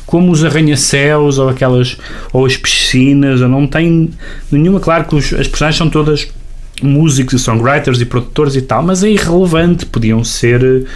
como 0.06 0.32
os 0.32 0.44
arranha-céus 0.44 1.38
ou 1.38 1.48
aquelas, 1.48 1.96
ou 2.32 2.44
as 2.44 2.56
piscinas, 2.56 3.40
ou 3.40 3.48
não 3.48 3.64
tem 3.64 4.10
nenhuma, 4.50 4.80
claro 4.80 5.04
que 5.04 5.14
os, 5.14 5.32
as 5.32 5.46
personagens 5.46 5.78
são 5.78 5.88
todas 5.88 6.28
músicos 6.82 7.34
e 7.34 7.38
songwriters 7.38 8.00
e 8.00 8.04
produtores 8.04 8.56
e 8.56 8.62
tal, 8.62 8.82
mas 8.82 9.02
é 9.02 9.10
irrelevante, 9.10 9.86
podiam 9.86 10.22
ser 10.24 10.86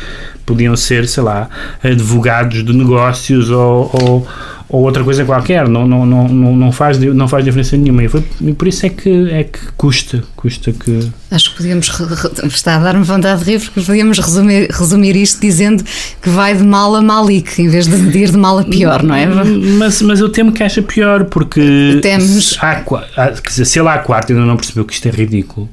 podiam 0.44 0.76
ser, 0.76 1.08
sei 1.08 1.22
lá, 1.22 1.48
advogados 1.82 2.64
de 2.64 2.72
negócios 2.72 3.50
ou, 3.50 3.90
ou, 3.92 4.28
ou 4.68 4.82
outra 4.82 5.04
coisa 5.04 5.24
qualquer, 5.24 5.68
não, 5.68 5.86
não, 5.86 6.06
não, 6.06 6.28
não, 6.28 6.72
faz, 6.72 6.98
não 6.98 7.28
faz 7.28 7.44
diferença 7.44 7.76
nenhuma. 7.76 8.02
E, 8.02 8.08
foi, 8.08 8.24
e 8.40 8.52
por 8.52 8.66
isso 8.66 8.86
é 8.86 8.88
que, 8.88 9.30
é 9.30 9.44
que 9.44 9.72
custa, 9.76 10.24
custa 10.34 10.72
que... 10.72 11.10
Acho 11.30 11.50
que 11.50 11.58
podíamos, 11.58 11.90
está 12.44 12.76
a 12.76 12.78
dar-me 12.78 13.04
vontade 13.04 13.44
de 13.44 13.52
rir, 13.52 13.60
porque 13.60 13.80
podíamos 13.82 14.18
resumir, 14.18 14.68
resumir 14.70 15.16
isto 15.16 15.40
dizendo 15.40 15.84
que 16.22 16.30
vai 16.30 16.56
de 16.56 16.64
mal 16.64 16.94
a 16.94 17.02
malik, 17.02 17.60
em 17.60 17.68
vez 17.68 17.86
de 17.86 18.18
ir 18.18 18.30
de 18.30 18.38
mal 18.38 18.58
a 18.58 18.64
pior, 18.64 19.02
não 19.02 19.14
é? 19.14 19.26
Mas, 19.26 20.00
mas 20.00 20.20
eu 20.20 20.28
temo 20.28 20.52
que 20.52 20.62
acha 20.62 20.80
pior, 20.82 21.24
porque... 21.24 21.98
Temos... 22.00 22.56
Há, 22.60 22.82
há, 23.16 23.30
quer 23.32 23.48
dizer, 23.48 23.64
se 23.66 23.78
ele 23.78 23.88
há 23.88 23.98
quarto 23.98 24.32
ainda 24.32 24.44
não 24.44 24.56
percebeu 24.56 24.84
que 24.84 24.94
isto 24.94 25.06
é 25.06 25.10
ridículo, 25.10 25.68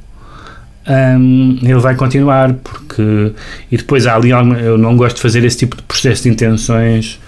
um, 0.87 1.59
ele 1.61 1.79
vai 1.79 1.95
continuar, 1.95 2.53
porque. 2.53 3.33
E 3.71 3.77
depois 3.77 4.07
há 4.07 4.15
ali. 4.15 4.31
Eu 4.31 4.77
não 4.77 4.97
gosto 4.97 5.17
de 5.17 5.21
fazer 5.21 5.43
esse 5.43 5.57
tipo 5.57 5.77
de 5.77 5.83
processo 5.83 6.23
de 6.23 6.29
intenções, 6.29 7.19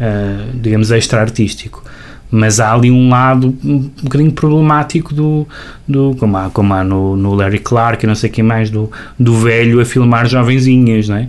uh, 0.00 0.50
digamos, 0.54 0.90
extra-artístico. 0.90 1.84
Mas 2.30 2.60
há 2.60 2.74
ali 2.74 2.90
um 2.90 3.08
lado 3.08 3.56
um 3.64 3.90
bocadinho 4.02 4.32
problemático 4.32 5.14
do. 5.14 5.48
do 5.86 6.14
como 6.18 6.36
há, 6.36 6.50
como 6.50 6.74
há 6.74 6.84
no, 6.84 7.16
no 7.16 7.32
Larry 7.32 7.58
Clark 7.58 8.04
e 8.04 8.06
não 8.06 8.14
sei 8.14 8.28
quem 8.28 8.44
mais, 8.44 8.68
do, 8.68 8.90
do 9.18 9.34
velho 9.34 9.80
a 9.80 9.84
filmar 9.84 10.26
jovenzinhas, 10.26 11.08
não 11.08 11.16
é? 11.16 11.28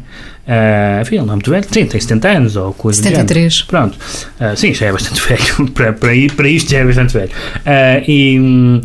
Uh, 0.49 1.01
enfim, 1.01 1.17
ele 1.17 1.25
não 1.25 1.33
é 1.33 1.35
muito 1.35 1.51
velho, 1.51 1.65
sim, 1.71 1.85
tem 1.85 2.01
70 2.01 2.27
anos 2.27 2.55
ou 2.57 2.73
coisa 2.73 3.01
73. 3.01 3.61
Pronto. 3.61 3.97
Uh, 4.41 4.57
sim, 4.57 4.73
já 4.73 4.87
é 4.87 4.91
bastante 4.91 5.21
velho. 5.29 5.71
para, 5.71 5.93
para, 5.93 6.11
para 6.35 6.47
isto 6.49 6.69
já 6.69 6.79
é 6.79 6.85
bastante 6.85 7.13
velho. 7.13 7.31
Uh, 7.59 8.03
e 8.07 8.81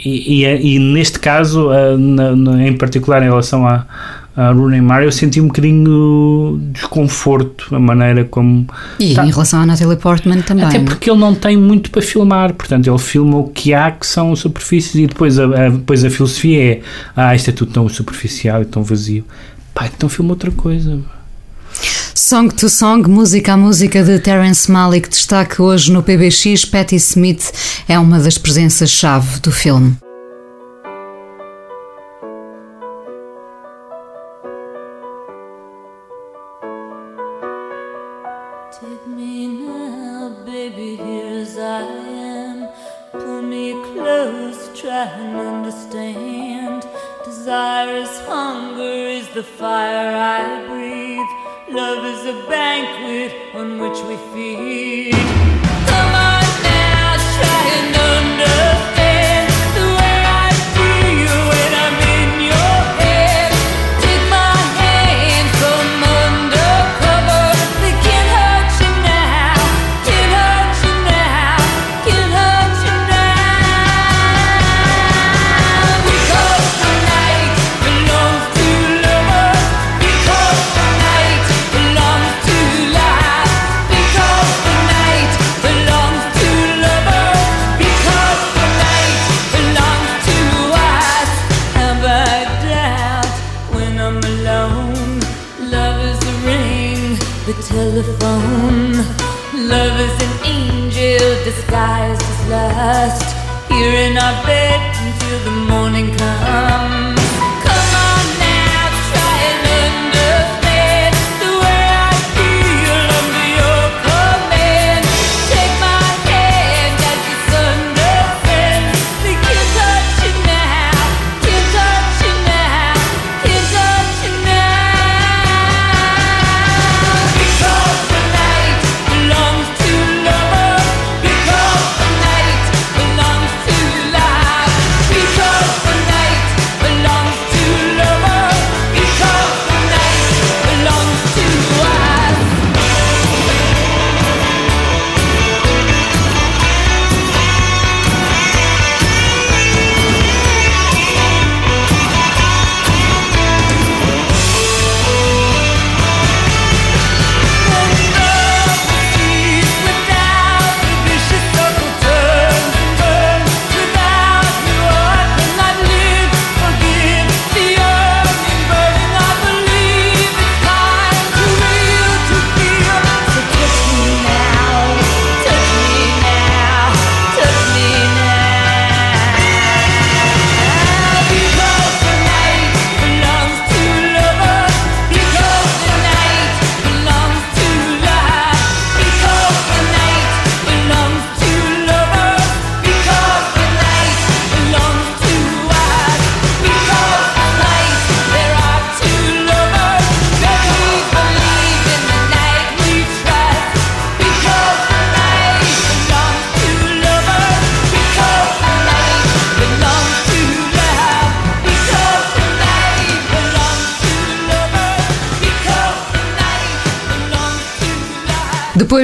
e, 0.00 0.44
e, 0.44 0.76
e, 0.76 0.78
neste 0.78 1.18
caso, 1.18 1.70
na, 1.98 2.36
na, 2.36 2.64
em 2.68 2.76
particular 2.76 3.20
em 3.20 3.24
relação 3.24 3.66
a, 3.66 3.84
a 4.38 4.52
Rooney 4.52 4.80
Mara, 4.80 5.04
eu 5.04 5.10
senti 5.10 5.40
um 5.40 5.48
bocadinho 5.48 6.60
desconforto 6.72 7.74
a 7.74 7.80
maneira 7.80 8.24
como. 8.24 8.68
E 9.00 9.12
tá. 9.12 9.26
em 9.26 9.30
relação 9.30 9.62
a 9.62 9.66
Natalie 9.66 9.96
Portman 9.96 10.42
também. 10.42 10.64
Até 10.64 10.78
porque 10.78 11.10
ele 11.10 11.18
não 11.18 11.34
tem 11.34 11.56
muito 11.56 11.90
para 11.90 12.00
filmar, 12.00 12.54
portanto, 12.54 12.88
ele 12.88 12.98
filma 12.98 13.36
o 13.38 13.48
que 13.48 13.74
há, 13.74 13.90
que 13.90 14.06
são 14.06 14.36
superfícies, 14.36 14.94
e 14.94 15.06
depois 15.08 15.40
a, 15.40 15.66
a 15.66 15.68
depois 15.70 16.04
a 16.04 16.10
filosofia 16.10 16.72
é: 16.74 16.80
ah, 17.16 17.34
isto 17.34 17.50
é 17.50 17.52
tudo 17.52 17.72
tão 17.72 17.88
superficial 17.88 18.62
e 18.62 18.64
tão 18.64 18.84
vazio. 18.84 19.24
Pá, 19.74 19.90
então 19.92 20.08
filma 20.08 20.30
outra 20.30 20.52
coisa. 20.52 21.00
Song 22.14 22.54
to 22.54 22.68
Song, 22.68 23.10
música 23.10 23.54
a 23.54 23.56
música 23.56 24.04
de 24.04 24.20
Terence 24.20 24.70
Malick, 24.70 25.08
destaque 25.08 25.60
hoje 25.60 25.90
no 25.90 26.00
PBX. 26.00 26.64
Patti 26.64 26.94
Smith 26.94 27.52
é 27.88 27.98
uma 27.98 28.20
das 28.20 28.38
presenças-chave 28.38 29.40
do 29.40 29.50
filme. 29.50 29.96
The 49.38 49.44
fire 49.44 50.16
I 50.16 50.66
breathe. 50.66 51.30
Love 51.72 52.04
is 52.12 52.26
a 52.26 52.48
banquet 52.48 53.54
on 53.54 53.78
which 53.78 53.98
we 54.08 54.16
feed. 54.32 54.97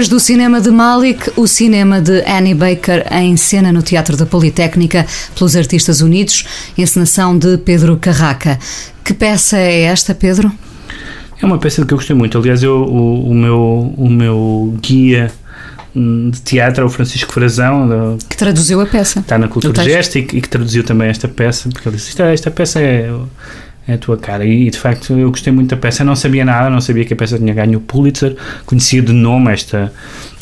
Do 0.09 0.21
cinema 0.21 0.61
de 0.61 0.71
Malik, 0.71 1.31
o 1.37 1.47
cinema 1.47 2.01
de 2.01 2.23
Annie 2.27 2.55
Baker 2.55 3.05
em 3.11 3.37
cena 3.37 3.73
no 3.73 3.83
Teatro 3.83 4.17
da 4.17 4.27
Politécnica 4.27 5.07
pelos 5.35 5.57
Artistas 5.57 6.01
Unidos, 6.01 6.45
encenação 6.77 7.37
de 7.37 7.57
Pedro 7.59 7.97
Carraca. 7.97 8.59
Que 9.03 9.13
peça 9.15 9.57
é 9.59 9.83
esta, 9.83 10.15
Pedro? 10.15 10.53
É 11.41 11.47
uma 11.47 11.59
peça 11.59 11.85
que 11.85 11.93
eu 11.93 11.99
gostei 11.99 12.15
muito. 12.15 12.39
Aliás, 12.39 12.63
eu, 12.63 12.77
o, 12.83 13.31
o 13.31 13.35
meu, 13.35 13.95
o 13.97 14.09
meu 14.09 14.75
guia 14.81 15.33
hum, 15.97 16.31
de 16.31 16.41
teatro 16.43 16.83
é 16.83 16.87
o 16.87 16.91
Francisco 16.91 17.33
Frazão, 17.33 18.17
Que 18.29 18.37
traduziu 18.37 18.81
a 18.81 18.87
peça. 18.87 19.21
está 19.21 19.37
na 19.39 19.49
Cultura. 19.49 19.83
Gesta 19.83 20.19
e, 20.19 20.23
que- 20.23 20.37
e 20.37 20.41
que 20.41 20.49
traduziu 20.49 20.85
também 20.85 21.09
esta 21.09 21.27
peça, 21.29 21.69
porque 21.71 21.89
ele 21.89 21.97
disse: 21.97 22.11
"Esta- 22.11 22.33
esta 22.33 22.51
peça 22.51 22.81
é, 22.81 23.09
é 23.09 23.15
a 23.87 23.99
tua 23.99 24.17
cara. 24.17 24.45
E 24.45 24.71
de 24.71 24.79
facto 24.79 25.13
eu 25.13 25.31
gostei 25.31 25.53
muito 25.53 25.71
da 25.71 25.77
peça. 25.77 26.03
Eu 26.03 26.07
não 26.07 26.17
sabia 26.17 26.45
nada, 26.45 26.71
não 26.71 26.81
sabia 26.81 27.05
que 27.05 27.13
a 27.13 27.17
peça 27.17 27.39
tinha 27.39 27.53
ganho 27.53 27.79
o 27.79 27.81
Pulitzer, 27.81 28.37
conhecia 28.65 29.03
de 29.03 29.13
nome 29.13 29.53
esta 29.53 29.93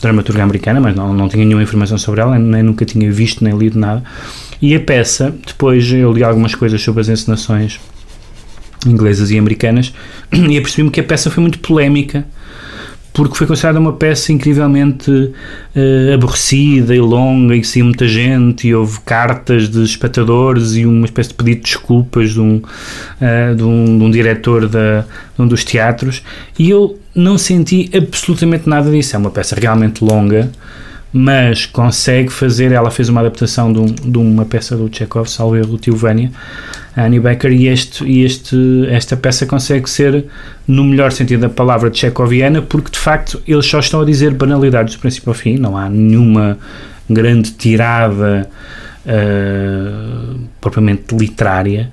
dramaturga 0.01 0.43
americana, 0.43 0.81
mas 0.81 0.95
não, 0.95 1.13
não 1.13 1.29
tinha 1.29 1.45
nenhuma 1.45 1.63
informação 1.63 1.99
sobre 1.99 2.21
ela, 2.21 2.39
nem 2.39 2.63
nunca 2.63 2.85
tinha 2.85 3.11
visto 3.11 3.43
nem 3.43 3.57
lido 3.57 3.79
nada. 3.79 4.03
E 4.61 4.75
a 4.75 4.81
peça, 4.81 5.35
depois 5.47 5.91
eu 5.93 6.13
li 6.13 6.23
algumas 6.23 6.55
coisas 6.55 6.81
sobre 6.81 7.01
as 7.01 7.09
encenações 7.09 7.81
inglesas 8.87 9.31
e 9.31 9.39
americanas 9.39 9.93
e 10.33 10.59
apercebi-me 10.59 10.91
que 10.91 11.01
a 11.01 11.05
peça 11.05 11.31
foi 11.31 11.41
muito 11.41 11.59
polémica 11.59 12.25
porque 13.13 13.37
foi 13.37 13.47
considerada 13.47 13.79
uma 13.79 13.93
peça 13.93 14.33
incrivelmente 14.33 15.33
eh, 15.77 16.13
aborrecida 16.15 16.95
e 16.95 17.01
longa 17.01 17.55
e 17.55 17.61
que 17.61 17.67
saiu 17.67 17.85
muita 17.85 18.09
gente 18.09 18.67
e 18.67 18.75
houve 18.75 19.01
cartas 19.01 19.69
de 19.69 19.83
espectadores 19.83 20.75
e 20.77 20.87
uma 20.87 21.05
espécie 21.05 21.29
de 21.29 21.35
pedido 21.35 21.57
de 21.59 21.63
desculpas 21.65 22.31
de 22.31 22.41
um, 22.41 22.63
eh, 23.21 23.55
de 23.55 23.63
um, 23.63 23.99
de 23.99 24.05
um 24.05 24.11
diretor 24.11 24.67
da, 24.67 25.01
de 25.37 25.43
um 25.43 25.47
dos 25.47 25.63
teatros 25.63 26.23
e 26.59 26.71
eu 26.71 26.99
não 27.15 27.37
senti 27.37 27.91
absolutamente 27.95 28.67
nada 28.69 28.91
disso. 28.91 29.15
É 29.15 29.19
uma 29.19 29.31
peça 29.31 29.55
realmente 29.61 30.03
longa, 30.03 30.51
mas 31.13 31.67
consegue 31.67 32.31
fazer. 32.31 32.73
Ela 32.73 32.91
fez 32.91 33.11
uma 33.11 33.21
adaptação 33.21 33.71
de, 33.71 33.79
um- 33.79 33.85
de 34.11 34.17
uma 34.19 34.47
peça 34.47 34.75
do 34.75 34.89
Chekhov, 34.91 35.29
salvo 35.29 35.55
erro, 35.57 35.77
Tio 35.77 35.95
a 36.97 37.05
Annie 37.05 37.21
Becker, 37.21 37.51
e, 37.53 37.69
este, 37.69 38.05
e 38.05 38.25
este, 38.25 38.87
esta 38.91 39.17
peça 39.17 39.47
consegue 39.47 39.89
ser, 39.89 40.27
no 40.69 40.85
melhor 40.85 41.11
sentido 41.13 41.41
da 41.41 41.49
palavra, 41.49 41.91
tchecoviana, 41.91 42.61
porque 42.63 42.91
de 42.91 42.99
facto 42.99 43.41
eles 43.49 43.67
só 43.67 43.79
estão 43.81 44.01
a 44.01 44.05
dizer 44.05 44.33
banalidades 44.35 44.95
do 44.97 45.01
princípio 45.01 45.31
ao 45.31 45.35
fim, 45.35 45.57
não 45.57 45.77
há 45.77 45.89
nenhuma 45.89 46.59
grande 47.09 47.51
tirada 47.53 48.49
eh, 49.07 49.91
propriamente 50.61 51.15
literária. 51.17 51.91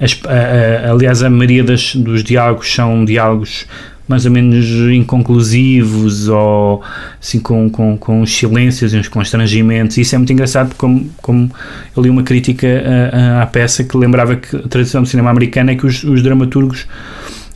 As- 0.00 0.18
a- 0.26 0.86
a- 0.88 0.90
aliás, 0.92 1.22
a 1.22 1.30
maioria 1.30 1.64
das, 1.64 1.94
dos 1.96 2.22
diálogos 2.22 2.72
são 2.72 3.04
diálogos 3.04 3.66
mais 4.08 4.24
ou 4.24 4.30
menos 4.32 4.64
inconclusivos 4.92 6.28
ou 6.28 6.82
assim 7.20 7.40
com, 7.40 7.68
com, 7.70 7.96
com 7.96 8.22
uns 8.22 8.34
silêncios 8.36 8.94
e 8.94 8.96
uns 8.98 9.08
constrangimentos. 9.08 9.96
Isso 9.98 10.14
é 10.14 10.18
muito 10.18 10.32
engraçado, 10.32 10.68
porque 10.68 10.80
como, 10.80 11.10
como 11.20 11.50
eu 11.96 12.02
li 12.02 12.10
uma 12.10 12.22
crítica 12.22 12.66
à, 13.12 13.42
à- 13.42 13.46
peça 13.46 13.82
que 13.84 13.96
lembrava 13.96 14.36
que 14.36 14.54
a 14.56 14.60
tradição 14.68 15.02
do 15.02 15.08
cinema 15.08 15.30
americano 15.30 15.70
é 15.70 15.74
que 15.74 15.86
os, 15.86 16.04
os 16.04 16.22
dramaturgos 16.22 16.86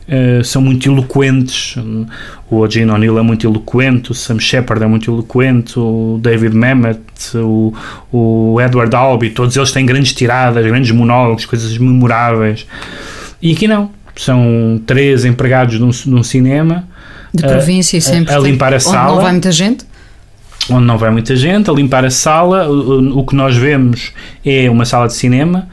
eh, 0.07 0.41
são 0.43 0.61
muito 0.61 0.89
eloquentes. 0.89 1.75
O 2.49 2.67
Gene 2.67 2.91
O'Neill 2.91 3.17
é 3.17 3.21
muito 3.21 3.47
eloquente, 3.47 4.11
o 4.11 4.13
Sam 4.13 4.39
Shepard 4.39 4.83
é 4.83 4.87
muito 4.87 5.09
eloquente, 5.09 5.79
o 5.79 6.19
David 6.21 6.53
Mamet, 6.55 6.99
o, 7.35 7.73
o 8.11 8.59
Edward 8.59 8.93
Albee, 8.93 9.29
todos 9.29 9.55
eles 9.55 9.71
têm 9.71 9.85
grandes 9.85 10.11
tiradas, 10.11 10.65
grandes 10.65 10.91
monólogos, 10.91 11.45
coisas 11.45 11.77
memoráveis. 11.77 12.65
E 13.41 13.53
aqui 13.53 13.67
não. 13.67 13.89
São 14.15 14.81
três 14.85 15.25
empregados 15.25 15.79
num, 15.79 15.91
num 16.05 16.23
cinema 16.23 16.87
De 17.33 17.43
província 17.43 17.97
e 17.97 17.99
a- 17.99 18.01
sempre. 18.01 18.33
a, 18.33 18.39
tem- 18.41 18.51
limpar 18.51 18.73
a 18.73 18.75
onde 18.75 18.83
sala 18.83 19.15
não 19.15 19.21
vai 19.21 19.31
muita 19.31 19.51
gente. 19.51 19.85
onde 20.69 20.85
não 20.85 20.97
vai 20.97 21.09
muita 21.11 21.35
gente, 21.35 21.69
a 21.69 21.73
limpar 21.73 22.05
a 22.05 22.09
sala. 22.11 22.69
O, 22.69 23.19
o- 23.19 23.25
que 23.25 23.35
nós 23.35 23.55
vemos 23.55 24.11
é 24.45 24.69
uma 24.69 24.85
sala 24.85 25.07
de 25.07 25.13
cinema, 25.13 25.67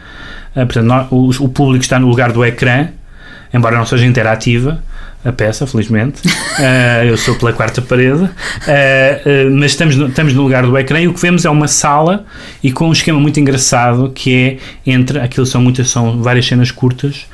eh, 0.57 0.65
portanto, 0.65 0.85
nós- 0.87 1.07
o, 1.11 1.45
o 1.45 1.49
público 1.49 1.83
está 1.85 1.99
no 1.99 2.07
lugar 2.09 2.33
do 2.33 2.45
ecrã, 2.45 2.89
embora 3.53 3.77
não 3.77 3.85
seja 3.85 4.07
interativa 4.07 4.83
a 5.25 5.33
peça, 5.33 5.67
felizmente. 5.67 6.23
Eh, 6.61 7.07
eu 7.11 7.17
sou 7.17 7.35
pela 7.35 7.53
quarta 7.53 7.83
parede, 7.83 8.31
Eh, 8.69 9.21
eh, 9.27 9.45
mas 9.51 9.73
estamos 9.73 9.97
no, 9.97 10.07
estamos 10.07 10.33
no 10.33 10.43
lugar 10.43 10.65
do 10.65 10.79
ecrã 10.79 11.01
e 11.01 11.09
o 11.09 11.13
que 11.13 11.21
vemos 11.21 11.45
é 11.45 11.51
uma 11.51 11.67
sala 11.69 12.25
e 12.63 12.71
com 12.73 12.89
um 12.89 12.93
esquema 12.93 13.19
muito 13.19 13.39
engraçado 13.41 14.11
que 14.15 14.33
é 14.87 14.91
entre 14.91 15.19
aquilo 15.19 15.45
são 15.45 15.61
muitas 15.61 15.91
são 15.91 16.23
várias 16.23 16.47
cenas 16.47 16.71
curtas. 16.71 17.27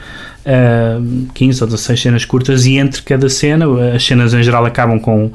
Uh, 0.46 1.26
15 1.32 1.62
ou 1.62 1.66
16 1.70 2.02
cenas 2.02 2.24
curtas 2.26 2.66
e 2.66 2.76
entre 2.76 3.00
cada 3.00 3.30
cena, 3.30 3.64
as 3.94 4.04
cenas 4.04 4.34
em 4.34 4.42
geral 4.42 4.66
acabam 4.66 4.98
com, 5.00 5.30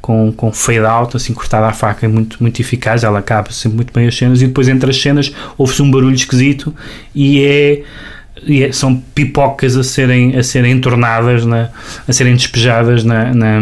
com, 0.00 0.32
com 0.32 0.50
fade 0.52 0.78
out, 0.86 1.14
assim 1.14 1.34
cortada 1.34 1.66
à 1.66 1.72
faca, 1.74 2.06
é 2.06 2.08
muito, 2.08 2.38
muito 2.40 2.60
eficaz, 2.60 3.04
ela 3.04 3.18
acaba 3.18 3.50
sempre 3.50 3.76
muito 3.76 3.92
bem 3.92 4.06
as 4.06 4.16
cenas 4.16 4.40
e 4.40 4.46
depois 4.46 4.66
entre 4.66 4.88
as 4.90 4.98
cenas 4.98 5.30
ouve-se 5.58 5.82
um 5.82 5.90
barulho 5.90 6.14
esquisito 6.14 6.74
e 7.14 7.44
é, 7.44 7.82
e 8.42 8.62
é- 8.62 8.72
são 8.72 8.96
pipocas 9.14 9.76
a 9.76 9.84
serem, 9.84 10.34
a 10.34 10.42
serem 10.42 10.72
entornadas, 10.72 11.44
na, 11.44 11.68
a 12.08 12.12
serem 12.14 12.34
despejadas 12.34 13.04
na, 13.04 13.34
na, 13.34 13.60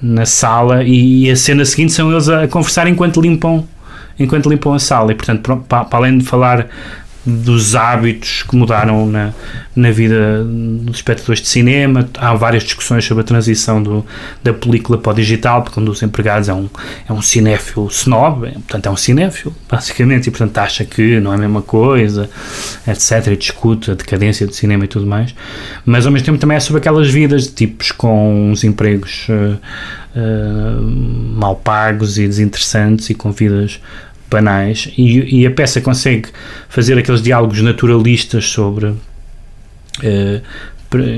na 0.00 0.24
sala 0.24 0.82
e, 0.82 1.30
a 1.30 1.36
cena 1.36 1.62
seguinte 1.66 1.92
são 1.92 2.10
eles 2.10 2.26
a 2.30 2.48
conversar 2.48 2.88
enquanto 2.88 3.20
limpam 3.20 3.64
enquanto 4.18 4.48
limpam 4.48 4.72
a 4.72 4.78
sala 4.78 5.12
e 5.12 5.14
portanto 5.14 5.42
pro- 5.42 5.58
pa- 5.58 5.84
para 5.84 5.98
além 5.98 6.16
de 6.16 6.24
falar 6.24 6.66
dos 7.26 7.74
hábitos 7.74 8.44
que 8.44 8.54
mudaram 8.54 9.04
na, 9.06 9.32
na 9.74 9.90
vida 9.90 10.44
dos 10.44 10.96
espectadores 10.96 11.42
de 11.42 11.48
cinema. 11.48 12.08
Há 12.16 12.34
várias 12.34 12.62
discussões 12.62 13.04
sobre 13.04 13.22
a 13.22 13.24
transição 13.24 13.82
do, 13.82 14.06
da 14.44 14.54
película 14.54 14.96
para 14.96 15.10
o 15.10 15.14
digital, 15.14 15.62
porque 15.62 15.80
um 15.80 15.84
dos 15.84 16.02
empregados 16.02 16.48
é 16.48 16.54
um, 16.54 16.68
é 17.08 17.12
um 17.12 17.20
cinéfilo 17.20 17.88
snob, 17.88 18.46
é, 18.46 18.52
portanto 18.52 18.86
é 18.86 18.90
um 18.90 18.96
cinéfilo, 18.96 19.52
basicamente, 19.68 20.28
e 20.28 20.30
portanto 20.30 20.56
acha 20.58 20.84
que 20.84 21.18
não 21.18 21.32
é 21.32 21.34
a 21.34 21.38
mesma 21.38 21.62
coisa, 21.62 22.30
etc. 22.86 23.26
E 23.32 23.36
discute 23.36 23.90
a 23.90 23.94
decadência 23.94 24.46
do 24.46 24.54
cinema 24.54 24.84
e 24.84 24.88
tudo 24.88 25.06
mais. 25.06 25.34
Mas 25.84 26.06
ao 26.06 26.12
mesmo 26.12 26.26
tempo 26.26 26.38
também 26.38 26.56
é 26.56 26.60
sobre 26.60 26.78
aquelas 26.78 27.10
vidas 27.10 27.44
de 27.44 27.50
tipos 27.50 27.90
com 27.90 28.50
uns 28.52 28.62
empregos. 28.62 29.26
Uh, 29.28 29.58
Uh, 30.16 30.80
mal 30.80 31.56
pagos 31.56 32.18
e 32.18 32.26
desinteressantes 32.26 33.10
e 33.10 33.14
com 33.14 33.30
vidas 33.32 33.78
banais 34.30 34.92
e, 34.96 35.40
e, 35.40 35.46
a 35.46 35.50
peça 35.50 35.80
consegue 35.80 36.28
fazer 36.68 36.98
aqueles 36.98 37.22
diálogos 37.22 37.60
naturalistas 37.62 38.46
sobre 38.46 38.86
uh, 38.86 38.96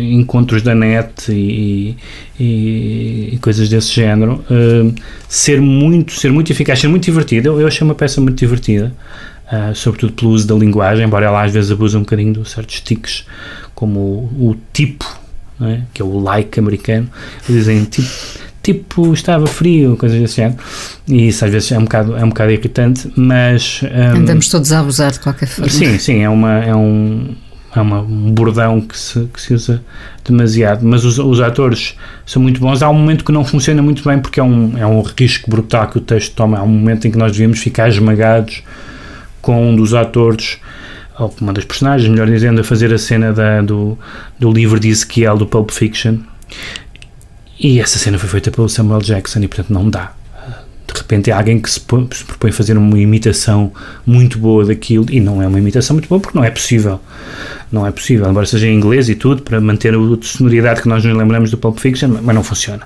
encontros 0.01 0.63
da 0.63 0.75
net 0.75 1.31
e, 1.31 1.97
e, 2.39 3.31
e, 3.35 3.39
coisas 3.41 3.69
desse 3.69 3.93
género. 3.93 4.45
Uh, 4.51 4.95
ser 5.29 5.61
muito 5.61 6.13
ser 6.13 6.33
muito 6.33 6.51
eficaz 6.53 6.81
ser 6.81 6.89
muito 6.89 7.05
divertida 7.05 7.49
eu, 7.49 7.61
eu 7.61 7.67
achei 7.67 7.85
uma 7.85 7.95
peça 7.95 8.21
muito 8.21 8.39
divertida 8.39 8.93
uh, 9.53 9.75
sobretudo 9.75 10.13
pelo 10.15 10.31
uso 10.33 10.47
da 10.47 10.55
linguagem 10.55 11.05
embora 11.05 11.27
ela 11.27 11.45
às 11.45 11.53
vezes 11.53 11.71
abuse 11.71 11.97
um 11.97 12.01
bocadinho 12.01 12.33
de 12.33 12.49
certos 12.49 12.81
tiques 12.81 13.25
como 13.75 14.01
o, 14.01 14.51
o 14.51 14.57
tipo 14.73 15.07
é? 15.61 15.83
que 15.93 16.03
é 16.03 16.05
o 16.05 16.19
like 16.19 16.59
americano. 16.59 17.09
Dizem 17.49 17.85
tipo 17.85 18.09
tipo 18.73 19.15
estava 19.15 19.47
frio, 19.47 19.97
coisas 19.97 20.21
desse 20.21 20.37
género. 20.37 20.59
E 21.07 21.29
isso 21.29 21.45
às 21.45 21.51
vezes 21.51 21.73
é 21.73 21.79
um 21.79 21.85
bocado, 21.85 22.17
é 22.17 22.25
um 22.25 22.29
bocado 22.29 22.53
irritante, 22.53 23.11
mas. 23.17 23.81
Um, 23.83 24.19
Andamos 24.19 24.49
todos 24.49 24.73
a 24.73 24.81
abusar 24.81 25.11
de 25.11 25.21
qualquer 25.21 25.47
forma. 25.47 25.71
Sim, 25.71 25.99
sim, 25.99 26.23
é, 26.23 26.29
uma, 26.29 26.63
é, 26.63 26.75
um, 26.75 27.35
é 27.75 27.81
uma, 27.81 28.01
um 28.01 28.31
bordão 28.31 28.81
que 28.81 28.99
se, 28.99 29.27
que 29.33 29.41
se 29.41 29.55
usa 29.55 29.83
demasiado. 30.25 30.85
Mas 30.85 31.05
os, 31.05 31.19
os 31.19 31.41
atores 31.41 31.97
são 32.27 32.43
muito 32.43 32.61
bons. 32.61 32.83
Há 32.83 32.91
um 32.91 32.95
momento 32.95 33.25
que 33.25 33.33
não 33.33 33.45
funciona 33.45 33.81
muito 33.81 34.05
bem 34.05 34.19
porque 34.19 34.39
é 34.39 34.45
um, 34.45 34.77
é 34.77 34.87
um 34.87 35.01
risco 35.01 35.51
brutal 35.51 35.89
que 35.89 35.99
o 35.99 36.01
texto 36.01 36.35
toma. 36.35 36.59
Há 36.59 36.63
um 36.63 36.69
momento 36.69 37.09
em 37.09 37.11
que 37.11 37.19
nós 37.19 37.33
devíamos 37.33 37.61
ficar 37.61 37.89
esmagados 37.89 38.63
com 39.41 39.71
um 39.71 39.75
dos 39.75 39.95
atores 39.95 40.59
ou 41.19 41.35
uma 41.41 41.53
das 41.53 41.65
personagens, 41.65 42.09
melhor 42.09 42.29
dizendo, 42.29 42.61
a 42.61 42.65
fazer 42.65 42.93
a 42.93 42.99
cena 42.99 43.33
da, 43.33 43.61
do, 43.61 43.99
do 44.39 44.53
livro 44.53 44.79
de 44.79 44.89
Ezequiel 44.89 45.37
do 45.37 45.47
Pulp 45.47 45.71
Fiction 45.71 46.19
e 47.59 47.81
essa 47.81 47.99
cena 47.99 48.19
foi 48.19 48.29
feita 48.29 48.51
pelo 48.51 48.69
Samuel 48.69 49.01
Jackson 49.01 49.41
e, 49.41 49.49
portanto, 49.49 49.71
não 49.71 49.91
dá. 49.91 50.13
De 50.87 50.95
repente 50.95 51.31
é 51.31 51.35
alguém 51.35 51.61
que 51.61 51.69
se, 51.69 51.81
se 51.81 52.25
propõe 52.25 52.51
a 52.51 52.53
fazer 52.53 52.79
uma 52.79 52.99
imitação 52.99 53.73
muito 54.07 54.39
boa 54.39 54.65
daquilo 54.65 55.07
e 55.11 55.21
não 55.21 55.43
é 55.43 55.47
uma 55.47 55.59
imitação 55.59 55.95
muito 55.95 56.09
boa 56.09 56.21
porque 56.21 56.37
não 56.37 56.45
é 56.45 56.51
possível. 56.51 57.01
Não 57.71 57.87
é 57.87 57.91
possível, 57.91 58.29
embora 58.31 58.47
seja 58.47 58.67
em 58.67 58.75
inglês 58.75 59.09
e 59.11 59.15
tudo, 59.15 59.43
para 59.43 59.61
manter 59.61 59.95
a 59.95 59.99
sonoridade 60.23 60.81
que 60.81 60.89
nós 60.89 61.05
nos 61.05 61.15
lembramos 61.15 61.51
do 61.51 61.59
Pulp 61.59 61.79
Fiction, 61.79 62.17
mas 62.23 62.35
não 62.35 62.43
funciona. 62.43 62.83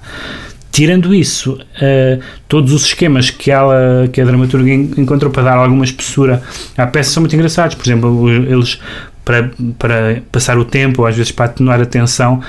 Tirando 0.73 1.15
isso, 1.15 1.53
uh, 1.53 2.23
todos 2.49 2.73
os 2.73 2.87
esquemas 2.87 3.29
que, 3.29 3.51
ela, 3.51 4.09
que 4.11 4.23
a 4.23 4.25
dramaturga 4.25 4.73
encontrou 4.73 5.31
para 5.31 5.43
dar 5.43 5.57
alguma 5.59 5.85
espessura 5.85 6.43
à 6.79 6.87
peça 6.87 7.11
são 7.11 7.21
muito 7.21 7.37
engraçados. 7.37 7.75
Por 7.75 7.85
exemplo, 7.85 8.31
eles 8.31 8.81
para, 9.25 9.51
para 9.79 10.23
passar 10.31 10.59
o 10.59 10.65
tempo, 10.65 11.03
ou 11.03 11.09
às 11.09 11.17
vezes 11.17 11.33
para 11.33 11.47
atenuar 11.47 11.81
a 11.81 11.87
tensão, 11.87 12.41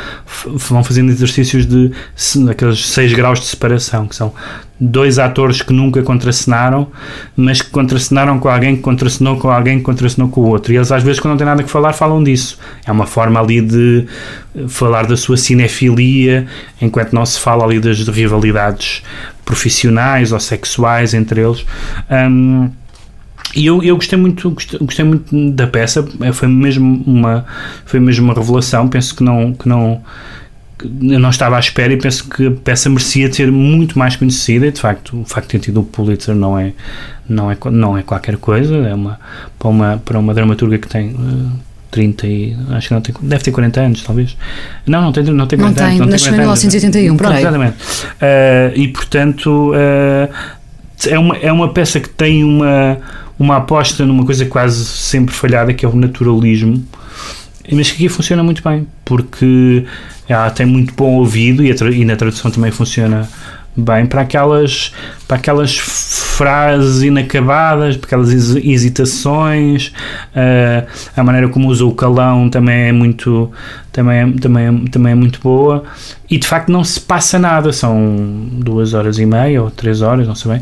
vão 0.46 0.84
fazendo 0.84 1.10
exercícios 1.10 1.66
de 1.66 1.92
aqueles 2.50 2.88
6 2.88 3.14
graus 3.14 3.40
de 3.40 3.46
separação, 3.46 4.08
que 4.08 4.16
são 4.16 4.34
dois 4.80 5.20
atores 5.20 5.62
que 5.62 5.72
nunca 5.72 6.02
contracenaram, 6.02 6.88
mas 7.36 7.62
que 7.62 7.70
contracenaram 7.70 8.40
com 8.40 8.50
alguém 8.50 8.76
que 8.76 8.82
contracenou 8.82 9.38
com 9.38 9.50
alguém 9.50 9.78
que 9.78 9.84
contracenou 9.84 10.30
com 10.30 10.42
o 10.42 10.48
outro. 10.48 10.74
E 10.74 10.76
eles, 10.76 10.92
às 10.92 11.04
vezes, 11.04 11.20
quando 11.20 11.32
não 11.32 11.38
têm 11.38 11.46
nada 11.46 11.64
que 11.64 11.70
falar, 11.70 11.94
falam 11.94 12.24
disso. 12.24 12.58
É 12.86 12.92
uma 12.92 13.06
forma 13.06 13.40
ali 13.40 13.62
de 13.62 14.06
falar 14.68 15.06
da 15.06 15.16
sua 15.16 15.38
cinefilia, 15.38 16.48
enquanto 16.82 17.14
não 17.14 17.26
se 17.26 17.40
fala 17.40 17.64
ali 17.64 17.80
das 17.80 18.00
rivalidades 18.08 19.04
profissionais 19.46 20.32
ou 20.32 20.40
sexuais 20.40 21.14
entre 21.14 21.42
eles. 21.42 21.66
Um, 22.10 22.70
e 23.56 23.66
eu, 23.66 23.84
eu 23.84 23.96
gostei 23.96 24.18
muito 24.18 24.50
gostei, 24.52 24.80
gostei, 24.80 25.06
muito 25.06 25.52
da 25.52 25.68
peça. 25.68 26.06
Foi 26.34 26.48
mesmo 26.48 27.04
uma 27.06 27.46
foi 27.86 28.00
mesmo 28.00 28.26
uma 28.26 28.34
revelação. 28.34 28.88
Penso 28.88 29.16
que 29.16 29.24
não 29.24 29.54
que 29.54 29.68
não 29.68 30.02
eu 30.84 31.20
não 31.20 31.30
estava 31.30 31.56
à 31.56 31.60
espera 31.60 31.94
e 31.94 31.98
penso 31.98 32.28
que 32.28 32.48
a 32.48 32.52
peça 32.52 32.90
merecia 32.90 33.32
ser 33.32 33.52
muito 33.52 33.98
mais 33.98 34.16
conhecida. 34.16 34.66
E 34.66 34.72
de 34.72 34.82
facto 34.82 35.22
o 35.22 35.26
facto 35.26 35.48
de 35.48 35.60
ter 35.60 35.66
tido 35.66 35.82
o 35.82 35.84
Pulitzer 35.84 36.36
não 36.36 36.58
é 36.58 36.74
não 37.30 37.52
é 37.52 37.58
não 37.72 37.98
é 37.98 38.02
qualquer 38.02 38.38
coisa. 38.38 38.76
É 38.76 38.94
uma 38.94 39.20
para 39.60 39.70
uma 39.70 40.02
para 40.04 40.20
uma 40.20 40.34
dramaturga 40.34 40.80
que 40.80 40.88
tem 40.88 41.12
uh, 41.12 41.52
30 41.92 42.28
e 42.28 42.58
acho 42.72 42.88
que 42.88 42.94
não 42.96 43.02
tem 43.02 43.14
deve 43.22 43.44
ter 43.44 43.52
40 43.52 43.82
anos 43.82 44.04
talvez. 44.04 44.36
Não 44.88 45.02
não 45.02 45.12
tem 45.12 45.24
não 45.26 45.46
tem 45.46 45.60
40 45.60 45.60
não 45.60 45.74
tem, 45.74 45.86
anos 45.86 46.00
não 46.00 46.08
nasceu 46.08 46.34
em 46.34 46.38
1981 46.38 47.18
pronto, 47.18 47.38
exatamente. 47.38 47.76
Uh, 47.76 48.76
e 48.76 48.88
portanto 48.88 49.72
uh, 49.74 50.30
é 51.08 51.20
uma 51.20 51.38
é 51.38 51.52
uma 51.52 51.72
peça 51.72 52.00
que 52.00 52.10
tem 52.10 52.44
uma 52.44 52.98
uma 53.44 53.58
aposta 53.58 54.06
numa 54.06 54.26
coisa 54.26 54.46
quase 54.46 54.86
sempre 54.86 55.34
falhada 55.34 55.74
que 55.74 55.86
é 55.86 55.90
o 55.90 55.96
naturalismo. 55.96 56.84
Mas 57.72 57.92
que 57.92 57.96
aqui 57.96 58.10
funciona 58.10 58.44
muito 58.44 58.64
bem 58.64 58.88
porque 59.06 59.86
ela 60.28 60.50
tem 60.50 60.66
muito 60.66 60.94
bom 60.94 61.16
ouvido 61.16 61.64
e, 61.64 61.70
e 61.70 62.06
na 62.06 62.16
tradução 62.16 62.50
também 62.50 62.72
funciona 62.72 63.30
bem 63.76 64.06
para 64.06 64.22
aquelas 64.22 64.92
para 65.28 65.38
aquelas 65.38 65.78
frases 66.34 67.04
inacabadas 67.04 68.00
aquelas 68.02 68.32
hesitações 68.32 69.94
uh, 70.36 70.88
a 71.16 71.24
maneira 71.24 71.48
como 71.48 71.68
usa 71.68 71.86
o 71.86 71.94
calão 71.94 72.50
também 72.50 72.88
é 72.88 72.92
muito 72.92 73.52
também 73.94 74.18
é, 74.18 74.32
também 74.42 74.66
é, 74.66 74.90
também 74.90 75.12
é 75.12 75.16
muito 75.16 75.40
boa. 75.40 75.84
E 76.30 76.40
de 76.40 76.48
facto 76.48 76.72
não 76.72 76.84
se 76.84 77.00
passa 77.00 77.38
nada. 77.38 77.72
São 77.72 78.50
duas 78.52 78.96
horas 78.96 79.20
e 79.20 79.26
meia 79.26 79.62
ou 79.62 79.70
três 79.70 80.02
horas 80.02 80.28
não 80.28 80.34
sei 80.34 80.54
bem. 80.54 80.62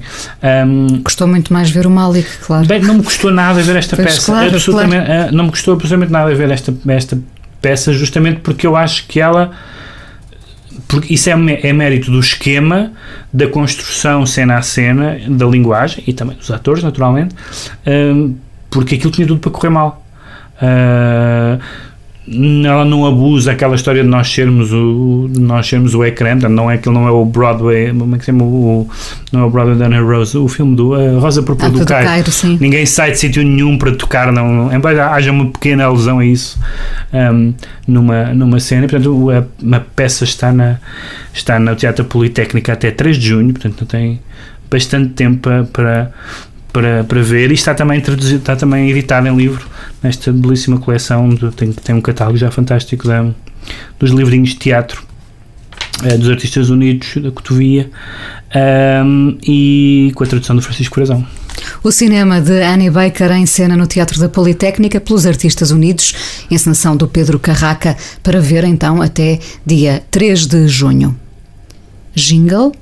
Um, 0.67 1.01
custou 1.01 1.27
muito 1.27 1.51
mais 1.51 1.71
ver 1.71 1.87
o 1.87 1.89
Malik 1.89 2.27
claro. 2.41 2.67
Bem, 2.67 2.81
não 2.81 2.95
me 2.95 3.03
custou 3.03 3.31
nada 3.31 3.61
ver 3.61 3.77
esta 3.77 3.95
pois 3.95 4.15
peça. 4.15 4.25
claro, 4.25 4.49
absolutamente 4.49 5.05
claro. 5.05 5.29
Uh, 5.29 5.35
não 5.35 5.45
me 5.45 5.51
custou 5.51 5.73
absolutamente 5.73 6.11
nada 6.11 6.35
ver 6.35 6.51
esta, 6.51 6.73
esta 6.89 7.17
peça 7.61 7.93
justamente 7.93 8.41
porque 8.41 8.67
eu 8.67 8.75
acho 8.75 9.07
que 9.07 9.19
ela 9.19 9.51
porque 10.91 11.13
isso 11.13 11.29
é, 11.29 11.33
é 11.63 11.71
mérito 11.71 12.11
do 12.11 12.19
esquema, 12.19 12.91
da 13.31 13.47
construção 13.47 14.25
cena 14.25 14.57
a 14.57 14.61
cena, 14.61 15.17
da 15.25 15.45
linguagem 15.45 16.03
e 16.05 16.11
também 16.11 16.35
dos 16.35 16.51
atores, 16.51 16.83
naturalmente, 16.83 17.33
um, 17.87 18.35
porque 18.69 18.95
aquilo 18.95 19.09
tinha 19.09 19.25
tudo 19.25 19.39
para 19.39 19.51
correr 19.51 19.69
mal. 19.69 20.05
Uh, 20.57 21.61
ela 22.65 22.85
não 22.85 23.05
abusa 23.05 23.51
aquela 23.51 23.75
história 23.75 24.01
de 24.01 24.07
nós 24.07 24.31
sermos 24.31 24.71
o, 24.71 25.27
de 25.29 25.39
nós 25.39 25.67
sermos 25.67 25.93
o 25.93 26.03
ecrã, 26.05 26.35
não 26.35 26.71
é 26.71 26.77
que 26.77 26.89
não 26.89 27.07
é 27.07 27.11
o 27.11 27.25
Broadway, 27.25 27.93
como 27.93 28.15
é 28.15 28.17
que 28.17 28.23
se 28.23 28.31
chama 28.31 28.45
o, 28.45 28.89
não 29.31 29.41
é 29.41 29.43
o 29.43 29.49
Broadway 29.49 29.77
da 29.77 29.85
Ana 29.85 29.99
Rose, 29.99 30.37
o 30.37 30.47
filme 30.47 30.75
do 30.75 30.93
uh, 30.93 31.19
Rosa 31.19 31.43
Púrpura 31.43 31.67
Ah, 31.67 31.71
do 31.71 31.79
do 31.79 31.85
Cairo. 31.85 32.07
Cairo, 32.07 32.31
sim. 32.31 32.57
Ninguém 32.59 32.85
sai 32.85 33.11
de 33.11 33.19
sítio 33.19 33.43
nenhum 33.43 33.77
para 33.77 33.93
tocar, 33.93 34.31
não, 34.31 34.73
embora 34.73 35.11
haja 35.11 35.31
uma 35.31 35.51
pequena 35.51 35.85
alusão 35.85 36.19
a 36.19 36.25
isso 36.25 36.57
um, 37.13 37.53
numa, 37.85 38.33
numa 38.33 38.59
cena, 38.59 38.87
portanto 38.87 39.29
a, 39.29 39.75
a 39.75 39.79
peça 39.79 40.23
está, 40.23 40.53
na, 40.53 40.79
está 41.33 41.59
no 41.59 41.75
Teatro 41.75 42.05
Politécnico 42.05 42.71
até 42.71 42.91
3 42.91 43.17
de 43.17 43.27
junho, 43.27 43.51
portanto 43.51 43.81
não 43.81 43.87
tem 43.87 44.21
bastante 44.69 45.09
tempo 45.09 45.49
para 45.73 46.11
para, 46.71 47.03
para 47.03 47.21
ver 47.21 47.51
e 47.51 47.53
está 47.53 47.73
também 47.73 47.99
traduzido, 47.99 48.39
está 48.39 48.55
também 48.55 48.89
editado 48.89 49.27
em 49.27 49.35
livro 49.35 49.67
nesta 50.01 50.31
belíssima 50.31 50.79
coleção 50.79 51.29
de, 51.29 51.51
tem, 51.51 51.71
tem 51.71 51.95
um 51.95 52.01
catálogo 52.01 52.37
já 52.37 52.49
fantástico 52.51 53.07
da, 53.07 53.29
dos 53.99 54.11
livrinhos 54.11 54.49
de 54.49 54.55
teatro 54.55 55.05
eh, 56.03 56.17
dos 56.17 56.29
Artistas 56.29 56.69
Unidos 56.69 57.15
da 57.17 57.31
Cotovia 57.31 57.89
um, 59.05 59.37
e 59.43 60.11
com 60.15 60.23
a 60.23 60.27
tradução 60.27 60.55
do 60.55 60.61
Francisco 60.61 60.95
Corazão. 60.95 61.25
O 61.83 61.91
cinema 61.91 62.41
de 62.41 62.61
Annie 62.61 62.89
Baker 62.89 63.31
em 63.31 63.45
cena 63.45 63.77
no 63.77 63.85
Teatro 63.85 64.19
da 64.19 64.27
Politécnica 64.27 64.99
pelos 64.99 65.25
Artistas 65.25 65.71
Unidos, 65.71 66.45
encenação 66.49 66.95
do 66.95 67.07
Pedro 67.07 67.37
Carraca, 67.39 67.95
para 68.23 68.39
ver 68.39 68.63
então 68.63 69.01
até 69.01 69.39
dia 69.65 70.03
3 70.09 70.47
de 70.47 70.67
junho. 70.67 71.15
Jingle. 72.15 72.73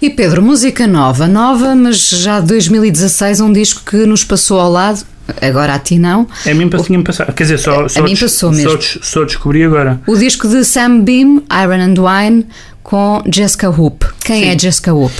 E 0.00 0.10
Pedro, 0.10 0.42
música 0.42 0.86
nova, 0.86 1.26
nova, 1.26 1.74
mas 1.74 2.10
já 2.10 2.40
de 2.40 2.46
2016, 2.48 3.40
um 3.40 3.52
disco 3.52 3.82
que 3.84 4.06
nos 4.06 4.22
passou 4.22 4.60
ao 4.60 4.70
lado, 4.70 5.04
agora 5.40 5.74
a 5.74 5.78
ti 5.78 5.98
não. 5.98 6.26
A 6.46 6.54
mim 6.54 6.68
tinha-me 6.68 7.04
passado, 7.04 7.32
quer 7.32 7.44
dizer, 7.44 7.58
só, 7.58 7.84
A 7.84 7.88
só, 7.88 8.02
mim 8.02 8.10
des- 8.10 8.20
passou 8.20 8.50
mesmo. 8.52 8.70
Só, 8.70 8.76
des- 8.76 8.98
só 9.02 9.24
descobri 9.24 9.62
agora. 9.64 10.00
O 10.06 10.16
disco 10.16 10.48
de 10.48 10.64
Sam 10.64 11.00
Beam, 11.00 11.42
Iron 11.62 11.80
and 11.82 11.94
Wine, 12.00 12.46
com 12.82 13.22
Jessica 13.32 13.68
Hoop. 13.68 14.06
Quem 14.24 14.42
Sim. 14.44 14.48
é 14.50 14.58
Jessica 14.58 14.92
Hoop? 14.94 15.12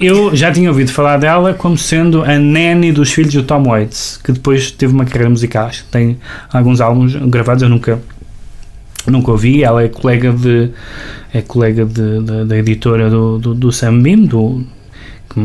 Eu 0.00 0.34
já 0.34 0.50
tinha 0.50 0.68
ouvido 0.68 0.90
falar 0.90 1.16
dela 1.18 1.54
como 1.54 1.78
sendo 1.78 2.24
a 2.24 2.36
nanny 2.38 2.90
dos 2.90 3.12
filhos 3.12 3.32
do 3.34 3.44
Tom 3.44 3.62
Waits, 3.68 4.18
que 4.24 4.32
depois 4.32 4.72
teve 4.72 4.92
uma 4.92 5.04
carreira 5.04 5.30
musical. 5.30 5.66
Acho 5.66 5.84
que 5.84 5.90
tem 5.90 6.18
alguns 6.52 6.80
álbuns 6.80 7.14
gravados, 7.14 7.62
eu 7.62 7.68
nunca, 7.68 8.00
nunca 9.06 9.30
ouvi. 9.30 9.62
Ela 9.62 9.84
é 9.84 9.88
colega 9.88 10.32
de 10.32 10.70
é 11.32 11.40
colega 11.40 11.84
de, 11.84 12.20
de- 12.20 12.44
da 12.46 12.56
editora 12.58 13.08
do, 13.08 13.38
do, 13.38 13.54
do 13.54 13.70
Sam 13.72 14.00
Beam, 14.00 14.24
do, 14.24 14.66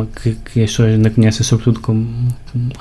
que, 0.05 0.35
que 0.53 0.63
as 0.63 0.69
pessoas 0.71 0.93
ainda 0.93 1.09
conhecem 1.09 1.43
sobretudo 1.43 1.79
como 1.79 2.07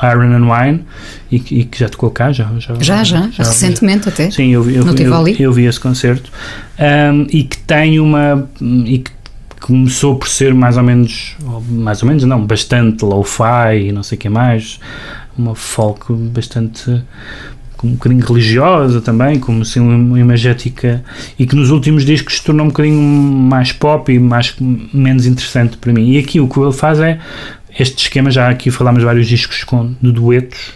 Iron 0.03 0.35
and 0.35 0.51
Wine 0.53 0.85
e, 1.31 1.39
que- 1.39 1.55
e 1.61 1.65
que 1.65 1.79
já 1.79 1.89
tocou 1.89 2.11
cá 2.11 2.33
já 2.33 2.51
já, 2.59 2.75
Já, 2.81 3.03
já, 3.05 3.31
recentemente 3.39 4.09
até. 4.09 4.31
sim 4.31 4.51
eu, 4.53 4.63
vi- 4.63 4.75
eu, 4.77 4.85
eu, 5.05 5.13
eu 5.43 5.53
vi 5.53 5.65
esse 5.67 5.79
concerto. 5.81 6.31
Ahm, 6.79 7.27
e 7.31 7.45
que 7.45 7.59
tem 7.59 7.99
uma 8.01 8.49
e 8.61 8.99
que 8.99 9.11
começou 9.61 10.17
por 10.17 10.29
ser 10.29 10.55
mais 10.55 10.77
ou 10.77 10.83
menos 10.83 11.37
mais 11.69 12.03
ou 12.03 12.09
menos 12.09 12.23
não 12.25 12.45
bastante 12.45 13.05
lo-fi 13.05 13.87
e 13.89 13.93
não 13.93 14.03
sei 14.03 14.17
o 14.17 14.21
que 14.21 14.29
mais 14.29 14.79
uma 15.37 15.55
folk 15.55 16.13
bastante 16.13 17.03
um 17.85 17.93
bocadinho 17.93 18.25
religiosa 18.25 19.01
também, 19.01 19.39
como 19.39 19.63
assim 19.63 19.81
uma 19.81 20.19
imagética 20.21 21.03
e 21.39 21.47
que 21.47 21.57
nos 21.57 21.71
últimos 21.71 22.05
discos 22.05 22.37
se 22.37 22.45
tornou 22.45 22.65
um 22.67 22.69
bocadinho 22.69 23.01
mais 23.03 23.73
pop 23.73 24.13
e 24.13 24.19
mais, 24.19 24.55
menos 24.95 25.27
interessante 25.27 25.77
para 25.77 25.93
mim. 25.93 26.11
E 26.13 26.19
aqui 26.19 26.39
o 26.41 26.49
que 26.49 26.59
ele 26.61 26.73
faz 26.73 27.01
é 27.01 27.19
este 27.79 28.05
esquema, 28.05 28.31
já 28.31 28.49
aqui 28.49 28.71
falámos 28.71 29.03
vários 29.03 29.27
discos 29.27 29.63
com, 29.65 29.95
de 30.01 30.13
duetos, 30.13 30.73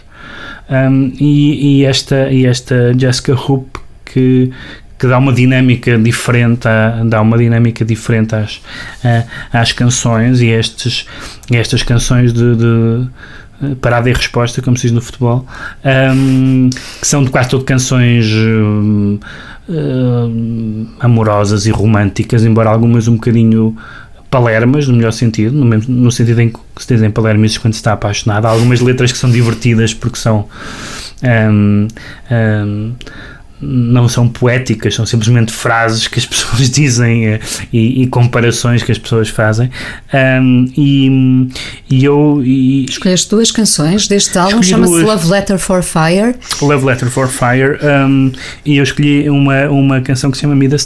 um, 0.69 1.11
e, 1.19 1.79
e 1.79 1.85
esta, 1.85 2.29
e 2.31 2.45
esta 2.45 2.93
Jessica 2.97 3.33
Hoop 3.33 3.67
que, 4.05 4.51
que 4.99 5.07
dá 5.07 5.17
uma 5.17 5.33
dinâmica 5.33 5.97
diferente, 5.97 6.67
a- 6.67 7.01
dá 7.05 7.19
uma 7.21 7.37
dinâmica 7.37 7.83
diferente 7.83 8.35
às, 8.35 8.61
a- 9.03 9.59
às 9.61 9.71
canções 9.71 10.41
e 10.41 10.47
estes, 10.49 11.05
estas 11.51 11.81
canções 11.81 12.31
de, 12.31 12.55
de 12.55 13.07
parada 13.79 14.09
e 14.09 14.13
resposta, 14.13 14.61
como 14.61 14.77
se 14.77 14.83
diz 14.83 14.91
no 14.91 15.01
futebol, 15.01 15.45
um, 16.15 16.69
que 16.99 17.07
são 17.07 17.23
de 17.23 17.29
quase 17.29 17.49
todo 17.49 17.63
canções 17.63 18.25
um, 18.27 19.19
um, 19.69 20.87
amorosas 20.99 21.65
e 21.65 21.71
românticas, 21.71 22.43
embora 22.43 22.69
algumas 22.69 23.07
um 23.07 23.15
bocadinho 23.15 23.75
palermas, 24.29 24.87
no 24.87 24.95
melhor 24.95 25.11
sentido, 25.11 25.55
no, 25.55 25.65
mesmo, 25.65 25.93
no 25.93 26.11
sentido 26.11 26.41
em 26.41 26.49
que 26.49 26.59
se 26.79 26.93
dizem 26.93 27.11
palermas 27.11 27.57
quando 27.57 27.73
se 27.73 27.79
está 27.79 27.93
apaixonado. 27.93 28.45
Há 28.45 28.49
algumas 28.49 28.79
letras 28.79 29.11
que 29.11 29.17
são 29.17 29.29
divertidas 29.29 29.93
porque 29.93 30.17
são. 30.17 30.47
Não 33.61 34.09
são 34.09 34.27
poéticas, 34.27 34.95
são 34.95 35.05
simplesmente 35.05 35.51
frases 35.51 36.07
que 36.07 36.19
as 36.19 36.25
pessoas 36.27 36.69
dizem 36.69 37.27
eh, 37.27 37.39
e, 37.71 38.03
e 38.03 38.07
comparações 38.07 38.83
que 38.83 38.91
as 38.91 38.97
pessoas 38.97 39.29
fazem. 39.29 39.69
Um, 40.13 40.65
e, 40.77 41.49
e 41.89 42.03
eu. 42.03 42.41
E, 42.43 42.85
Escolheste 42.85 43.29
duas 43.29 43.51
canções 43.51 44.07
deste 44.07 44.37
álbum, 44.37 44.61
chama-se 44.63 44.93
duas. 44.93 45.03
Love 45.03 45.27
Letter 45.27 45.57
for 45.57 45.83
Fire. 45.83 46.35
Love 46.61 46.85
Letter 46.85 47.09
for 47.09 47.27
Fire 47.27 47.77
um, 47.83 48.31
e 48.65 48.77
eu 48.77 48.83
escolhi 48.83 49.29
uma, 49.29 49.69
uma 49.69 50.01
canção 50.01 50.31
que 50.31 50.37
se 50.37 50.41
chama 50.41 50.55
Me 50.55 50.67
the 50.67 50.77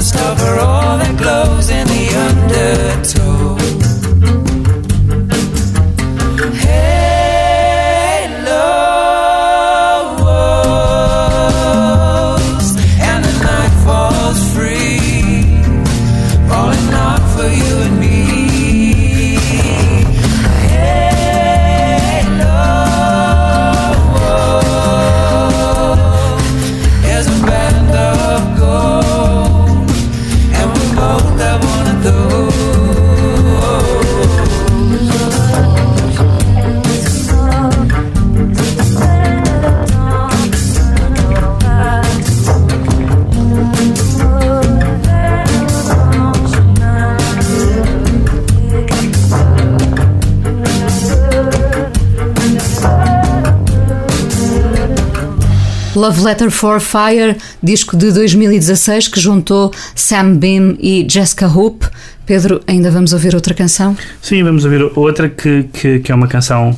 Sing 0.00 0.34
the 0.34 0.39
Love 56.10 56.22
Letter 56.22 56.50
for 56.50 56.80
Fire, 56.80 57.36
disco 57.62 57.96
de 57.96 58.10
2016 58.10 59.06
que 59.06 59.20
juntou 59.20 59.72
Sam 59.94 60.34
Beam 60.34 60.76
e 60.80 61.06
Jessica 61.08 61.46
Hope. 61.46 61.86
Pedro, 62.26 62.60
ainda 62.66 62.90
vamos 62.90 63.12
ouvir 63.12 63.32
outra 63.32 63.54
canção? 63.54 63.96
Sim, 64.20 64.42
vamos 64.42 64.64
ouvir 64.64 64.90
outra 64.96 65.28
que, 65.28 65.68
que, 65.72 66.00
que 66.00 66.10
é 66.10 66.14
uma 66.14 66.26
canção, 66.26 66.76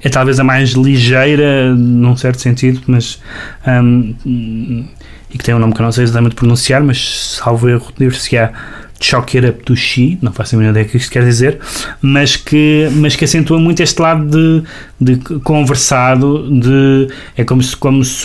é 0.00 0.08
talvez 0.08 0.38
a 0.38 0.44
mais 0.44 0.70
ligeira, 0.70 1.74
num 1.74 2.16
certo 2.16 2.40
sentido, 2.40 2.80
mas. 2.86 3.20
um, 3.66 4.14
e 4.24 5.36
que 5.36 5.44
tem 5.44 5.56
um 5.56 5.58
nome 5.58 5.74
que 5.74 5.80
eu 5.80 5.84
não 5.84 5.90
sei 5.90 6.04
exatamente 6.04 6.36
pronunciar, 6.36 6.80
mas 6.80 7.34
salvo 7.36 7.68
erro, 7.68 7.92
dir-se-á 7.98 8.52
To 8.98 9.76
She, 9.76 10.18
não 10.20 10.32
faço 10.32 10.54
a 10.54 10.58
mínima 10.58 10.72
ideia 10.72 10.84
do 10.84 10.90
que 10.90 10.96
isto 10.96 11.10
quer 11.10 11.24
dizer, 11.24 11.58
mas 12.02 12.36
que, 12.36 12.88
mas 12.94 13.14
que 13.14 13.24
acentua 13.24 13.58
muito 13.58 13.80
este 13.80 14.00
lado 14.00 14.26
de, 15.00 15.16
de 15.16 15.40
conversado, 15.40 16.50
de, 16.60 17.08
é 17.36 17.44
como 17.44 17.62
se, 17.62 17.76
como, 17.76 18.04
se, 18.04 18.24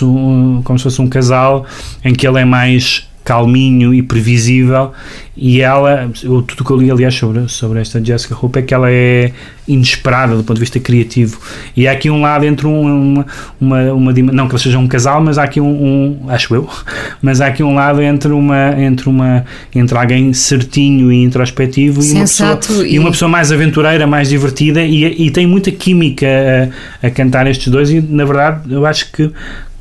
como 0.64 0.78
se 0.80 0.84
fosse 0.84 1.02
um 1.02 1.08
casal 1.08 1.66
em 2.04 2.14
que 2.14 2.28
ele 2.28 2.40
é 2.40 2.46
mais 2.46 3.08
calminho 3.24 3.94
e 3.94 4.02
previsível. 4.02 4.92
E 5.36 5.62
ela, 5.62 6.12
eu, 6.22 6.44
tudo 6.44 6.64
que 6.64 6.72
eu 6.72 6.78
li 6.78 6.92
aliás 6.92 7.16
sobre, 7.16 7.48
sobre 7.50 7.82
esta 7.82 8.04
Jessica 8.04 8.38
Hope 8.40 8.60
é 8.60 8.62
que 8.62 8.72
ela 8.72 8.92
é 8.92 9.32
inesperada 9.68 10.36
do 10.36 10.44
ponto 10.44 10.56
de 10.56 10.60
vista 10.60 10.80
criativo. 10.80 11.40
E 11.76 11.88
há 11.88 11.92
aqui 11.94 12.10
um 12.10 12.22
lado 12.22 12.46
entre 12.46 12.68
um, 12.68 12.82
uma, 12.82 13.26
uma, 13.60 13.94
uma 13.94 14.14
não 14.14 14.48
que 14.48 14.54
eles 14.54 14.62
sejam 14.62 14.84
um 14.84 14.88
casal 14.88 15.24
mas 15.24 15.38
há 15.38 15.44
aqui 15.44 15.60
um, 15.60 15.66
um, 15.66 16.30
acho 16.30 16.54
eu 16.54 16.70
mas 17.22 17.42
há 17.42 17.48
aqui 17.48 17.64
um 17.64 17.74
lado 17.74 18.02
entre 18.02 18.32
uma 18.32 18.80
entre 18.80 19.10
uma 19.10 19.46
entre 19.74 19.98
alguém 19.98 20.34
certinho 20.34 21.12
e 21.12 21.24
introspectivo 21.24 22.04
e 22.04 22.12
uma, 22.12 22.20
pessoa, 22.20 22.60
e... 22.86 22.94
e 22.94 23.00
uma 23.00 23.12
pessoa 23.12 23.30
mais 23.30 23.52
aventureira 23.52 24.06
mais 24.06 24.30
divertida 24.30 24.84
e, 24.84 25.28
e 25.28 25.32
tem 25.32 25.48
muita 25.48 25.72
química 25.72 26.28
a, 27.02 27.08
a 27.08 27.10
cantar 27.10 27.48
estes 27.48 27.70
dois. 27.70 27.90
E 27.90 28.02
na 28.02 28.26
verdade 28.26 28.72
eu 28.72 28.86
acho 28.86 29.12
que 29.12 29.32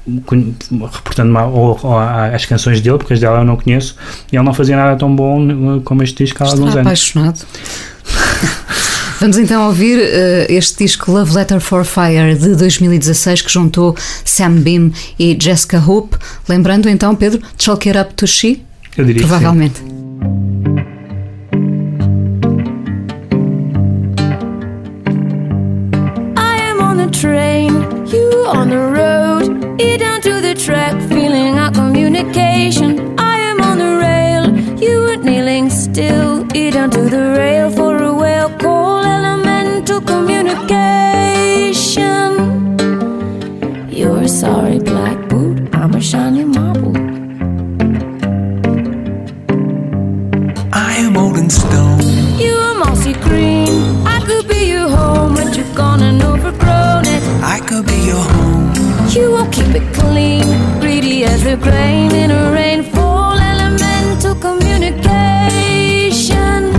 reportando 0.06 1.38
ou, 1.38 1.78
ou 1.82 1.98
as 1.98 2.44
canções 2.44 2.80
dele, 2.80 2.98
porque 2.98 3.14
as 3.14 3.20
dela 3.20 3.38
eu 3.38 3.44
não 3.44 3.56
conheço, 3.56 3.96
e 4.32 4.36
ele 4.36 4.44
não 4.44 4.54
fazia 4.54 4.76
nada 4.76 4.96
tão 4.96 5.14
bom 5.14 5.80
como 5.84 6.02
este 6.02 6.24
disco 6.24 6.42
há 6.42 6.46
Está 6.46 6.58
alguns 6.58 6.76
apaixonado. 6.76 7.28
anos. 7.28 7.46
Vamos 9.20 9.38
então 9.38 9.68
ouvir 9.68 9.98
uh, 9.98 10.46
este 10.48 10.82
disco 10.84 11.12
Love 11.12 11.32
Letter 11.32 11.60
for 11.60 11.84
Fire 11.84 12.34
de 12.34 12.56
2016 12.56 13.42
que 13.42 13.52
juntou 13.52 13.94
Sam 14.24 14.56
Beam 14.56 14.90
e 15.16 15.38
Jessica 15.40 15.78
Hope. 15.78 16.16
Lembrando 16.48 16.88
então, 16.88 17.14
Pedro, 17.14 17.40
Chalk 17.56 17.88
It 17.88 17.96
Up 18.00 18.14
to 18.14 18.26
She? 18.26 18.62
Eu 18.96 19.04
diria 19.04 19.22
Provavelmente. 19.24 19.80
Que 19.80 19.86
sim. 19.88 20.02
train, 27.12 27.70
you 28.08 28.44
on 28.48 28.68
the 28.68 28.76
road, 28.76 29.21
track, 30.54 30.94
feeling 31.08 31.58
our 31.58 31.72
communication. 31.72 33.18
I 33.18 33.38
am 33.38 33.60
on 33.60 33.78
the 33.78 33.96
rail, 33.96 34.56
you 34.78 35.08
are 35.10 35.16
kneeling 35.16 35.70
still, 35.70 36.46
e 36.54 36.70
down 36.70 36.90
to 36.90 37.08
the 37.08 37.34
rail 37.38 37.70
for 37.70 37.96
a 38.02 38.12
whale 38.12 38.50
call, 38.58 39.02
elemental 39.04 40.00
communication. 40.00 42.76
You're 43.88 44.28
sorry 44.28 44.80
keep 59.72 59.82
it 59.82 59.94
clean, 59.94 60.44
greedy 60.80 61.24
as 61.24 61.42
the 61.44 61.56
grain 61.56 62.14
in 62.14 62.30
a 62.30 62.52
rainfall, 62.52 63.38
elemental 63.38 64.34
communication. 64.34 66.74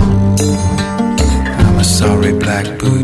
I'm 1.58 1.78
a 1.78 1.84
sorry 1.84 2.32
black 2.32 2.78
boot, 2.78 3.03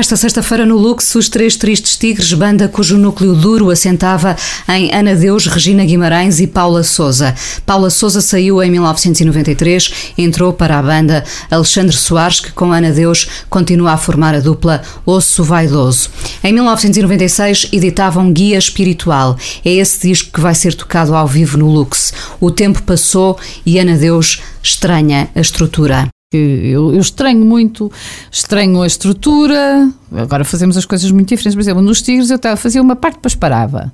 esta 0.00 0.16
sexta-feira 0.16 0.64
no 0.64 0.78
Lux 0.78 1.14
os 1.14 1.28
Três 1.28 1.56
Tristes 1.56 1.94
Tigres, 1.94 2.32
banda 2.32 2.66
cujo 2.68 2.96
núcleo 2.96 3.34
duro 3.34 3.70
assentava 3.70 4.34
em 4.66 4.90
Ana 4.94 5.14
Deus, 5.14 5.46
Regina 5.46 5.84
Guimarães 5.84 6.40
e 6.40 6.46
Paula 6.46 6.82
Souza. 6.82 7.34
Paula 7.66 7.90
Souza 7.90 8.22
saiu 8.22 8.62
em 8.62 8.70
1993, 8.70 10.12
entrou 10.16 10.54
para 10.54 10.78
a 10.78 10.82
banda 10.82 11.22
Alexandre 11.50 11.94
Soares, 11.94 12.40
que 12.40 12.50
com 12.50 12.72
Ana 12.72 12.90
Deus 12.90 13.28
continua 13.50 13.92
a 13.92 13.98
formar 13.98 14.34
a 14.34 14.40
dupla 14.40 14.80
Osso 15.04 15.44
Vaidoso. 15.44 16.08
Em 16.42 16.50
1996 16.54 17.68
editavam 17.70 18.32
Guia 18.32 18.56
Espiritual. 18.56 19.36
É 19.62 19.70
esse 19.70 20.08
disco 20.08 20.32
que 20.32 20.40
vai 20.40 20.54
ser 20.54 20.72
tocado 20.74 21.14
ao 21.14 21.26
vivo 21.26 21.58
no 21.58 21.68
Lux. 21.68 22.14
O 22.40 22.50
tempo 22.50 22.82
passou 22.84 23.38
e 23.66 23.78
Ana 23.78 23.98
Deus 23.98 24.40
estranha 24.62 25.28
a 25.34 25.40
estrutura. 25.40 26.08
Eu, 26.32 26.94
eu, 26.94 27.00
estranho 27.00 27.44
muito, 27.44 27.90
estranho 28.30 28.80
a 28.82 28.86
estrutura. 28.86 29.90
Agora 30.12 30.44
fazemos 30.44 30.76
as 30.76 30.84
coisas 30.84 31.10
muito 31.10 31.28
diferentes. 31.28 31.56
Por 31.56 31.60
exemplo, 31.60 31.82
nos 31.82 32.00
Tigres 32.00 32.30
eu 32.30 32.38
fazia 32.56 32.80
uma 32.80 32.94
parte, 32.94 33.16
depois 33.16 33.34
parava. 33.34 33.92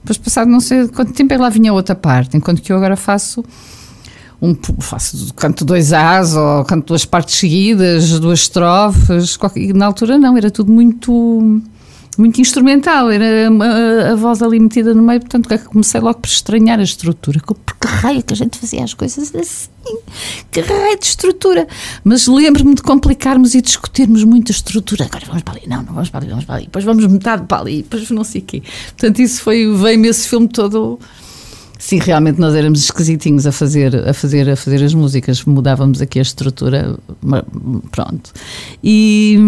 Depois, 0.00 0.18
passado 0.18 0.50
não 0.50 0.58
sei 0.58 0.88
quanto 0.88 1.12
tempo, 1.12 1.38
lá 1.38 1.48
vinha 1.48 1.72
outra 1.72 1.94
parte. 1.94 2.36
Enquanto 2.36 2.60
que 2.60 2.72
eu 2.72 2.76
agora 2.76 2.96
faço 2.96 3.44
um 4.42 4.52
faço 4.80 5.32
canto 5.34 5.64
dois 5.64 5.92
As 5.92 6.34
ou 6.34 6.64
canto 6.64 6.88
duas 6.88 7.04
partes 7.04 7.36
seguidas, 7.36 8.18
duas 8.18 8.40
estrofes. 8.40 9.36
Qualquer, 9.36 9.72
na 9.72 9.86
altura 9.86 10.18
não, 10.18 10.36
era 10.36 10.50
tudo 10.50 10.72
muito 10.72 11.62
muito 12.18 12.40
instrumental, 12.40 13.10
era 13.10 13.48
a, 13.48 14.12
a, 14.12 14.16
voz 14.16 14.42
ali 14.42 14.58
metida 14.58 14.94
no 14.94 15.02
meio, 15.02 15.20
portanto 15.20 15.48
comecei 15.66 16.00
logo 16.00 16.20
por 16.20 16.28
estranhar 16.28 16.78
a 16.78 16.82
estrutura, 16.82 17.40
porque 17.44 17.86
raio 17.86 18.22
que 18.22 18.32
a 18.32 18.36
gente 18.36 18.58
fazia 18.58 18.84
as 18.84 18.94
coisas 18.94 19.34
assim, 19.34 19.68
que 20.50 20.60
raio 20.60 20.98
de 20.98 21.06
estrutura, 21.06 21.66
mas 22.04 22.26
lembro-me 22.26 22.74
de 22.74 22.82
complicarmos 22.82 23.54
e 23.54 23.60
discutirmos 23.60 24.24
muito 24.24 24.50
a 24.50 24.54
estrutura, 24.54 25.04
agora 25.04 25.24
vamos 25.26 25.42
para 25.42 25.54
ali, 25.54 25.66
não, 25.66 25.82
não 25.82 25.94
vamos 25.94 26.10
para 26.10 26.20
ali, 26.20 26.30
vamos 26.30 26.44
para 26.44 26.54
ali, 26.56 26.64
depois 26.64 26.84
vamos 26.84 27.06
metade 27.06 27.44
para 27.46 27.58
ali, 27.58 27.82
depois 27.82 28.10
não 28.10 28.24
sei 28.24 28.40
o 28.40 28.44
quê, 28.44 28.62
portanto 28.88 29.20
isso 29.20 29.42
foi, 29.42 29.70
veio-me 29.74 30.08
esse 30.08 30.28
filme 30.28 30.48
todo... 30.48 30.98
Sim, 31.78 31.98
realmente 31.98 32.40
nós 32.40 32.54
éramos 32.54 32.80
esquisitinhos 32.80 33.46
a 33.46 33.52
fazer, 33.52 34.08
a 34.08 34.14
fazer, 34.14 34.48
a 34.48 34.56
fazer 34.56 34.82
as 34.82 34.94
músicas, 34.94 35.44
mudávamos 35.44 36.00
aqui 36.00 36.18
a 36.18 36.22
estrutura, 36.22 36.98
pronto. 37.92 38.32
E, 38.82 39.38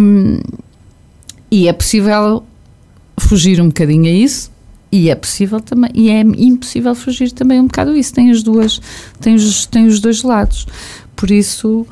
e 1.50 1.68
é 1.68 1.72
possível 1.72 2.44
fugir 3.20 3.60
um 3.60 3.68
bocadinho 3.68 4.06
a 4.06 4.10
isso 4.10 4.50
e 4.90 5.10
é 5.10 5.14
possível 5.14 5.60
também 5.60 5.90
e 5.94 6.10
é 6.10 6.20
impossível 6.20 6.94
fugir 6.94 7.30
também 7.32 7.60
um 7.60 7.66
bocado 7.66 7.90
a 7.90 7.98
isso. 7.98 8.12
Tem 8.12 8.30
as 8.30 8.42
duas 8.42 8.80
tem 9.20 9.34
os, 9.34 9.66
tem 9.66 9.86
os 9.86 10.00
dois 10.00 10.22
lados. 10.22 10.66
Por 11.14 11.30
isso 11.30 11.86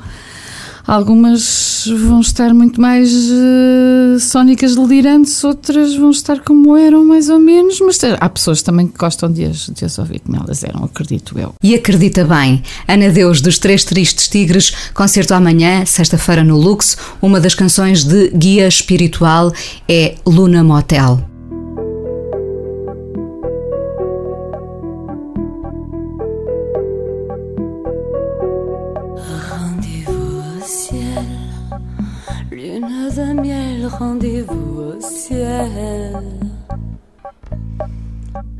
algumas 0.87 1.85
vão 2.07 2.21
estar 2.21 2.53
muito 2.53 2.79
mais 2.79 3.11
uh, 3.13 4.19
sónicas 4.19 4.75
delirantes 4.75 5.43
outras 5.43 5.95
vão 5.95 6.09
estar 6.09 6.39
como 6.39 6.75
eram 6.77 7.05
mais 7.05 7.29
ou 7.29 7.39
menos 7.39 7.79
mas 7.81 7.99
há 8.19 8.29
pessoas 8.29 8.61
também 8.61 8.87
que 8.87 8.97
gostam 8.97 9.31
de 9.31 9.45
as, 9.45 9.67
de 9.67 9.83
as 9.83 9.99
ouvir 9.99 10.21
como 10.21 10.37
elas 10.37 10.63
eram 10.63 10.85
acredito 10.85 11.37
eu. 11.37 11.53
E 11.61 11.75
acredita 11.75 12.23
bem. 12.23 12.63
Ana 12.87 13.09
Deus 13.09 13.41
dos 13.41 13.59
Três 13.59 13.83
Tristes 13.83 14.27
Tigres 14.27 14.71
concerto 14.93 15.33
amanhã 15.33 15.85
sexta-feira 15.85 16.43
no 16.43 16.57
Lux 16.57 16.97
uma 17.21 17.39
das 17.39 17.53
canções 17.53 18.03
de 18.03 18.29
guia 18.29 18.67
espiritual 18.67 19.51
é 19.87 20.15
Luna 20.25 20.63
Motel 20.63 21.36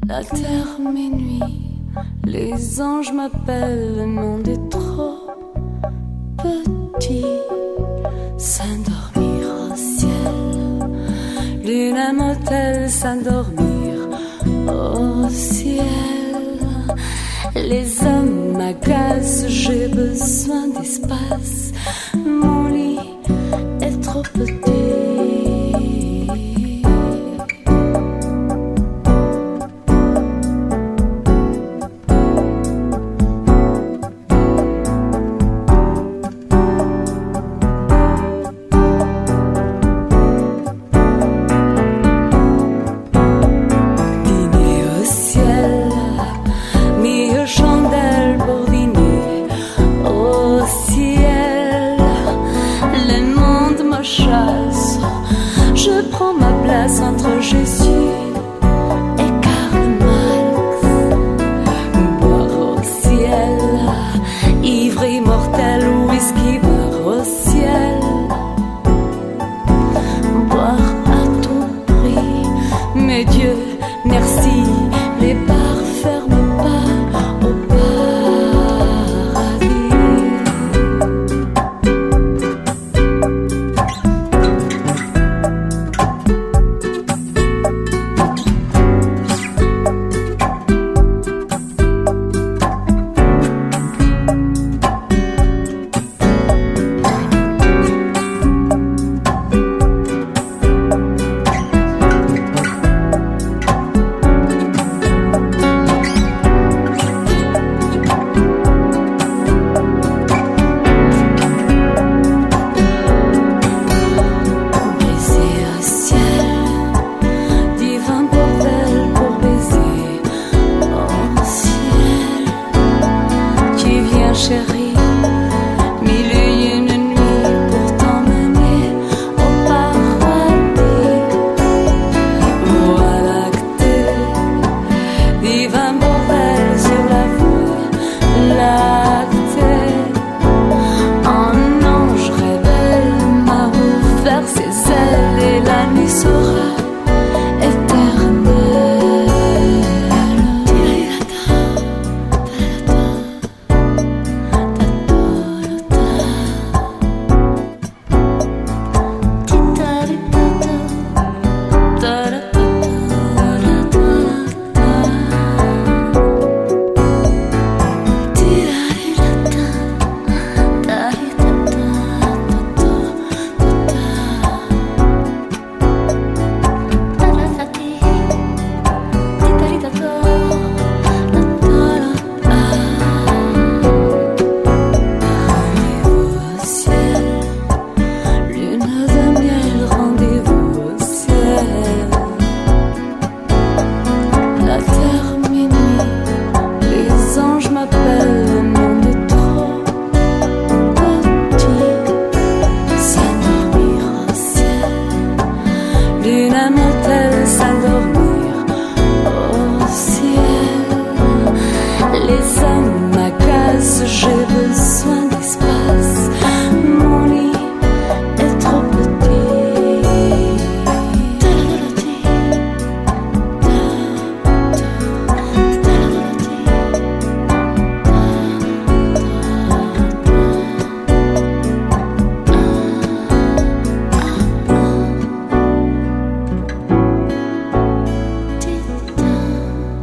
La 0.08 0.24
terre 0.24 0.80
m'énuit, 0.80 1.43
les 2.26 2.82
anges 2.82 3.14
m'appellent, 3.14 3.98
le 3.98 4.06
monde 4.08 4.48
est 4.48 4.70
trop 4.70 5.28
petit. 6.38 7.26
S'endormir 8.39 9.48
au 9.70 9.76
ciel, 9.76 10.10
lune 11.64 11.98
à 11.98 12.14
motel, 12.14 12.89
s'endormir 12.89 14.10
au 14.68 15.30
ciel. 15.30 15.86
Les 17.54 18.04
hommes 18.06 18.58
m'agacent, 18.58 19.45
j'ai 19.48 19.88
besoin 19.88 20.68
d'espace, 20.70 21.74
mon 22.16 22.70
lit 22.70 23.00
est 23.82 24.02
trop 24.02 24.24
petit. 24.24 24.87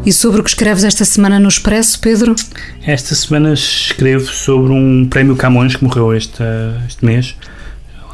E 0.07 0.12
sobre 0.12 0.42
o 0.42 0.44
que 0.44 0.50
escreves 0.50 0.84
esta 0.84 1.02
semana 1.02 1.40
no 1.40 1.48
Expresso, 1.48 1.98
Pedro? 1.98 2.34
Esta 2.86 3.14
semana 3.14 3.55
escrevo 3.55 4.26
sobre 4.26 4.70
um 4.70 5.07
prémio 5.09 5.34
Camões 5.34 5.76
que 5.76 5.82
morreu 5.82 6.14
este, 6.14 6.42
este 6.86 7.02
mês, 7.02 7.34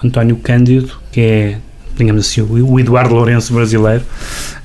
António 0.05 0.37
Cândido, 0.37 0.93
que 1.11 1.21
é, 1.21 1.59
digamos 1.97 2.29
assim, 2.29 2.43
o 2.43 2.79
Eduardo 2.79 3.13
Lourenço 3.13 3.53
brasileiro, 3.53 4.05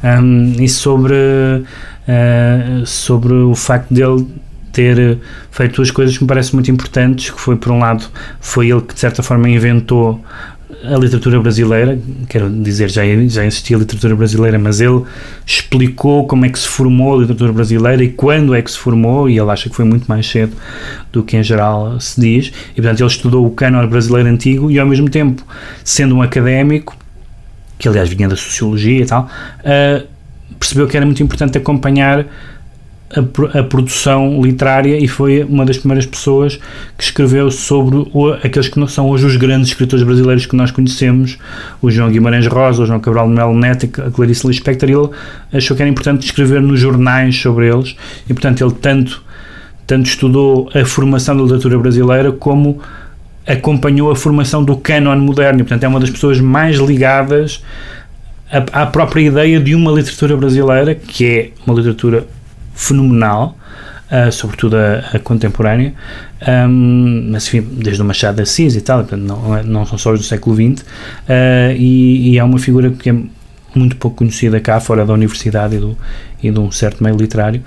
um, 0.03 0.53
e 0.61 0.69
sobre, 0.69 1.15
uh, 1.15 2.85
sobre 2.85 3.33
o 3.33 3.55
facto 3.55 3.91
dele 3.91 4.27
ter 4.71 5.17
feito 5.49 5.77
duas 5.77 5.89
coisas 5.89 6.15
que 6.15 6.23
me 6.23 6.27
parecem 6.27 6.53
muito 6.53 6.69
importantes, 6.69 7.31
que 7.31 7.41
foi, 7.41 7.55
por 7.55 7.71
um 7.71 7.79
lado, 7.79 8.05
foi 8.39 8.69
ele 8.69 8.81
que, 8.81 8.93
de 8.93 8.99
certa 8.99 9.23
forma, 9.23 9.49
inventou 9.49 10.23
a 10.93 10.97
literatura 10.97 11.39
brasileira, 11.39 11.99
quero 12.27 12.49
dizer, 12.49 12.89
já, 12.89 13.01
já 13.27 13.45
existia 13.45 13.75
a 13.75 13.79
literatura 13.79 14.15
brasileira, 14.15 14.59
mas 14.59 14.81
ele 14.81 15.03
explicou 15.45 16.27
como 16.27 16.45
é 16.45 16.49
que 16.49 16.59
se 16.59 16.67
formou 16.67 17.15
a 17.15 17.21
literatura 17.21 17.53
brasileira 17.53 18.03
e 18.03 18.09
quando 18.09 18.53
é 18.53 18.61
que 18.61 18.71
se 18.71 18.77
formou, 18.77 19.29
e 19.29 19.37
ele 19.37 19.49
acha 19.49 19.69
que 19.69 19.75
foi 19.75 19.85
muito 19.85 20.05
mais 20.05 20.27
cedo 20.27 20.55
do 21.11 21.23
que 21.23 21.37
em 21.37 21.43
geral 21.43 21.99
se 21.99 22.19
diz, 22.19 22.51
e 22.71 22.75
portanto 22.75 22.99
ele 22.99 23.09
estudou 23.09 23.45
o 23.45 23.51
cânon 23.51 23.87
brasileiro 23.87 24.29
antigo 24.29 24.69
e 24.69 24.79
ao 24.79 24.87
mesmo 24.87 25.09
tempo, 25.09 25.43
sendo 25.83 26.15
um 26.15 26.21
académico, 26.21 26.95
que 27.77 27.87
aliás 27.87 28.09
vinha 28.09 28.27
da 28.27 28.35
sociologia 28.35 29.01
e 29.01 29.05
tal, 29.05 29.29
uh, 29.59 30.07
percebeu 30.59 30.87
que 30.87 30.95
era 30.95 31.05
muito 31.05 31.21
importante 31.21 31.57
acompanhar 31.57 32.25
a, 33.13 33.59
a 33.59 33.63
produção 33.63 34.41
literária 34.41 34.97
e 34.97 35.07
foi 35.07 35.43
uma 35.43 35.63
das 35.65 35.77
primeiras 35.77 36.05
pessoas 36.05 36.59
que 36.97 37.03
escreveu 37.03 37.51
sobre 37.51 37.97
o- 38.13 38.33
aqueles 38.43 38.67
que 38.67 38.87
são 38.87 39.07
hoje 39.09 39.25
os 39.25 39.35
grandes 39.37 39.69
escritores 39.69 40.03
brasileiros 40.03 40.45
que 40.45 40.55
nós 40.55 40.71
conhecemos, 40.71 41.37
o 41.81 41.91
João 41.91 42.09
Guimarães 42.09 42.47
Rosa, 42.47 42.83
o 42.83 42.85
João 42.85 42.99
Cabral 42.99 43.27
Melo 43.27 43.53
Neto, 43.57 43.85
a 44.01 44.09
Clarice 44.09 44.47
Lispector, 44.47 44.89
ele 44.89 45.09
achou 45.53 45.75
que 45.77 45.83
era 45.83 45.89
importante 45.89 46.25
escrever 46.25 46.61
nos 46.61 46.79
jornais 46.79 47.39
sobre 47.39 47.67
eles 47.69 47.95
e, 48.29 48.33
portanto, 48.33 48.63
ele 48.63 48.73
tanto, 48.73 49.21
tanto 49.85 50.07
estudou 50.07 50.69
a 50.73 50.83
formação 50.83 51.35
da 51.37 51.43
literatura 51.43 51.77
brasileira 51.77 52.31
como 52.31 52.79
acompanhou 53.47 54.09
a 54.09 54.15
formação 54.15 54.63
do 54.63 54.75
cânon 54.75 55.15
moderno, 55.19 55.59
e, 55.59 55.63
portanto, 55.63 55.83
é 55.83 55.87
uma 55.87 55.99
das 55.99 56.09
pessoas 56.09 56.39
mais 56.39 56.77
ligadas 56.77 57.61
à 58.71 58.85
própria 58.87 59.21
ideia 59.21 59.59
de 59.59 59.75
uma 59.75 59.91
literatura 59.91 60.35
brasileira, 60.35 60.95
que 60.95 61.25
é 61.25 61.49
uma 61.65 61.75
literatura 61.75 62.25
fenomenal, 62.75 63.57
ah, 64.11 64.29
sobretudo 64.29 64.75
a, 64.75 64.99
a 65.13 65.19
contemporânea, 65.19 65.93
ahm, 66.45 67.29
mas 67.31 67.47
enfim, 67.47 67.61
desde 67.71 68.01
o 68.01 68.05
Machado 68.05 68.35
de 68.35 68.43
Assis 68.43 68.75
e 68.75 68.81
tal, 68.81 69.05
não, 69.17 69.57
é- 69.57 69.63
não 69.63 69.85
são 69.85 69.97
só 69.97 70.11
os 70.13 70.19
do 70.19 70.25
século 70.25 70.55
XX, 70.55 70.85
ah, 71.27 71.73
e, 71.75 72.31
e 72.31 72.37
é 72.37 72.43
uma 72.43 72.59
figura 72.59 72.91
que 72.91 73.09
é 73.09 73.15
muito 73.73 73.97
pouco 73.97 74.17
conhecida 74.17 74.59
cá, 74.59 74.79
fora 74.79 75.05
da 75.05 75.13
universidade 75.13 75.75
e, 75.75 75.79
do, 75.79 75.97
e 76.41 76.49
de 76.49 76.59
um 76.59 76.71
certo 76.71 77.03
meio 77.03 77.17
literário, 77.17 77.61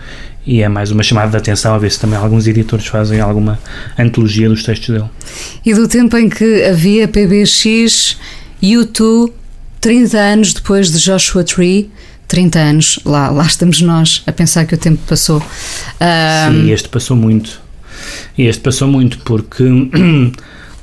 e 0.47 0.63
é 0.63 0.69
mais 0.69 0.91
uma 0.91 1.03
chamada 1.03 1.31
de 1.31 1.37
atenção 1.37 1.75
a 1.75 1.79
ver 1.79 1.91
se 1.91 2.01
também 2.01 2.19
alguns 2.19 2.47
editores 2.47 2.87
fazem 2.87 3.21
alguma 3.21 3.59
antologia 3.99 4.49
dos 4.49 4.63
textos 4.63 4.89
dele. 4.89 5.11
E 5.67 5.75
do 5.75 5.87
tempo 5.87 6.17
em 6.17 6.29
que 6.31 6.65
havia 6.65 7.07
PBX, 7.07 8.17
U2, 8.63 9.31
30 9.81 10.19
anos 10.19 10.55
depois 10.55 10.91
de 10.91 10.99
Joshua 10.99 11.45
Tree, 11.45 11.91
30 12.29 12.59
anos, 12.59 13.01
lá, 13.05 13.31
lá 13.31 13.45
estamos 13.47 13.81
nós 13.81 14.23
a 14.27 14.33
pensar 14.33 14.67
que 14.67 14.75
o 14.75 14.79
tempo 14.79 15.01
passou. 15.09 15.43
Ah, 15.99 16.49
Sim, 16.53 16.71
este 16.71 16.89
passou 16.89 17.17
muito. 17.17 17.61
Este 18.37 18.63
passou 18.63 18.87
muito 18.87 19.19
porque 19.21 19.65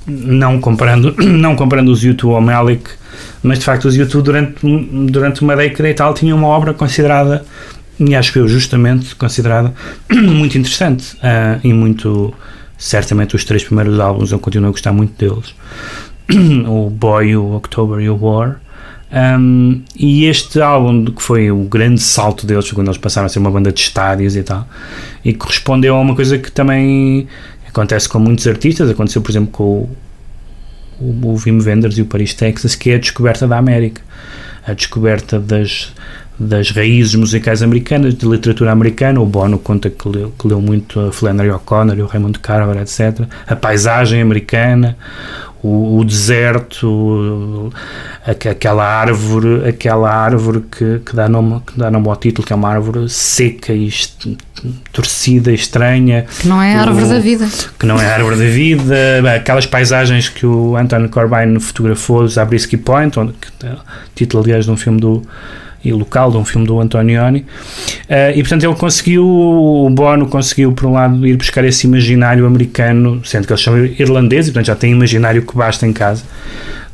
não 0.07 0.59
comparando, 0.59 1.15
não 1.23 1.55
comparando 1.55 1.91
os 1.91 2.03
YouTube 2.03 2.33
ao 2.33 2.41
Malik, 2.41 2.89
mas 3.43 3.59
de 3.59 3.65
facto 3.65 3.85
os 3.85 3.95
YouTube 3.95 4.23
durante, 4.25 4.65
um- 4.65 5.05
durante 5.05 5.41
uma 5.41 5.55
década 5.55 5.89
e 5.89 5.93
tal 5.93 6.13
tinham 6.13 6.37
uma 6.37 6.47
obra 6.47 6.73
considerada, 6.73 7.45
e 7.99 8.13
acho 8.15 8.33
que 8.33 8.39
eu 8.39 8.47
justamente 8.47 9.15
considerada 9.15 9.73
muito 10.11 10.57
interessante 10.57 11.15
ah, 11.23 11.59
e 11.63 11.71
muito 11.73 12.33
certamente 12.77 13.35
os 13.35 13.45
três 13.45 13.63
primeiros 13.63 13.99
álbuns 13.99 14.31
eu 14.33 14.39
continuo 14.39 14.67
a 14.67 14.71
gostar 14.71 14.91
muito 14.91 15.13
deles 15.17 15.55
o 16.67 16.89
Boy, 16.89 17.35
o 17.37 17.53
October 17.55 17.99
e 18.01 18.09
o 18.09 18.17
War 18.21 18.59
Um, 19.12 19.84
e 19.95 20.26
este 20.26 20.60
álbum, 20.60 21.06
que 21.06 21.22
foi 21.22 21.51
o 21.51 21.64
grande 21.64 22.01
salto 22.01 22.45
deles, 22.45 22.72
quando 22.72 22.88
eles 22.88 22.97
passaram 22.97 23.28
a 23.28 23.30
ser 23.30 23.39
uma 23.39 23.51
banda 23.51 23.72
de 23.72 23.80
estádios 23.80 24.36
e 24.36 24.43
tal, 24.43 24.68
e 25.24 25.34
correspondeu 25.34 25.95
a 25.95 25.99
uma 25.99 26.16
coisa 26.16 26.38
que 26.38 26.51
também 26.51 27.28
acontece 27.68 28.10
com 28.10 28.20
muitos 28.20 28.47
artistas, 28.47 28.89
aconteceu 28.89 29.22
por 29.22 29.32
exemplo 29.32 29.51
com 29.51 29.64
o, 29.64 29.89
o, 30.99 31.36
o 31.36 31.64
Wenders 31.64 31.97
e 31.97 32.01
o 32.01 32.06
Paris, 32.06 32.34
Texas, 32.34 32.76
que 32.76 32.91
é 32.91 32.95
a 32.95 32.99
descoberta 32.99 33.47
da 33.47 33.58
América, 33.58 34.01
a 34.66 34.74
descoberta 34.74 35.39
das, 35.39 35.93
das 36.38 36.69
raízes 36.71 37.15
musicais 37.15 37.61
americanas, 37.63 38.13
de 38.13 38.25
literatura 38.27 38.71
americana. 38.71 39.19
O 39.21 39.25
Bono 39.25 39.57
conta 39.59 39.89
que 39.89 40.07
leu, 40.09 40.33
que 40.38 40.47
leu 40.47 40.61
muito 40.61 40.99
a 40.99 41.11
Flannery 41.11 41.49
O'Connor 41.51 41.97
e 41.97 42.01
o 42.01 42.05
Raymond 42.07 42.39
Carver, 42.39 42.77
etc. 42.81 43.21
A 43.47 43.55
paisagem 43.55 44.21
americana, 44.21 44.97
o, 45.63 45.97
o 45.99 46.03
deserto, 46.05 46.88
o- 46.88 47.73
aquela 48.25 48.83
árvore, 48.83 49.67
aquela 49.69 50.11
árvore 50.11 50.61
que, 50.71 50.99
que, 51.05 51.15
dá 51.15 51.29
nome, 51.29 51.61
que 51.65 51.77
dá 51.79 51.89
nome 51.89 52.07
ao 52.07 52.15
título, 52.15 52.45
que 52.45 52.51
é 52.53 52.55
uma 52.55 52.69
árvore 52.69 53.07
seca 53.09 53.71
e 53.73 53.89
torcida, 54.91 55.51
estranha. 55.51 56.25
que 56.41 56.47
não 56.47 56.61
é 56.61 56.75
a 56.75 56.81
árvore 56.81 57.05
O- 57.05 57.09
da 57.09 57.19
vida. 57.19 57.47
que 57.79 57.86
não 57.86 57.99
é 57.99 58.05
a 58.09 58.13
árvore 58.15 58.36
da 58.38 58.45
vida, 58.45 58.95
aquelas 59.36 59.65
paisagens 59.65 60.29
que 60.29 60.45
o 60.45 60.75
Anton 60.75 61.07
Corbijn 61.09 61.59
fotografou, 61.59 62.27
Zabriskie 62.27 62.77
Point, 62.77 63.17
onde, 63.19 63.33
que, 63.33 63.47
título 64.15 64.43
aliás 64.43 64.65
de 64.65 64.71
um 64.71 64.77
filme 64.77 64.99
do 64.99 65.21
e 65.86 65.93
local 65.93 66.31
de 66.31 66.38
um 66.38 66.45
filme 66.45 66.67
do 66.67 66.79
Antonioni 66.79 67.45
Eh, 68.07 68.33
e 68.38 68.41
portanto 68.41 68.63
ele 68.63 68.75
conseguiu 68.75 69.25
o 69.25 69.89
Bono 69.89 70.27
conseguiu 70.27 70.71
por 70.73 70.86
um 70.88 70.93
lado 70.93 71.25
ir 71.25 71.36
buscar 71.38 71.63
esse 71.63 71.88
imaginário 71.88 72.45
americano 72.45 73.21
sendo 73.23 73.47
que 73.47 73.53
eles 73.53 73.63
são 73.63 73.77
irlandeses 73.86 74.49
e 74.49 74.51
portanto 74.51 74.67
já 74.67 74.75
tem 74.75 74.91
imaginário 74.91 75.41
que 75.41 75.55
basta 75.55 75.86
em 75.88 75.93
casa 75.93 76.23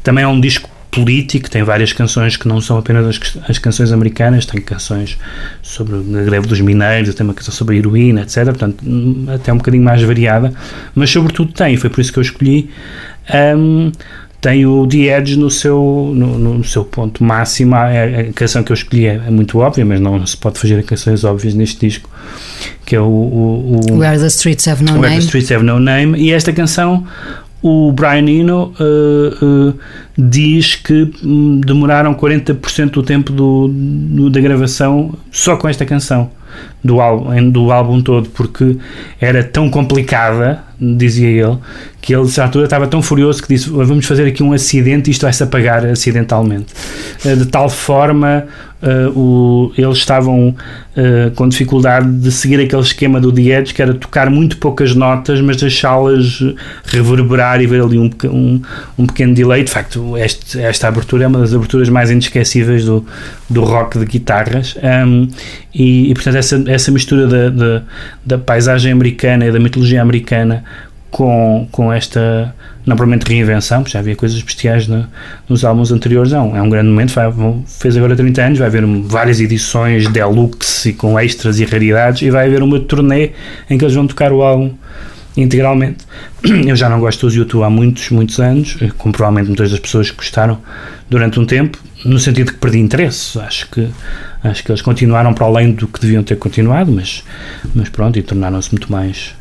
também 0.03 0.23
é 0.23 0.27
um 0.27 0.39
disco 0.39 0.69
político, 0.91 1.49
tem 1.49 1.63
várias 1.63 1.93
canções 1.93 2.35
que 2.35 2.47
não 2.47 2.59
são 2.59 2.77
apenas 2.77 3.07
as, 3.07 3.37
as 3.47 3.57
canções 3.57 3.93
americanas, 3.93 4.45
tem 4.45 4.61
canções 4.61 5.17
sobre 5.61 5.95
a 5.95 6.23
greve 6.23 6.47
dos 6.47 6.59
mineiros, 6.59 7.15
tem 7.15 7.25
uma 7.25 7.33
canção 7.33 7.53
sobre 7.53 7.75
a 7.75 7.79
heroína, 7.79 8.21
etc. 8.23 8.45
Portanto, 8.45 8.83
hum, 8.85 9.25
até 9.33 9.53
um 9.53 9.57
bocadinho 9.57 9.83
mais 9.83 10.03
variada, 10.03 10.53
mas 10.93 11.09
sobretudo 11.09 11.53
tem, 11.53 11.77
foi 11.77 11.89
por 11.89 12.01
isso 12.01 12.11
que 12.11 12.19
eu 12.19 12.23
escolhi. 12.23 12.69
hum, 13.55 13.91
tem 14.41 14.65
o 14.65 14.87
The 14.87 15.17
Edge 15.19 15.37
no 15.37 15.49
seu, 15.51 16.11
no, 16.15 16.37
no 16.39 16.63
seu 16.63 16.83
ponto 16.83 17.23
máximo. 17.23 17.75
A, 17.75 17.85
a 17.89 18.33
canção 18.33 18.63
que 18.63 18.71
eu 18.71 18.73
escolhi 18.73 19.05
é, 19.05 19.21
é 19.27 19.29
muito 19.29 19.59
óbvia, 19.59 19.85
mas 19.85 19.99
não 20.01 20.25
se 20.25 20.35
pode 20.35 20.57
fazer 20.59 20.83
canções 20.83 21.23
óbvias 21.23 21.53
neste 21.53 21.79
disco, 21.87 22.09
que 22.85 22.95
é 22.95 22.99
o, 22.99 23.03
o, 23.05 23.79
o 23.91 23.97
Where 23.99 24.17
the 24.19 24.27
Streets 24.27 24.67
Have 24.67 24.83
No 24.83 24.93
Where 24.93 25.01
Name. 25.09 25.15
the 25.17 25.25
Streets 25.25 25.51
Have 25.51 25.63
No 25.63 25.79
Name. 25.79 26.17
E 26.19 26.31
esta 26.31 26.51
canção, 26.51 27.05
o 27.61 27.91
Brian 27.91 28.27
Eno 28.27 28.73
uh, 28.79 29.45
uh, 29.69 29.73
diz 30.17 30.73
que 30.75 31.11
hum, 31.23 31.61
demoraram 31.63 32.15
40% 32.15 32.89
do 32.89 33.03
tempo 33.03 33.31
do, 33.31 33.67
do- 33.71 34.29
da 34.31 34.39
gravação 34.41 35.13
só 35.31 35.55
com 35.55 35.69
esta 35.69 35.85
canção. 35.85 36.31
Do 36.83 36.99
álbum, 36.99 37.49
do 37.49 37.71
álbum 37.71 38.01
todo, 38.01 38.29
porque 38.29 38.77
era 39.19 39.43
tão 39.43 39.69
complicada, 39.69 40.63
dizia 40.79 41.29
ele, 41.29 41.57
que 42.01 42.13
ele, 42.15 42.27
à 42.37 42.43
altura, 42.43 42.65
estava 42.65 42.87
tão 42.87 43.01
furioso 43.01 43.41
que 43.41 43.49
disse: 43.49 43.69
Vamos 43.69 44.05
fazer 44.05 44.27
aqui 44.27 44.41
um 44.41 44.51
acidente 44.51 45.09
e 45.09 45.11
isto 45.11 45.21
vai-se 45.21 45.43
apagar 45.43 45.85
acidentalmente. 45.85 46.73
Eh, 47.23 47.35
De 47.35 47.45
tal 47.45 47.69
forma, 47.69 48.47
eh, 48.81 49.07
o- 49.15 49.71
eles 49.77 49.97
estavam 49.97 50.55
eh, 50.95 51.31
com 51.35 51.47
dificuldade 51.47 52.11
de 52.19 52.31
seguir 52.31 52.59
aquele 52.59 52.81
esquema 52.81 53.19
do 53.19 53.29
Edge, 53.39 53.73
que 53.73 53.81
era 53.81 53.93
tocar 53.93 54.29
muito 54.29 54.57
poucas 54.57 54.93
notas, 54.95 55.39
mas 55.39 55.57
deixá-las 55.57 56.43
reverberar 56.85 57.61
e 57.61 57.67
ver 57.67 57.81
ali 57.81 57.97
um, 57.97 58.09
um, 58.25 58.61
um 58.97 59.05
pequeno 59.07 59.33
delay. 59.33 59.63
De 59.63 59.71
facto, 59.71 60.17
este- 60.17 60.59
esta 60.59 60.87
abertura 60.87 61.23
é 61.23 61.27
uma 61.27 61.39
das 61.39 61.53
aberturas 61.53 61.87
mais 61.89 62.11
inesquecíveis 62.11 62.85
do, 62.85 63.05
do 63.49 63.63
rock 63.63 63.97
de 63.99 64.05
guitarras. 64.05 64.75
Um, 65.05 65.27
e, 65.73 66.09
e, 66.11 66.13
portanto, 66.13 66.35
essa, 66.35 66.63
essa 66.67 66.91
mistura 66.91 67.27
da, 67.27 67.49
da, 67.49 67.83
da 68.25 68.37
paisagem 68.37 68.91
americana 68.91 69.45
e 69.45 69.51
da 69.51 69.59
mitologia 69.59 70.01
americana 70.01 70.63
com, 71.11 71.67
com 71.71 71.91
esta, 71.93 72.55
não 72.85 72.95
propriamente 72.95 73.29
reinvenção, 73.29 73.81
porque 73.83 73.91
já 73.93 73.99
havia 73.99 74.15
coisas 74.15 74.41
bestiais 74.41 74.87
no- 74.87 75.05
nos 75.47 75.63
álbuns 75.65 75.91
anteriores, 75.91 76.31
um, 76.31 76.55
é 76.55 76.61
um 76.61 76.69
grande 76.69 76.89
momento, 76.89 77.13
vai- 77.13 77.31
fez 77.67 77.95
agora 77.97 78.15
30 78.15 78.41
anos, 78.41 78.57
vai 78.59 78.67
haver 78.67 78.85
várias 79.03 79.39
edições 79.41 80.07
deluxe 80.07 80.89
e 80.89 80.93
com 80.93 81.19
extras 81.19 81.59
e 81.59 81.65
raridades, 81.65 82.21
e 82.21 82.31
vai 82.31 82.47
haver 82.47 82.63
uma 82.63 82.79
turnê 82.79 83.31
em 83.69 83.77
que 83.77 83.83
eles 83.83 83.93
vão 83.93 84.07
tocar 84.07 84.31
o 84.31 84.41
álbum 84.41 84.71
integralmente. 85.37 86.05
Eu 86.43 86.75
já 86.75 86.89
não 86.89 86.99
gosto 86.99 87.25
dos 87.25 87.35
YouTube 87.35 87.63
há 87.63 87.69
muitos, 87.69 88.09
muitos 88.09 88.39
anos, 88.39 88.77
eh, 88.81 88.89
como 88.97 89.13
provavelmente 89.13 89.47
muitas 89.47 89.71
das 89.71 89.79
pessoas 89.79 90.09
que 90.09 90.17
gostaram 90.17 90.57
durante 91.09 91.39
um 91.39 91.45
tempo, 91.45 91.77
no 92.05 92.19
sentido 92.19 92.51
que 92.53 92.57
perdi 92.57 92.79
interesse. 92.79 93.37
Acho 93.39 93.69
que, 93.69 93.87
acho 94.43 94.63
que 94.63 94.71
eles 94.71 94.81
continuaram 94.81 95.33
para 95.33 95.45
além 95.45 95.71
do 95.73 95.87
que 95.87 95.99
deviam 96.01 96.23
ter 96.23 96.37
continuado, 96.37 96.91
mas, 96.91 97.23
mas 97.75 97.89
pronto, 97.89 98.17
e 98.17 98.21
tornaram-se 98.21 98.71
muito 98.71 98.91
mais 98.91 99.33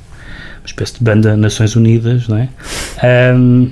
uma 0.60 0.66
espécie 0.66 0.94
de 0.94 1.04
banda 1.04 1.36
Nações 1.36 1.74
Unidas, 1.74 2.28
não 2.28 2.36
é? 2.36 2.48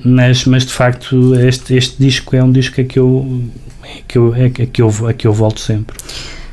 Mas, 0.05 0.45
mas 0.45 0.65
de 0.65 0.73
facto, 0.73 1.35
este, 1.35 1.75
este 1.75 1.97
disco 1.99 2.35
é 2.35 2.43
um 2.43 2.51
disco 2.51 2.81
a 2.81 2.85
que 2.85 2.99
eu, 2.99 3.43
a 3.83 4.03
que 4.07 4.19
eu, 4.19 4.35
a 4.35 4.67
que 4.67 4.83
eu, 4.83 5.07
a 5.09 5.13
que 5.13 5.27
eu 5.27 5.33
volto 5.33 5.61
sempre. 5.61 5.97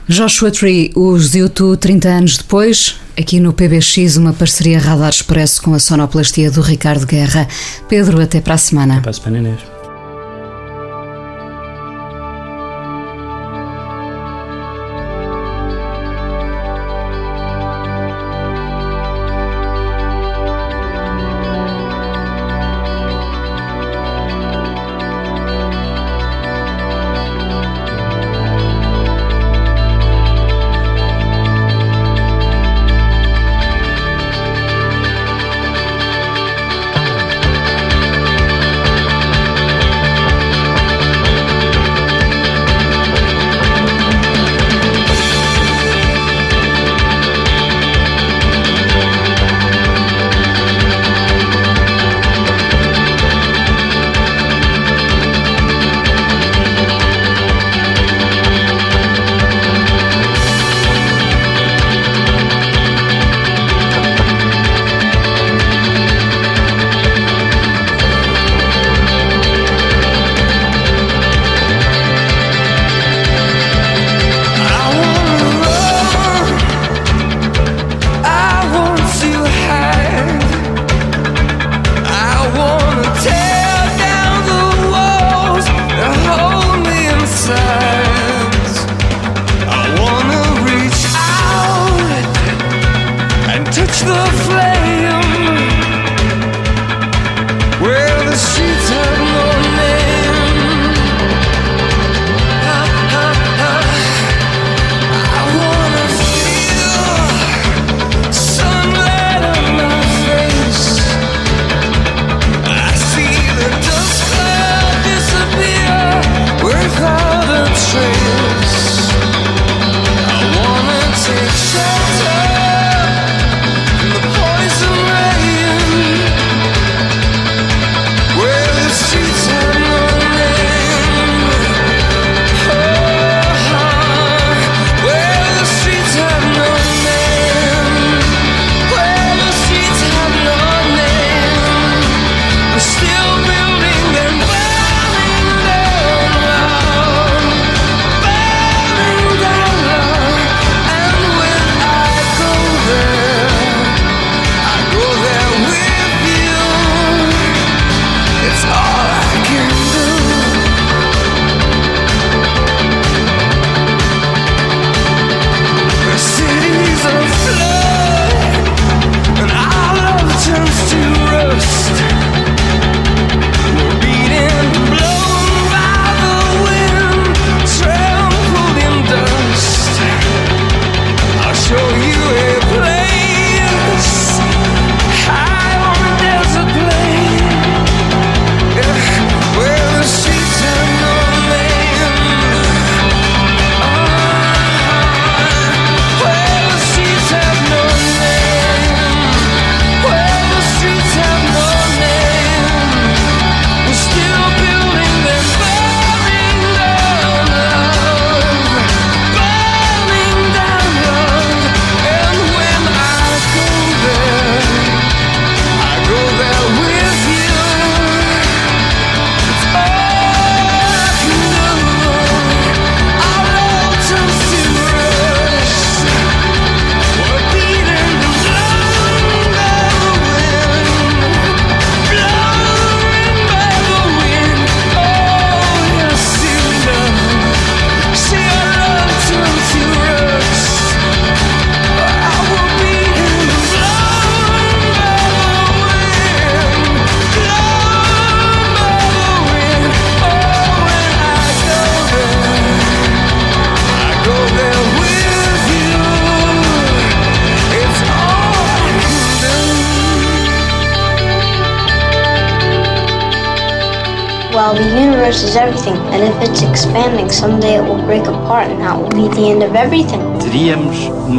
Joshua 0.07 0.51
Tree, 0.51 0.91
os 0.95 1.33
YouTube 1.33 1.79
30 1.79 2.09
anos 2.09 2.37
depois, 2.37 2.95
aqui 3.17 3.39
no 3.39 3.53
PBX, 3.53 4.17
uma 4.17 4.33
parceria 4.33 4.77
Radar 4.77 5.09
Expresso 5.09 5.61
com 5.63 5.73
a 5.73 5.79
sonoplastia 5.79 6.51
do 6.51 6.61
Ricardo 6.61 7.07
Guerra. 7.07 7.47
Pedro, 7.89 8.21
até 8.21 8.39
para 8.39 8.53
a 8.53 8.57
semana. 8.57 9.01
Para 9.01 9.09
a 9.09 9.13
semana, 9.13 9.39
Inês. 9.39 9.74